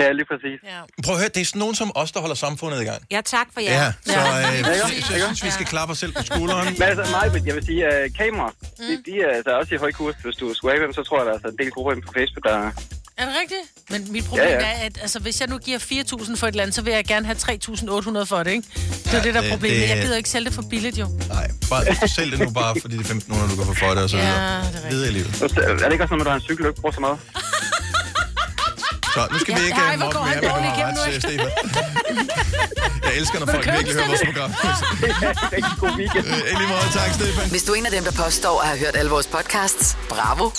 [0.00, 0.58] Ja, lige præcis.
[0.72, 0.80] Ja.
[1.04, 3.02] Prøv at høre, det er sådan nogen som os, der holder samfundet i gang.
[3.10, 3.72] Ja, tak for jer.
[3.84, 4.86] Ja, så øh, Ja, jeg, ja.
[4.88, 6.64] synes, jeg synes, vi skal klappe os selv på skulderen.
[6.78, 8.84] Men altså, mig, jeg vil sige, uh, kamera, mm.
[8.86, 10.14] de, de er altså også i høj kurs.
[10.24, 12.12] Hvis du skulle have dem, så tror jeg, der er altså en del grupper på
[12.16, 12.70] Facebook, der...
[13.18, 13.64] Er det rigtigt?
[13.90, 16.54] Men mit problem Ja, ja, er, at altså, hvis jeg nu giver 4.000 for et
[16.54, 18.68] land, så vil jeg gerne have 3.800 for det, ikke?
[18.74, 19.80] Det er Ja, det, der er det- problemet.
[19.80, 21.06] det- Jeg gider ikke sælge det for billigt, jo.
[21.28, 24.02] Nej, bare sælg det nu bare, fordi det er 1500, du kan få for det,
[24.02, 24.60] og så Ja, videre.
[24.60, 24.92] det er rigtigt.
[24.92, 25.28] Videre i livet.
[25.82, 27.00] Er det ikke også noget med, at du har en cykel, du ikke bruger så
[27.00, 27.18] meget?
[29.16, 29.22] Så.
[29.32, 31.50] Nu skal Ja, vi ikke ej, øh, hvor mobbe går han dårligt ret Stefan.
[33.04, 34.50] Jeg elsker, når folk virkelig hører vores program.
[35.52, 36.16] Rigtig.
[36.16, 37.50] Øh, måde, tak, Stefan.
[37.50, 40.50] Hvis du er en af dem, der påstår at have hørt alle vores podcasts, bravo.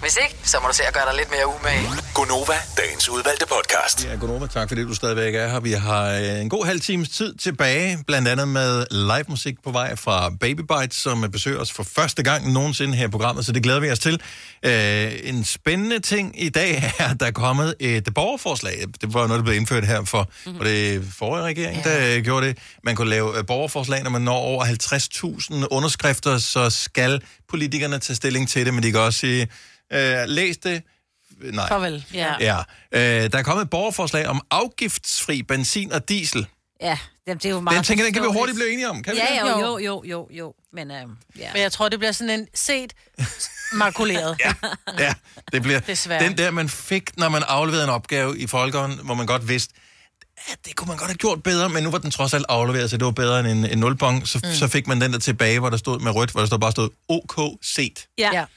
[0.00, 1.86] Hvis ikke, så må du se at gøre dig lidt mere umage.
[2.14, 4.04] Gonova, dagens udvalgte podcast.
[4.04, 5.60] Ja, godnova, tak fordi du stadigvæk er her.
[5.60, 9.70] Vi har øh, en god halv times tid tilbage, blandt andet med live musik på
[9.70, 13.52] vej fra Baby Bites, som besøger os for første gang nogensinde her i programmet, så
[13.52, 14.20] det glæder vi os til.
[14.62, 18.84] Øh, en spændende ting i dag er, at der er kommet et borgerforslag.
[19.00, 20.58] Det var noget, der blev indført her for, mm-hmm.
[20.58, 22.58] var det forrige regering, der øh, gjorde det.
[22.84, 28.16] Man kunne lave øh, borgerforslag, når man når over 50.000 underskrifter, så skal politikerne tage
[28.16, 29.48] stilling til det, men de kan også sige,
[29.92, 30.82] øh, læs det,
[31.42, 31.68] Nej.
[31.68, 32.04] Farvel.
[32.14, 32.34] Ja.
[32.40, 32.58] Ja.
[32.92, 36.46] Øh, der er kommet et borgerforslag om afgiftsfri benzin og diesel.
[36.80, 39.02] Ja, det, det er jo meget Den tænker, den kan vi hurtigt blive enige om.
[39.02, 39.50] Kan vi ja, det?
[39.50, 40.54] jo, jo, jo, jo, jo.
[40.72, 40.96] Men, øh,
[41.38, 41.52] ja.
[41.52, 42.92] Men jeg tror, det bliver sådan en set
[43.72, 44.36] makuleret.
[44.44, 44.52] ja.
[44.98, 45.14] Ja,
[45.52, 46.24] det bliver Desværre.
[46.24, 49.74] den der, man fik, når man afleverede en opgave i folkehånd, hvor man godt vidste,
[50.48, 52.90] at det kunne man godt have gjort bedre, men nu var den trods alt afleveret,
[52.90, 54.28] så det var bedre end en, en nulbong.
[54.28, 54.54] Så, mm.
[54.54, 56.70] så fik man den der tilbage, hvor der stod med rødt, hvor der stod bare
[56.70, 58.06] stod OK set.
[58.18, 58.30] Ja.
[58.32, 58.44] ja.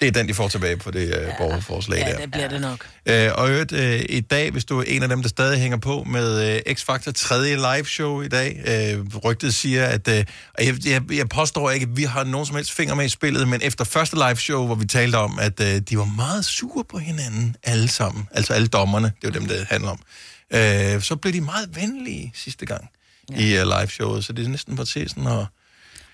[0.00, 2.08] Det er den, de får tilbage på det uh, borgerforslag der.
[2.08, 2.86] Ja, det bliver det nok.
[3.06, 5.60] Øh, og i øvrigt, øh, i dag, hvis du er en af dem, der stadig
[5.60, 10.24] hænger på med øh, X-Factor tredje live show i dag, øh, rygtet siger, at øh,
[10.58, 13.48] jeg, jeg, jeg påstår ikke, at vi har nogen som helst finger med i spillet,
[13.48, 16.84] men efter første live show, hvor vi talte om, at øh, de var meget sure
[16.84, 20.00] på hinanden alle sammen, altså alle dommerne, det er jo dem, det handler om,
[20.54, 22.90] Øh, så blev de meget venlige sidste gang
[23.30, 23.36] ja.
[23.36, 25.46] i uh, liveshowet, så det er næsten på til sådan at...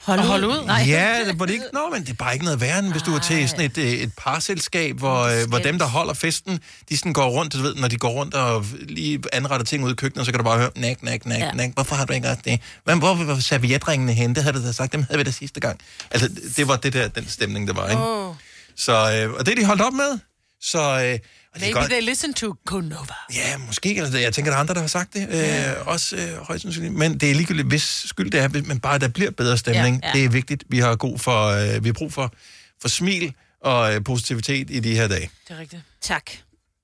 [0.03, 0.25] Hold ud.
[0.27, 0.65] Hold ud.
[0.67, 0.85] Nej.
[0.89, 3.03] Ja, det, var det ikke, nå, men det er bare ikke noget værre, end hvis
[3.03, 6.61] du er til sådan et, øh, et parselskab, hvor, øh, hvor dem, der holder festen,
[6.89, 9.93] de sådan går rundt, du ved, når de går rundt og lige anretter ting ud
[9.93, 11.53] i køkkenet, så kan du bare høre, nak, nak, nak, Ja.
[11.53, 12.61] nak, hvorfor har du ikke gjort det?
[12.87, 14.35] Men hvor var servietringene henne?
[14.35, 15.81] Det havde du da sagt, dem havde vi da sidste gang.
[16.11, 18.03] Altså, det var det der, den stemning, der var, ikke?
[18.03, 18.35] Oh.
[18.77, 20.19] Så, øh, og det er de holdt op med.
[20.63, 21.19] Så, øh, og det
[21.61, 23.15] Maybe godt, they listen to Gonova.
[23.35, 23.97] Ja, måske.
[23.99, 25.29] Altså, jeg tænker, der er andre, der har sagt det.
[25.31, 26.95] Øh, også øh, højst sandsynligt.
[26.95, 30.01] Men det er ligegyldigt, hvis skyld det er, men bare der bliver bedre stemning.
[30.03, 30.09] Ja.
[30.09, 30.13] ja.
[30.15, 30.65] Det er vigtigt.
[30.69, 32.33] Vi har, god for, øh, vi har brug for,
[32.81, 33.35] for smil
[33.65, 35.31] og øh, positivitet i de her dage.
[35.49, 35.83] Det er rigtigt.
[36.03, 36.23] Tak.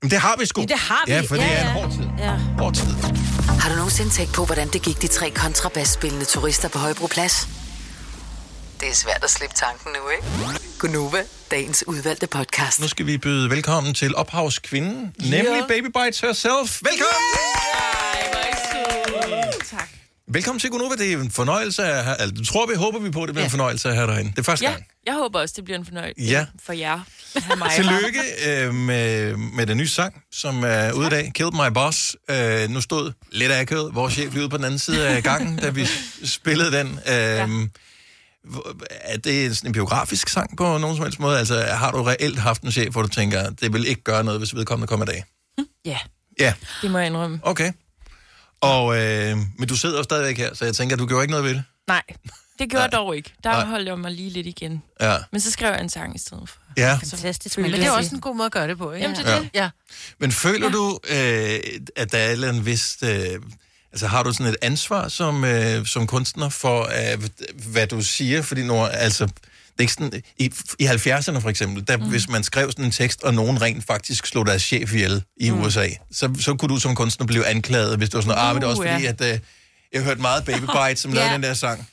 [0.02, 0.60] Men det har vi sgu.
[0.60, 1.12] Ja, det har vi.
[1.12, 1.72] Ja, for det Ja, er en ja.
[1.72, 2.04] hård tid.
[2.18, 2.30] Ja.
[2.36, 2.86] Hård tid.
[3.60, 7.48] Har du nogensinde tænkt på, hvordan det gik de tre kontrabasspillende turister på Højbroplads?
[8.80, 10.58] Det er svært at slippe tanken nu, ikke?
[10.78, 12.80] Gunova, dagens udvalgte podcast.
[12.80, 16.80] Nu skal vi byde velkommen til ophavskvinden, nemlig Baby Bites herself.
[16.82, 17.28] Velkommen!
[19.70, 19.88] Tak.
[20.28, 20.94] Velkommen til Gunova.
[20.94, 23.44] Det er en fornøjelse at have, altså, tror vi, håber vi på, at det bliver
[23.44, 24.30] en fornøjelse at have dig herinde.
[24.30, 24.84] Det er første Ja, gang.
[25.06, 26.46] jeg håber også, det bliver en fornøjelse Ja.
[26.66, 27.00] for jer.
[27.36, 27.70] have mig.
[27.76, 31.32] Tillykke øh, med, med den nye sang, som er ude i dag.
[31.34, 32.16] Killed My Boss.
[32.30, 35.56] Øh, nu stod lidt akavet vores chef lige ude på den anden side af gangen,
[35.58, 35.86] da vi
[36.24, 36.86] spillede den.
[37.06, 37.46] Øh, ja.
[38.90, 41.38] Er det sådan en biografisk sang på nogen som helst måde?
[41.38, 44.40] Altså, har du reelt haft en chef, hvor du tænker, det vil ikke gøre noget,
[44.40, 45.24] hvis vedkommende kommer i dag?
[45.84, 45.98] Ja,
[46.40, 47.40] Ja, det må jeg indrømme.
[47.42, 47.72] okay.
[48.60, 51.44] Og, øh, men du sidder jo stadigvæk her, så jeg tænker, du gjorde ikke noget
[51.44, 51.64] ved det.
[51.88, 52.02] Nej,
[52.58, 53.32] det gjorde jeg dog ikke.
[53.44, 53.64] Der Nej.
[53.64, 54.82] holdt jeg mig lige lidt igen.
[55.00, 55.16] Ja.
[55.32, 56.56] Men så skrev jeg en sang i stedet for.
[56.76, 56.94] Ja.
[56.94, 57.58] Fantastisk.
[57.58, 59.02] Men det er også en god måde at gøre det på, ikke?
[59.02, 59.40] Jamen, det er Ja.
[59.40, 59.50] det.
[59.54, 59.70] Ja.
[60.20, 61.60] Men føler du, øh,
[61.96, 63.02] at der er andet vist...
[63.02, 63.40] Øh,
[63.92, 67.28] altså har du sådan et ansvar som, øh, som kunstner for, øh,
[67.72, 68.42] hvad du siger?
[68.42, 69.32] Fordi nu, altså, det
[69.78, 72.08] er ikke sådan, i, I 70'erne for eksempel, der, mm.
[72.08, 75.50] hvis man skrev sådan en tekst, og nogen rent faktisk slog deres chef ihjel i
[75.50, 75.60] mm.
[75.60, 78.62] USA, så, så kunne du som kunstner blive anklaget, hvis det var sådan ah, men
[78.62, 79.08] det er også Uh, fordi, ja.
[79.08, 79.38] at øh,
[79.92, 81.16] jeg hørte meget Baby Bite, som Ja.
[81.16, 81.88] lavede den der sang.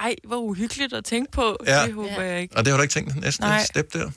[0.00, 1.56] Ej, hvor uhyggeligt at tænke på.
[1.66, 1.86] Ja.
[1.86, 2.56] Det håber jeg ikke.
[2.56, 3.56] Og det har du ikke tænkt næsten Nej.
[3.60, 4.10] et step der?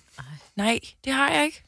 [0.56, 1.64] Nej, det har jeg ikke.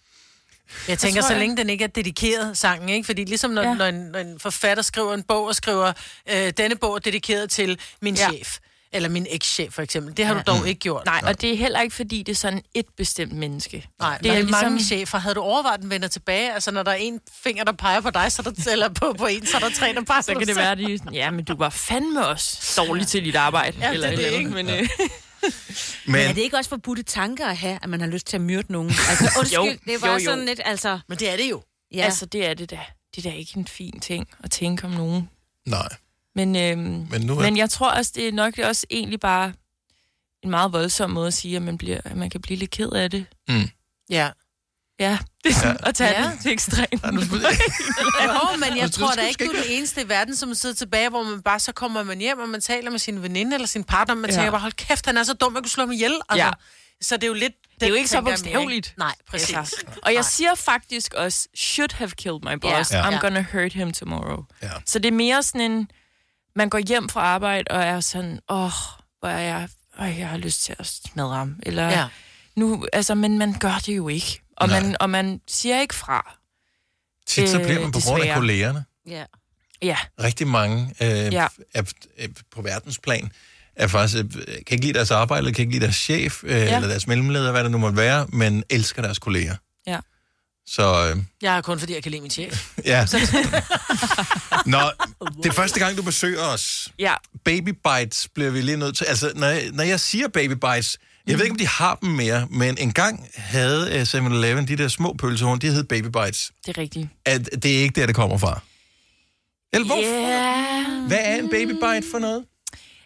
[0.88, 3.06] Jeg tænker, tror, så jeg- længe den ikke er dedikeret, sangen, ikke?
[3.06, 3.68] Fordi ligesom når, ja.
[3.70, 3.74] Ja.
[3.76, 5.94] når, en, når en forfatter skriver en bog og skriver,
[6.30, 8.22] øh, denne bog er dedikeret til min ja.
[8.32, 8.38] Ja.
[8.38, 8.58] chef,
[8.92, 10.18] eller min ekschef for eksempel.
[10.18, 10.42] Det har Ja.
[10.42, 11.06] du dog ikke gjort.
[11.06, 13.88] Nej, og det er heller ikke, fordi det er sådan et bestemt menneske.
[14.00, 15.18] Nej, det det er ligesom- mange chefer.
[15.18, 16.54] Havde du overvejet, den vender tilbage?
[16.54, 19.16] Altså, når der er en finger, der peger på dig, så er der, eller på,
[19.18, 20.98] på en, så er der tre, der peger Så kan det være, at de er
[21.14, 23.78] ja, men du var fandme også dårlig til dit arbejde.
[23.82, 24.50] Ja, det eller er et det, ikke?
[24.50, 24.90] Men, øh,
[25.42, 25.52] Men,
[26.06, 28.42] Men, er det ikke også forbudte tanker at have, at man har lyst til at
[28.42, 28.90] myrde nogen?
[29.10, 30.24] Altså, undskyld, Jo, det er bare jo, jo.
[30.24, 31.00] sådan lidt, altså...
[31.08, 31.64] Men det er det jo.
[31.94, 32.02] Ja.
[32.02, 32.80] altså, det er det da.
[33.16, 35.30] Det er da ikke en fin ting at tænke om nogen.
[35.66, 35.88] nej.
[36.36, 39.54] Men, øhm, Men nu er- men jeg tror også, det er nok også egentlig bare
[40.44, 42.90] en meget voldsom måde at sige, at man, bliver, at man kan blive lidt ked
[42.90, 43.26] af det.
[43.48, 43.70] Mm.
[44.10, 44.30] Ja.
[45.00, 45.90] Ja, det er sådan Ja.
[45.90, 46.32] at tage Ja.
[46.32, 47.04] det til ekstremt.
[48.26, 51.10] Jo, men jeg tror da ikke, du er den eneste i verden, som sidder tilbage,
[51.10, 53.84] hvor man bare så kommer man hjem, og man taler med sin veninde eller sin
[53.84, 54.36] partner, og man Ja.
[54.36, 56.14] tænker bare, hold kæft, han er så dum, jeg kunne slå ham ihjel.
[56.30, 56.52] Altså, Ja.
[57.02, 57.54] Så det er jo lidt...
[57.80, 58.94] Det er jo ikke så bogstaveligt.
[58.98, 59.56] Nej, præcis.
[59.56, 59.76] Altså.
[60.04, 62.92] Og jeg siger faktisk også, should have killed my boss.
[62.92, 63.10] Ja.
[63.10, 63.20] I'm Ja.
[63.20, 64.44] gonna hurt him tomorrow.
[64.64, 64.70] Ja.
[64.86, 65.92] Så det er mere sådan en,
[66.56, 68.72] man går hjem fra arbejde og er sådan, åh, oh,
[69.20, 69.70] hvor er jeg,
[70.02, 71.56] øh, jeg har lyst til at smadre ham.
[71.64, 72.00] Eller Ja.
[72.00, 72.08] ja.
[72.56, 74.42] nu, altså, men man gør det jo ikke.
[74.58, 74.82] Og, Nej.
[74.82, 76.38] man, og man siger ikke fra.
[77.28, 78.86] Tit så Øh, bliver man på grund af kollegerne.
[79.08, 79.24] Ja.
[79.82, 79.98] Ja.
[80.24, 81.48] rigtig mange øh, ja.
[81.74, 81.82] Er,
[82.18, 83.32] er på verdensplan
[83.76, 86.50] er faktisk, øh, kan ikke lide deres arbejde, eller kan ikke lide deres chef, øh,
[86.52, 86.58] ja.
[86.58, 86.76] Ja.
[86.76, 89.56] eller deres mellemleder, hvad det nu måtte være, men elsker deres kolleger.
[89.88, 90.00] Ja.
[90.68, 92.70] Så øh, Jeg er kun fordi, jeg kan lide min chef.
[92.86, 93.08] ja.
[94.66, 94.80] Nå,
[95.44, 96.88] det er første gang, du besøger os.
[97.00, 97.14] Ja.
[97.46, 99.06] Baby bites bliver vi lige nødt til.
[99.06, 100.98] Altså, når jeg, når jeg siger baby bites,
[101.28, 104.88] jeg ved ikke, om de har dem mere, men engang havde uh, 7-Eleven de der
[104.88, 106.52] små pølsehorn, de hed baby bites.
[106.66, 107.08] Det er rigtigt.
[107.26, 108.60] At, det er ikke der, det kommer fra.
[109.74, 110.02] Eller hvorfor?
[110.04, 111.08] Yeah.
[111.08, 112.46] Hvad er en baby bite for noget?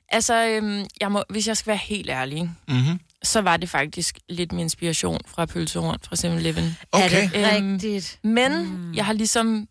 [0.10, 3.00] Altså, øhm, jeg må, hvis jeg skal være helt ærlig, Mm-hmm.
[3.24, 6.78] så var det faktisk lidt min inspiration fra pølsehorn fra 7-Eleven.
[6.92, 7.30] Okay.
[7.34, 8.20] Er det rigtigt?
[8.24, 8.94] Men mm.
[8.94, 9.68] jeg har ligesom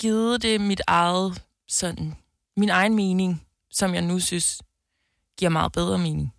[0.00, 2.14] givet det mit eget, sådan,
[2.56, 4.58] min egen mening, som jeg nu synes
[5.38, 6.32] giver meget bedre mening.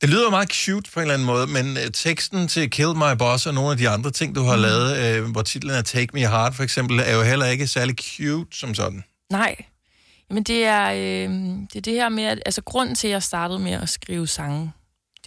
[0.00, 3.16] Det lyder meget cute på en eller anden måde, men uh, teksten til Kill My
[3.18, 4.62] Boss og nogle af de andre ting, du har mm.
[4.62, 7.96] lavet, uh, hvor titlen er Take Me Heart for eksempel, er jo heller ikke særlig
[7.98, 9.04] cute som sådan.
[9.30, 9.56] Nej,
[10.30, 11.30] men det er, øh,
[11.72, 14.26] det er det her med, at altså grunden til, at jeg startede med at skrive
[14.26, 14.72] sange,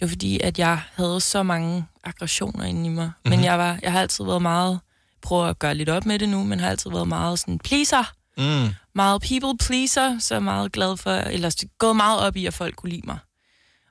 [0.00, 3.04] var fordi, at jeg havde så mange aggressioner inde i mig.
[3.06, 3.30] Mm-hmm.
[3.30, 4.80] Men jeg, var, jeg har altid været meget,
[5.22, 8.12] prøver at gøre lidt op med det nu, men har altid været meget sådan pleaser.
[8.38, 8.74] Mm.
[8.94, 12.90] Meget people pleaser, så meget glad for, eller gået meget op i, at folk kunne
[12.90, 13.18] lide mig.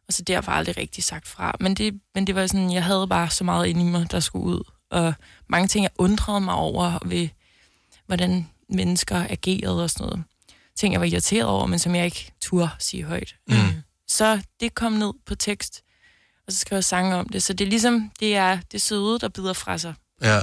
[0.09, 1.55] Og så derfor aldrig rigtig sagt fra.
[1.59, 4.19] Men det, men det var sådan, jeg havde bare så meget inde i mig, der
[4.19, 4.63] skulle ud.
[4.91, 5.13] Og
[5.47, 7.29] mange ting, jeg undrede mig over ved,
[8.05, 10.23] hvordan mennesker agerede og sådan noget.
[10.75, 13.35] Ting, jeg var irriteret over, men som jeg ikke turde sige højt.
[13.47, 13.55] Mm.
[14.07, 15.81] Så det kom ned på tekst,
[16.47, 17.43] og så skrev jeg sange om det.
[17.43, 19.93] Så det er ligesom, det er det søde, der bider fra sig.
[20.21, 20.39] Ja.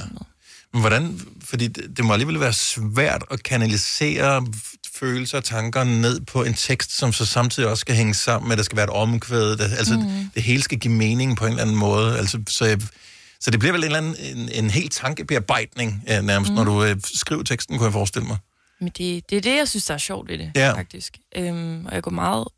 [0.73, 4.47] Men hvordan, fordi det, det må alligevel være svært at kanalisere
[4.95, 8.53] følelser og tanker ned på en tekst, som så samtidig også skal hænge sammen med,
[8.55, 10.31] at der skal være et omkvæd, der, altså mm.
[10.35, 12.19] det hele skal give mening på en eller anden måde.
[12.19, 12.81] Altså, så, jeg,
[13.41, 16.57] så det bliver vel en, eller anden, en, en helt tankebearbejdning øh, nærmest, mm.
[16.57, 18.37] når du øh, skriver teksten, kunne jeg forestille mig.
[18.81, 20.73] Men det, det er det, jeg synes, der er sjovt ved det, Ja.
[20.73, 21.19] faktisk.
[21.37, 22.49] Øhm, og jeg går meget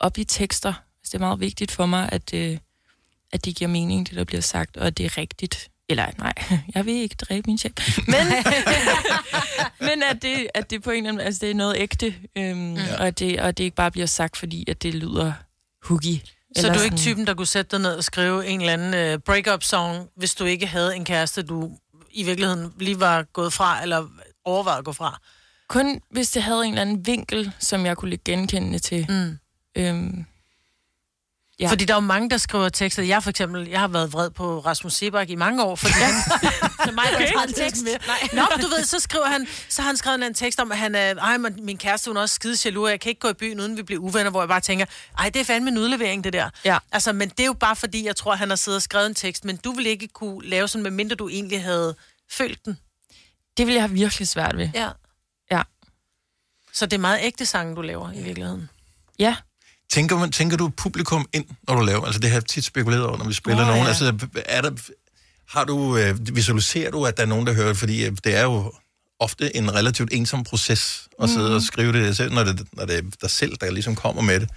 [0.00, 0.68] op i tekster.
[0.68, 2.58] Altså, det er meget vigtigt for mig, at, øh,
[3.32, 5.68] at det giver mening, det der bliver sagt, og at det er rigtigt.
[5.88, 6.32] Eller nej,
[6.74, 7.98] jeg vil ikke dræbe min chef.
[8.06, 8.16] Men,
[9.88, 12.74] men at, det, at det på en eller anden altså det er noget ægte, øhm,
[12.74, 13.04] ja.
[13.04, 15.32] og, det, og det ikke bare bliver sagt, fordi at det lyder
[15.82, 16.20] hooky.
[16.56, 19.14] Så du er ikke typen, der kunne sætte dig ned og skrive en eller anden
[19.14, 21.70] uh, break-up-song, hvis du ikke havde en kæreste, du
[22.10, 24.06] i virkeligheden lige var gået fra, eller
[24.44, 25.20] overvejet at gå fra?
[25.68, 29.06] Kun hvis det havde en eller anden vinkel, som jeg kunne lægge genkendende til.
[29.08, 29.38] Mm.
[29.76, 30.26] Øhm,
[31.60, 31.70] Ja.
[31.70, 33.02] Fordi der er jo mange, der skriver tekster.
[33.02, 36.14] Jeg for eksempel, jeg har været vred på Rasmus Sebak i mange år, fordi han...
[36.84, 37.32] så mig, Okay.
[37.34, 37.52] okay.
[37.56, 37.98] tekst mere.
[38.32, 40.78] Nå, men du ved, så skriver han, så har han skrevet en tekst om, at
[40.78, 43.28] han er, ej, min kæreste, hun er også skide jaloux, og jeg kan ikke gå
[43.28, 44.86] i byen, uden vi bliver uvenner, hvor jeg bare tænker,
[45.18, 46.50] ej, det er fandme en udlevering, det der.
[46.64, 46.78] Ja.
[46.92, 49.14] Altså, men det er jo bare fordi, jeg tror, han har siddet og skrevet en
[49.14, 51.94] tekst, men du ville ikke kunne lave sådan, medmindre du egentlig havde
[52.30, 52.78] følt den.
[53.56, 54.68] Det ville jeg have virkelig svært ved.
[54.74, 54.88] Ja.
[55.50, 55.62] Ja.
[56.72, 58.70] Så det er meget ægte sange, du laver i virkeligheden.
[59.18, 59.36] Ja.
[59.90, 62.04] Tænker, man, tænker du publikum ind, når du laver?
[62.04, 63.82] Altså det har jeg tit spekuleret over, når vi spiller oh, nogen.
[63.82, 63.88] ja.
[63.88, 64.14] Altså
[64.46, 64.70] er der,
[65.48, 67.76] har du, øh, visualiserer du, at der er nogen, der hører det?
[67.76, 68.72] Fordi øh, det er jo
[69.20, 71.54] ofte en relativt ensom proces at sidde Mhm.
[71.54, 74.40] og skrive det selv, når det, når det er dig selv, der ligesom kommer med
[74.40, 74.48] det.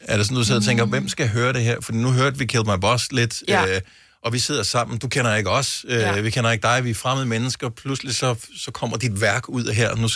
[0.00, 1.80] Er det sådan, du sidder og tænker, hvem skal høre det her?
[1.80, 3.48] For nu hørte vi Kill My Boss lidt, Mhm.
[3.48, 3.74] Ja.
[3.74, 3.80] øh,
[4.22, 4.98] og vi sidder sammen.
[4.98, 6.20] Du kender ikke os, øh, Ja.
[6.20, 7.68] vi kender ikke dig, vi er fremmede mennesker.
[7.68, 9.94] Pludselig så, så kommer dit værk ud af her.
[9.94, 10.08] Nu,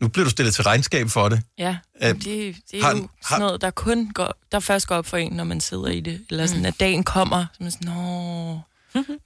[0.00, 1.42] nu bliver du stillet til regnskab for det.
[1.58, 4.96] Ja, Øh, det, det er har- jo sådan noget, der kun går, der først går
[4.96, 6.24] op for en, når man sidder i det.
[6.30, 6.66] Eller sådan, mm.
[6.66, 8.60] at dagen kommer, så man sådan, Nå,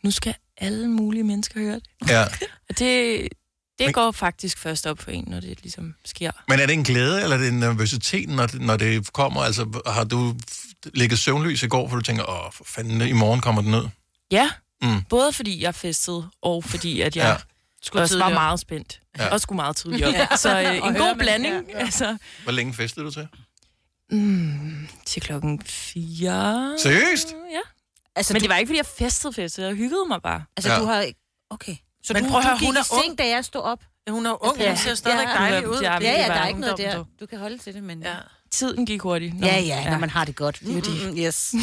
[0.02, 2.08] nu skal alle mulige mennesker høre det.
[2.08, 2.24] Ja.
[2.68, 3.28] Og det,
[3.78, 6.30] det går faktisk først op for en, når det ligesom sker.
[6.48, 9.40] Men er det en glæde, eller er det en nervøsitet, når det, når det kommer?
[9.42, 10.34] Altså, har du
[10.94, 13.84] ligget søvnløs i går, for du tænker, åh, for fanden, i morgen kommer den ned?
[14.30, 14.50] Ja,
[14.82, 15.02] Mm.
[15.08, 17.36] både fordi jeg festede, og fordi at jeg Ja.
[17.82, 19.00] Skulle også var meget spændt.
[19.18, 19.24] Ja.
[19.24, 19.32] Ja.
[19.32, 20.12] Og skulle meget tidligt op.
[20.14, 20.36] Ja.
[20.36, 21.68] Så øh, en god blanding.
[21.68, 21.78] ja.
[21.78, 23.28] Altså, Hvor længe festede du til?
[24.10, 26.74] mm, til klokken fire.
[26.78, 27.28] Seriøst?
[27.52, 27.60] Ja.
[28.16, 29.66] Altså, Men du- det var ikke, fordi jeg festede festede.
[29.66, 30.44] Jeg hyggede mig bare.
[30.56, 30.78] Altså, Ja.
[30.78, 31.06] du har...
[31.50, 31.76] Okay.
[32.04, 33.18] Så Men du, prøv at høre, hun er seng, ung.
[33.18, 33.84] da jeg stod op?
[34.06, 34.68] Ja, hun er ung, Ja.
[34.68, 35.32] hun ser stadigvæk Ja.
[35.34, 35.80] dejlig ud.
[35.82, 36.96] Ja, Ja, ja, der er ikke noget der.
[36.96, 37.06] du.
[37.20, 38.02] Du kan holde til det, men...
[38.02, 38.14] Ja.
[38.52, 39.40] Tiden gik hurtigt.
[39.40, 39.46] Nå.
[39.46, 40.60] Ja, ja, når man har det godt.
[40.66, 41.12] Det er det.
[41.12, 41.54] Mm, yes.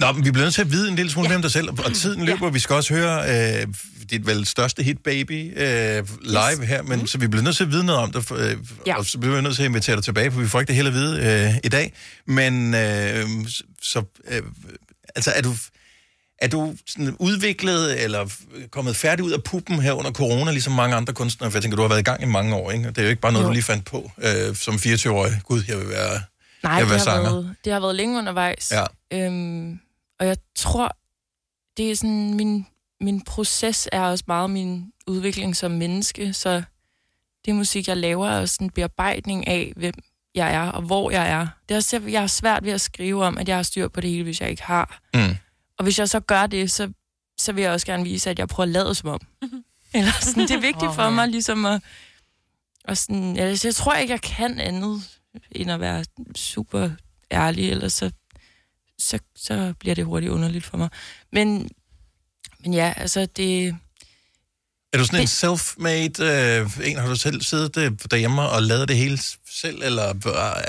[0.00, 1.68] Nå, men vi bliver nødt til at vide en lille smule mere om dig selv,
[1.84, 2.50] og tiden løber.
[2.50, 3.66] Vi skal også høre øh,
[4.10, 7.70] dit vel største hit, Baby, øh, live her, men så vi bliver nødt til at
[7.70, 8.56] vide noget om det, øh,
[8.86, 8.96] Ja.
[8.98, 10.76] og så bliver vi nødt til at invitere dig tilbage, for vi får ikke det
[10.76, 11.92] hele at vide øh, i dag.
[12.26, 13.26] Men øh,
[13.82, 14.42] så, øh,
[15.16, 15.54] altså er du...
[16.38, 18.28] Er du sådan udviklet eller
[18.70, 21.50] kommet færdig ud af puppen her under corona, ligesom mange andre kunstnere?
[21.50, 22.88] For jeg tænker, du har været i gang i mange år, ikke?
[22.88, 23.48] Og det er jo ikke bare noget, Jo.
[23.48, 25.32] du lige fandt på øh, som 24-årig.
[25.44, 26.20] Gud, jeg vil være,
[26.62, 27.30] Nej, jeg vil det være har, sanger.
[27.30, 28.72] været, det har været længe undervejs.
[28.72, 28.84] Ja.
[29.12, 29.80] Øhm,
[30.20, 30.96] og jeg tror,
[31.76, 32.66] det er sådan, min,
[33.00, 36.62] min proces er også meget min udvikling som menneske, så
[37.46, 39.94] det musik, jeg laver, er også en bearbejdning af, hvem
[40.34, 41.46] jeg er og hvor jeg er.
[41.68, 44.00] Det er også, jeg har svært ved at skrive om, at jeg har styr på
[44.00, 45.00] det hele, hvis jeg ikke har.
[45.14, 45.36] Mm.
[45.78, 46.92] Og hvis jeg så gør det, så,
[47.38, 49.20] så vil jeg også gerne vise, at jeg prøver at lade som om.
[49.94, 51.82] Eller sådan, det er vigtigt for mig ligesom at...
[52.84, 55.02] Og sådan, jeg, jeg tror ikke, jeg kan andet,
[55.52, 56.04] end at være
[56.36, 56.90] super
[57.32, 58.10] ærlig, eller så,
[58.98, 60.88] så, så bliver det hurtigt underligt for mig.
[61.32, 61.68] Men,
[62.60, 63.76] men ja, altså det...
[64.92, 66.96] Er du sådan en self-made øh, en?
[66.98, 69.18] Har du selv siddet øh, derhjemme og lavet det hele
[69.60, 70.12] selv, eller er,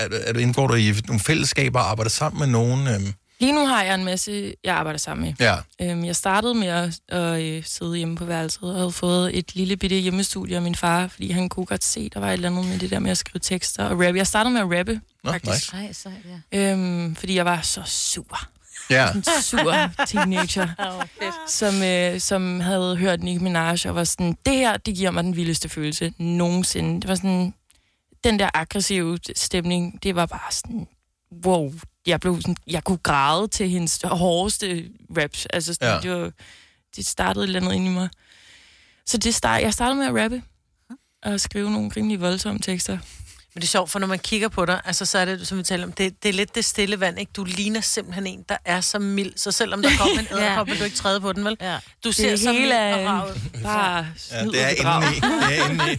[0.07, 2.87] du- er du, indgår du i nogle fællesskaber og arbejder sammen med nogen?
[2.87, 3.13] Øh?
[3.39, 5.47] Lige nu har jeg en masse, jeg arbejder sammen med.
[5.47, 5.55] Ja.
[5.91, 9.55] Øhm, jeg startede med at, at øh, sidde hjemme på værelset og havde fået et
[9.55, 12.49] lille bitte hjemmestudie af min far, fordi han kunne godt se, der var et eller
[12.49, 14.17] andet med det der med at skrive tekster og rappe.
[14.17, 15.73] Jeg startede med at rappe, Nå, faktisk.
[15.73, 15.93] nice.
[15.93, 16.15] Sejt,
[16.51, 16.71] ja.
[16.71, 18.39] Øhm, fordi jeg var så sur.
[18.89, 19.11] Ja.
[19.11, 19.73] En sur
[20.07, 20.67] teenager,
[21.59, 25.23] som, øh, som havde hørt Nicki Minaj og var sådan, det her, det giver mig
[25.23, 27.01] den vildeste følelse nogensinde.
[27.01, 27.53] Det var sådan,
[28.23, 30.87] den der aggressive stemning, det var bare sådan,
[31.45, 31.73] wow.
[32.09, 34.85] Jeg, blev sådan, jeg kunne græde til hendes hårdeste
[35.17, 35.45] raps.
[35.45, 35.95] Altså sådan, Ja.
[35.95, 36.01] ja.
[36.15, 36.31] det, var,
[36.95, 38.09] det startede et eller andet ind i mig.
[39.05, 40.43] Så det start, jeg startede med at rappe
[41.23, 42.97] og skrive nogle rimelig voldsomme tekster.
[43.53, 45.57] Men det er sjovt, for når man kigger på dig, altså så er det, som
[45.57, 47.31] vi taler om, det, det er lidt det stille vand, ikke?
[47.35, 50.79] Du ligner simpelthen en, der er så mild, så selvom der kommer en æderkop, vil
[50.79, 51.57] du ikke træde på den, vel?
[51.61, 51.77] Ja.
[52.03, 55.19] Du ser Det så hele mild og bare Ja, det er inde i.
[55.19, 55.97] Det er inde i.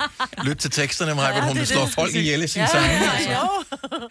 [0.49, 1.95] Lyt til teksterne, Maja, ja, hun det slår det.
[1.95, 2.85] folk ihjel i sin Ja, sang.
[2.87, 3.31] ja, altså.
[3.31, 4.09] jo.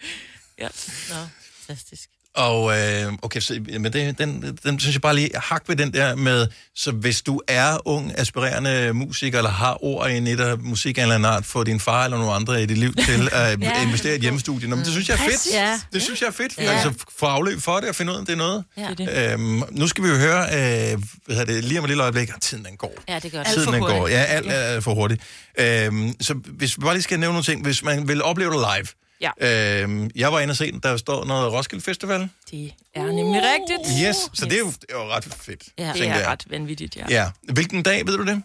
[0.58, 0.68] ja.
[1.14, 1.26] Nå,
[1.70, 2.08] fantastisk.
[2.34, 5.92] Og øh, okay, så, men det, den, den synes jeg bare lige hak ved den
[5.94, 10.40] der med, så hvis du er ung, aspirerende musiker, eller har ord i en et
[10.40, 12.78] af musik af en eller anden art, få din far eller nogle andre i dit
[12.78, 13.82] liv til at Ja.
[13.82, 14.68] investere i et hjemmestudie.
[14.68, 15.54] Nå, men det synes jeg er fedt.
[15.54, 15.80] Ja.
[15.92, 16.58] Det synes jeg er fedt.
[16.58, 16.62] Ja.
[16.72, 18.64] Altså få afløb for det og finde ud af, om det er noget.
[18.76, 18.88] Ja.
[18.98, 22.02] Det Øhm, nu skal vi jo høre, øh, hvad hedder det, lige om et lille
[22.02, 22.94] øjeblik, Ah, tiden den går.
[23.08, 24.08] Ja, det gør Tiden den går.
[24.08, 25.22] Ja, alt er for hurtigt.
[25.58, 27.62] Øhm, så hvis vi bare lige skal nævne nogle ting.
[27.62, 28.86] Hvis man vil opleve det live.
[29.20, 29.82] Ja.
[29.82, 32.28] Øhm, jeg var inde og se der står noget Roskilde Festival.
[32.50, 34.06] Det er nemlig rigtigt.
[34.08, 35.62] Yes, så det er jo, det er jo ret fedt.
[35.78, 36.26] Ja, det er jeg.
[36.26, 37.04] ret vanvittigt, ja.
[37.10, 37.30] Ja.
[37.52, 38.42] Hvilken dag, ved du det?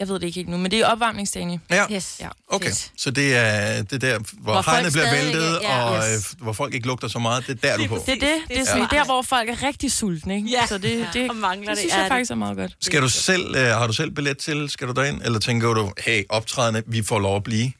[0.00, 1.60] Jeg ved det ikke helt nu, men det er opvarmningsdagen.
[1.70, 1.84] Ja.
[1.92, 2.16] Yes.
[2.20, 2.28] ja.
[2.48, 5.84] Okay, så det er det er der, hvor, Hvor hegnet bliver væltet, ja.
[5.84, 6.34] og Yes.
[6.40, 7.46] øh, hvor folk ikke lugter så meget.
[7.46, 8.02] Det er der, du på.
[8.06, 8.42] Det er det.
[8.48, 8.96] Det er sådan, Ja.
[8.98, 10.48] der, hvor folk er rigtig sultne, ikke?
[10.48, 10.66] Ja.
[10.66, 11.78] Så det, det, Og mangler det det.
[11.78, 12.76] synes Ja, jeg det- faktisk er meget godt.
[12.80, 15.92] Skal du selv, øh, har du selv billet til, skal du derind, eller tænker du,
[15.98, 17.72] hey, optrædende, vi får lov at blive?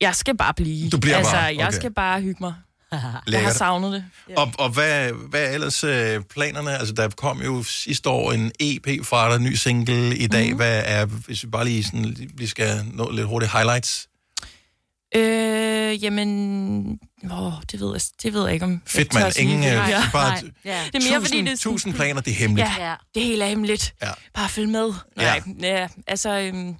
[0.00, 0.90] Jeg skal bare blive.
[0.90, 1.44] Du bliver altså, bare?
[1.58, 1.76] jeg Okay.
[1.76, 2.54] skal bare hygge mig.
[2.92, 3.54] Jeg har Lækkert.
[3.56, 4.04] savnet det.
[4.36, 6.78] Og, og hvad, hvad er ellers øh, planerne?
[6.78, 10.50] Altså, der kom jo sidste år en EP fra dig, en ny single i dag.
[10.50, 10.56] Mm.
[10.56, 12.04] Hvad er, hvis vi bare lige sådan,
[12.36, 14.08] lige skal nå lidt hurtigt highlights?
[15.16, 16.98] Øh, jamen...
[17.32, 19.36] Åh, det ved jeg, det ved jeg ikke, om Fedt, jeg mand.
[19.38, 19.68] Ingen, det.
[19.68, 20.02] øh, Ja.
[20.12, 20.38] bare Nej.
[20.38, 22.68] t- Det er mere, fordi tusind, det er sådan- tusind planer, det er hemmeligt.
[22.78, 23.94] Ja, det hele er hemmeligt.
[24.02, 24.10] Ja.
[24.34, 24.92] Bare følg med.
[25.16, 25.88] Nej, ja.
[26.06, 26.38] altså...
[26.40, 26.74] Øhm,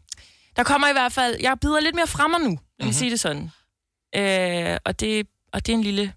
[0.57, 1.37] der kommer i hvert fald...
[1.41, 2.93] Jeg bider lidt mere fremme nu, lad mig Mhm.
[2.93, 3.51] sige det sådan.
[4.17, 6.13] Øh, og, det, og det er en lille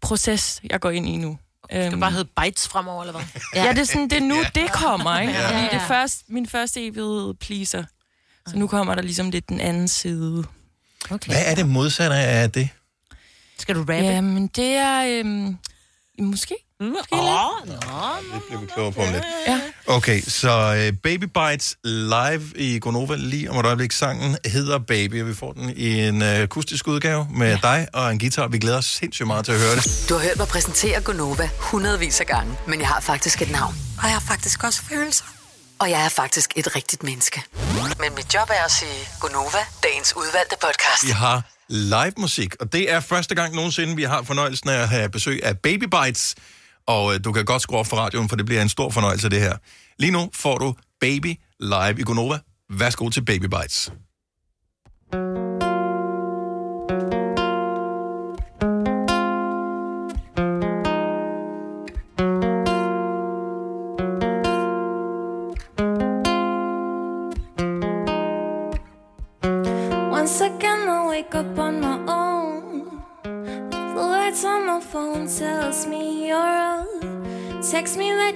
[0.00, 1.38] proces, jeg går ind i nu.
[1.72, 3.24] Øhm, Det skal bare hedde Bites fremover, eller hvad?
[3.54, 4.60] Ja, ja det er sådan, det er nu, ja.
[4.60, 5.32] det kommer, ikke?
[5.32, 5.40] Ja.
[5.40, 5.48] Ja.
[5.48, 5.88] Fordi det ja.
[5.88, 7.84] første, min første EP hed Pleaser.
[8.46, 10.44] Så nu kommer der ligesom lidt den anden side.
[11.10, 11.32] Okay.
[11.32, 12.68] Hvad er det modsatte af det?
[13.58, 13.92] Skal du rappe?
[13.94, 15.04] Jamen, det er...
[15.20, 15.56] Øhm,
[16.22, 16.54] måske.
[16.80, 17.80] Måske Åh, lidt.
[18.34, 19.24] Det bliver vi klogere på om lidt.
[19.46, 19.60] Ja.
[19.86, 23.92] Okay, så uh, Baby Bites live i Gonova lige om et øjeblik.
[23.92, 27.58] Sangen hedder Baby, og vi får den i en uh, akustisk udgave med ja.
[27.62, 28.48] dig og en guitar.
[28.48, 30.06] Vi glæder os sindssygt meget til at høre det.
[30.08, 33.74] Du har hørt mig præsentere Gonova hundredvis af gange, men jeg har faktisk et navn.
[33.98, 35.24] Og jeg har faktisk også følelser.
[35.78, 37.42] Og jeg er faktisk et rigtigt menneske.
[38.00, 41.06] Men mit job er at sige Gonova, dagens udvalgte podcast.
[41.06, 44.88] Vi har live musik, og det er første gang nogensinde, vi har fornøjelsen af at
[44.88, 46.34] have besøg af Baby Bites.
[46.86, 49.28] Og øh, du kan godt skrue op for radioen, for det bliver en stor fornøjelse
[49.28, 49.56] det her.
[49.98, 52.38] Lige nu får du Baby live i Gonova.
[52.70, 53.92] Værsgo til Baby Bites.
[55.14, 55.47] Once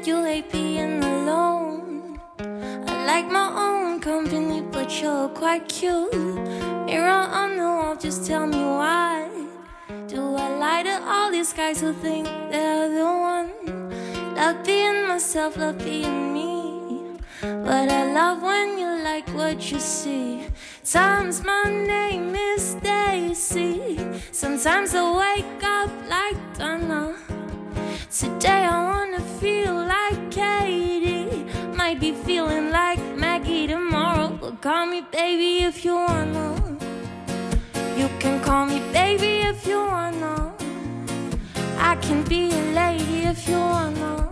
[0.06, 2.20] you hate being alone.
[2.38, 6.12] I like my own company, but you're quite cute.
[6.86, 9.28] Mirror on the wall, just tell me why.
[10.08, 13.50] Do I lie to all these guys who think they're the one?
[14.34, 17.18] Love being myself, love being me.
[17.40, 20.46] But I love when you like what you see.
[20.84, 24.00] Times my name is Daisy.
[24.32, 27.21] Sometimes I wake up like Donna.
[28.12, 31.47] Today I wanna feel like Katie.
[31.74, 34.28] Might be feeling like Maggie tomorrow.
[34.39, 36.76] But call me baby if you wanna.
[37.97, 40.52] You can call me baby if you wanna.
[41.78, 44.28] I can be a lady if you wanna.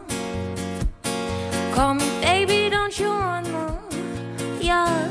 [1.72, 3.80] Call me baby, don't you wanna?
[4.60, 5.08] Yeah.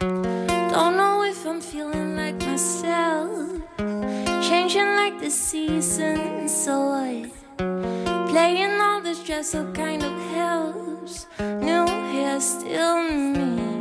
[0.00, 3.48] Don't know if I'm feeling like myself.
[4.68, 8.28] Changing like the seasons, so what?
[8.28, 11.26] Playing all this dress up kind of helps.
[11.40, 13.80] New hair, still me.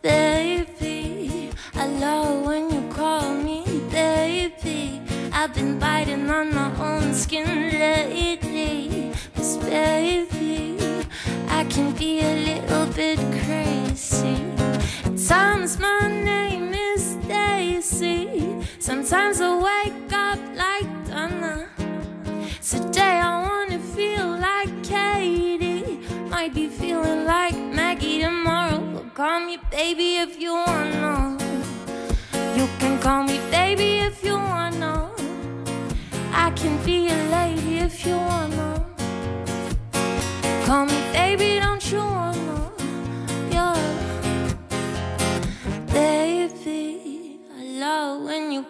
[0.00, 5.02] Baby, I love when you call me baby.
[5.32, 9.12] I've been biting on my own skin lately.
[9.34, 10.78] Cause baby,
[11.48, 14.36] I can be a little bit crazy.
[15.04, 18.63] At times my name is Daisy.
[18.84, 21.70] Sometimes I wake up like Donna.
[22.60, 26.00] Today I wanna feel like Katie.
[26.28, 28.82] Might be feeling like Maggie tomorrow.
[29.14, 31.38] Call me baby if you wanna.
[32.58, 35.10] You can call me baby if you wanna.
[36.30, 38.84] I can be a lady if you wanna.
[40.66, 41.53] Call me baby,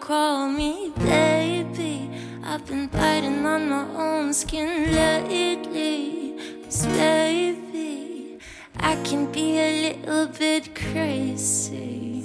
[0.05, 2.11] call me baby.
[2.43, 6.35] I've been biting on my own skin lately.
[6.63, 6.85] 'Cause
[8.91, 12.23] I can be a little bit crazy.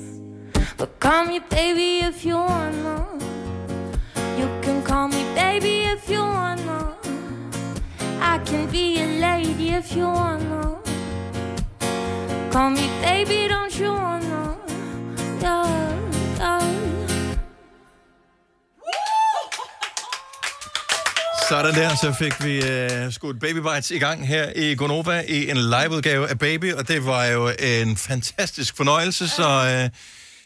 [0.77, 2.97] But call me baby if you wanna.
[4.39, 6.81] You can call me baby if you wanna.
[8.33, 10.63] I can be a lady if you wanna.
[12.53, 14.43] Call me baby, don't you wanna?
[15.43, 15.67] Yeah,
[16.39, 16.80] yeah.
[21.51, 25.51] Sådan der, så fik vi uh, skudt Baby Bites i gang her i Gonova i
[25.51, 29.49] en liveudgave af Baby, og det var jo en fantastisk fornøjelse, så
[29.85, 29.91] uh,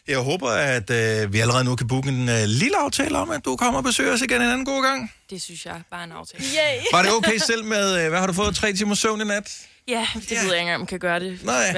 [0.07, 3.45] jeg håber, at uh, vi allerede nu kan booke en uh, lille aftale om, at
[3.45, 5.11] du kommer og besøger os igen en anden god gang.
[5.29, 6.43] Det synes jeg bare en aftale.
[6.43, 6.81] Yay!
[6.91, 9.51] Var det okay selv med, uh, hvad har du fået, tre timer søvn i nat?
[9.87, 11.39] Ja, det ved jeg ikke engang, om kan gøre det.
[11.43, 11.73] Nej.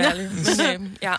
[0.75, 1.13] Men, øh, ja.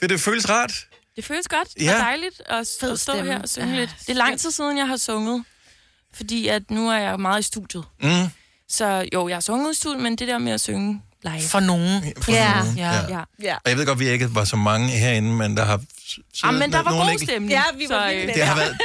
[0.00, 0.86] Vil det føles rart?
[1.16, 1.94] Det føles godt Ja.
[1.94, 3.32] og dejligt at, at stå stemme.
[3.32, 3.80] her og synge Ja.
[3.80, 3.90] lidt.
[4.00, 5.44] Det er lang tid siden, jeg har sunget,
[6.16, 7.84] fordi at nu er jeg meget i studiet.
[8.02, 8.08] Mm.
[8.68, 11.40] Så jo, jeg har sunget i studiet, men det der med at synge live.
[11.40, 12.12] For nogen.
[12.20, 12.60] For Ja.
[12.60, 12.92] nogen, ja.
[12.92, 13.00] ja.
[13.08, 13.20] ja.
[13.42, 13.54] ja.
[13.54, 15.80] Og jeg ved godt, vi ikke var så mange herinde, men der har
[16.42, 17.50] Ah, men der var god ikke- stemning.
[17.52, 18.76] Ja, vi var så, øh, med Det har været,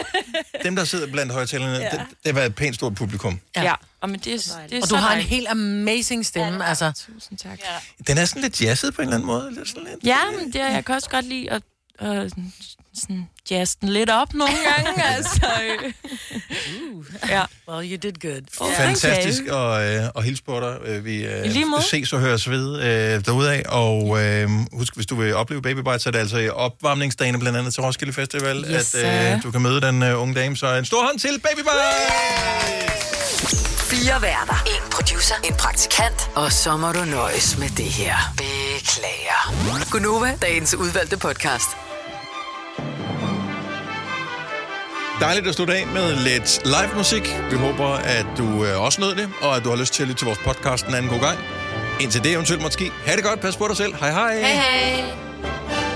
[0.64, 1.84] dem, der sidder blandt højtalerne, ja.
[1.84, 3.40] det, det har været et pænt stort publikum.
[3.56, 3.64] Ja.
[3.64, 3.74] ja.
[4.02, 6.92] Og, men det, er, det er Og du har en helt amazing stemme, altså.
[7.14, 7.60] Tusind tak.
[8.08, 9.54] Den er sådan lidt jazzet på en eller anden måde.
[9.56, 10.04] Lidt sådan lidt.
[10.04, 11.62] Ja, men det, jeg kan også godt lide at
[12.02, 12.30] øh,
[12.96, 15.04] sådan jazz den lidt op nogle gange.
[15.16, 15.94] altså, øh.
[17.30, 17.44] ja.
[17.70, 18.42] Well, you did good.
[18.60, 20.78] Oh, Fantastisk at, øh, at hilse på dig.
[20.86, 21.46] Øh, Vi øh,
[21.82, 23.64] ses og høres ved øh, derudaf.
[23.68, 27.40] Og øh, husk, hvis du vil opleve Baby Bites, så er det altså i opvarmningsdagene,
[27.40, 30.58] blandt andet til Roskilde Festival, Yes, at øh, du kan møde den øh, unge dame.
[30.58, 33.00] Så en stor hånd til Baby Bites!
[33.90, 34.64] Fire værter.
[34.66, 35.36] En producer.
[35.44, 36.30] En praktikant.
[36.36, 38.16] Og så må du nøjes med det her.
[38.38, 39.90] Beklager.
[39.92, 41.89] Gunova, dagens udvalgte podcast.
[45.20, 47.36] Dejligt at slutte af med lidt live musik.
[47.52, 50.08] Vi håber, at du øh, også nød det, og at du har lyst til at
[50.08, 51.38] lytte til vores podcast en anden god gang.
[52.02, 52.91] Indtil det eventuelt måske.
[53.06, 53.96] Ha' det godt, pas på dig selv.
[53.96, 54.40] Hej hej.
[54.40, 55.89] Hej hej.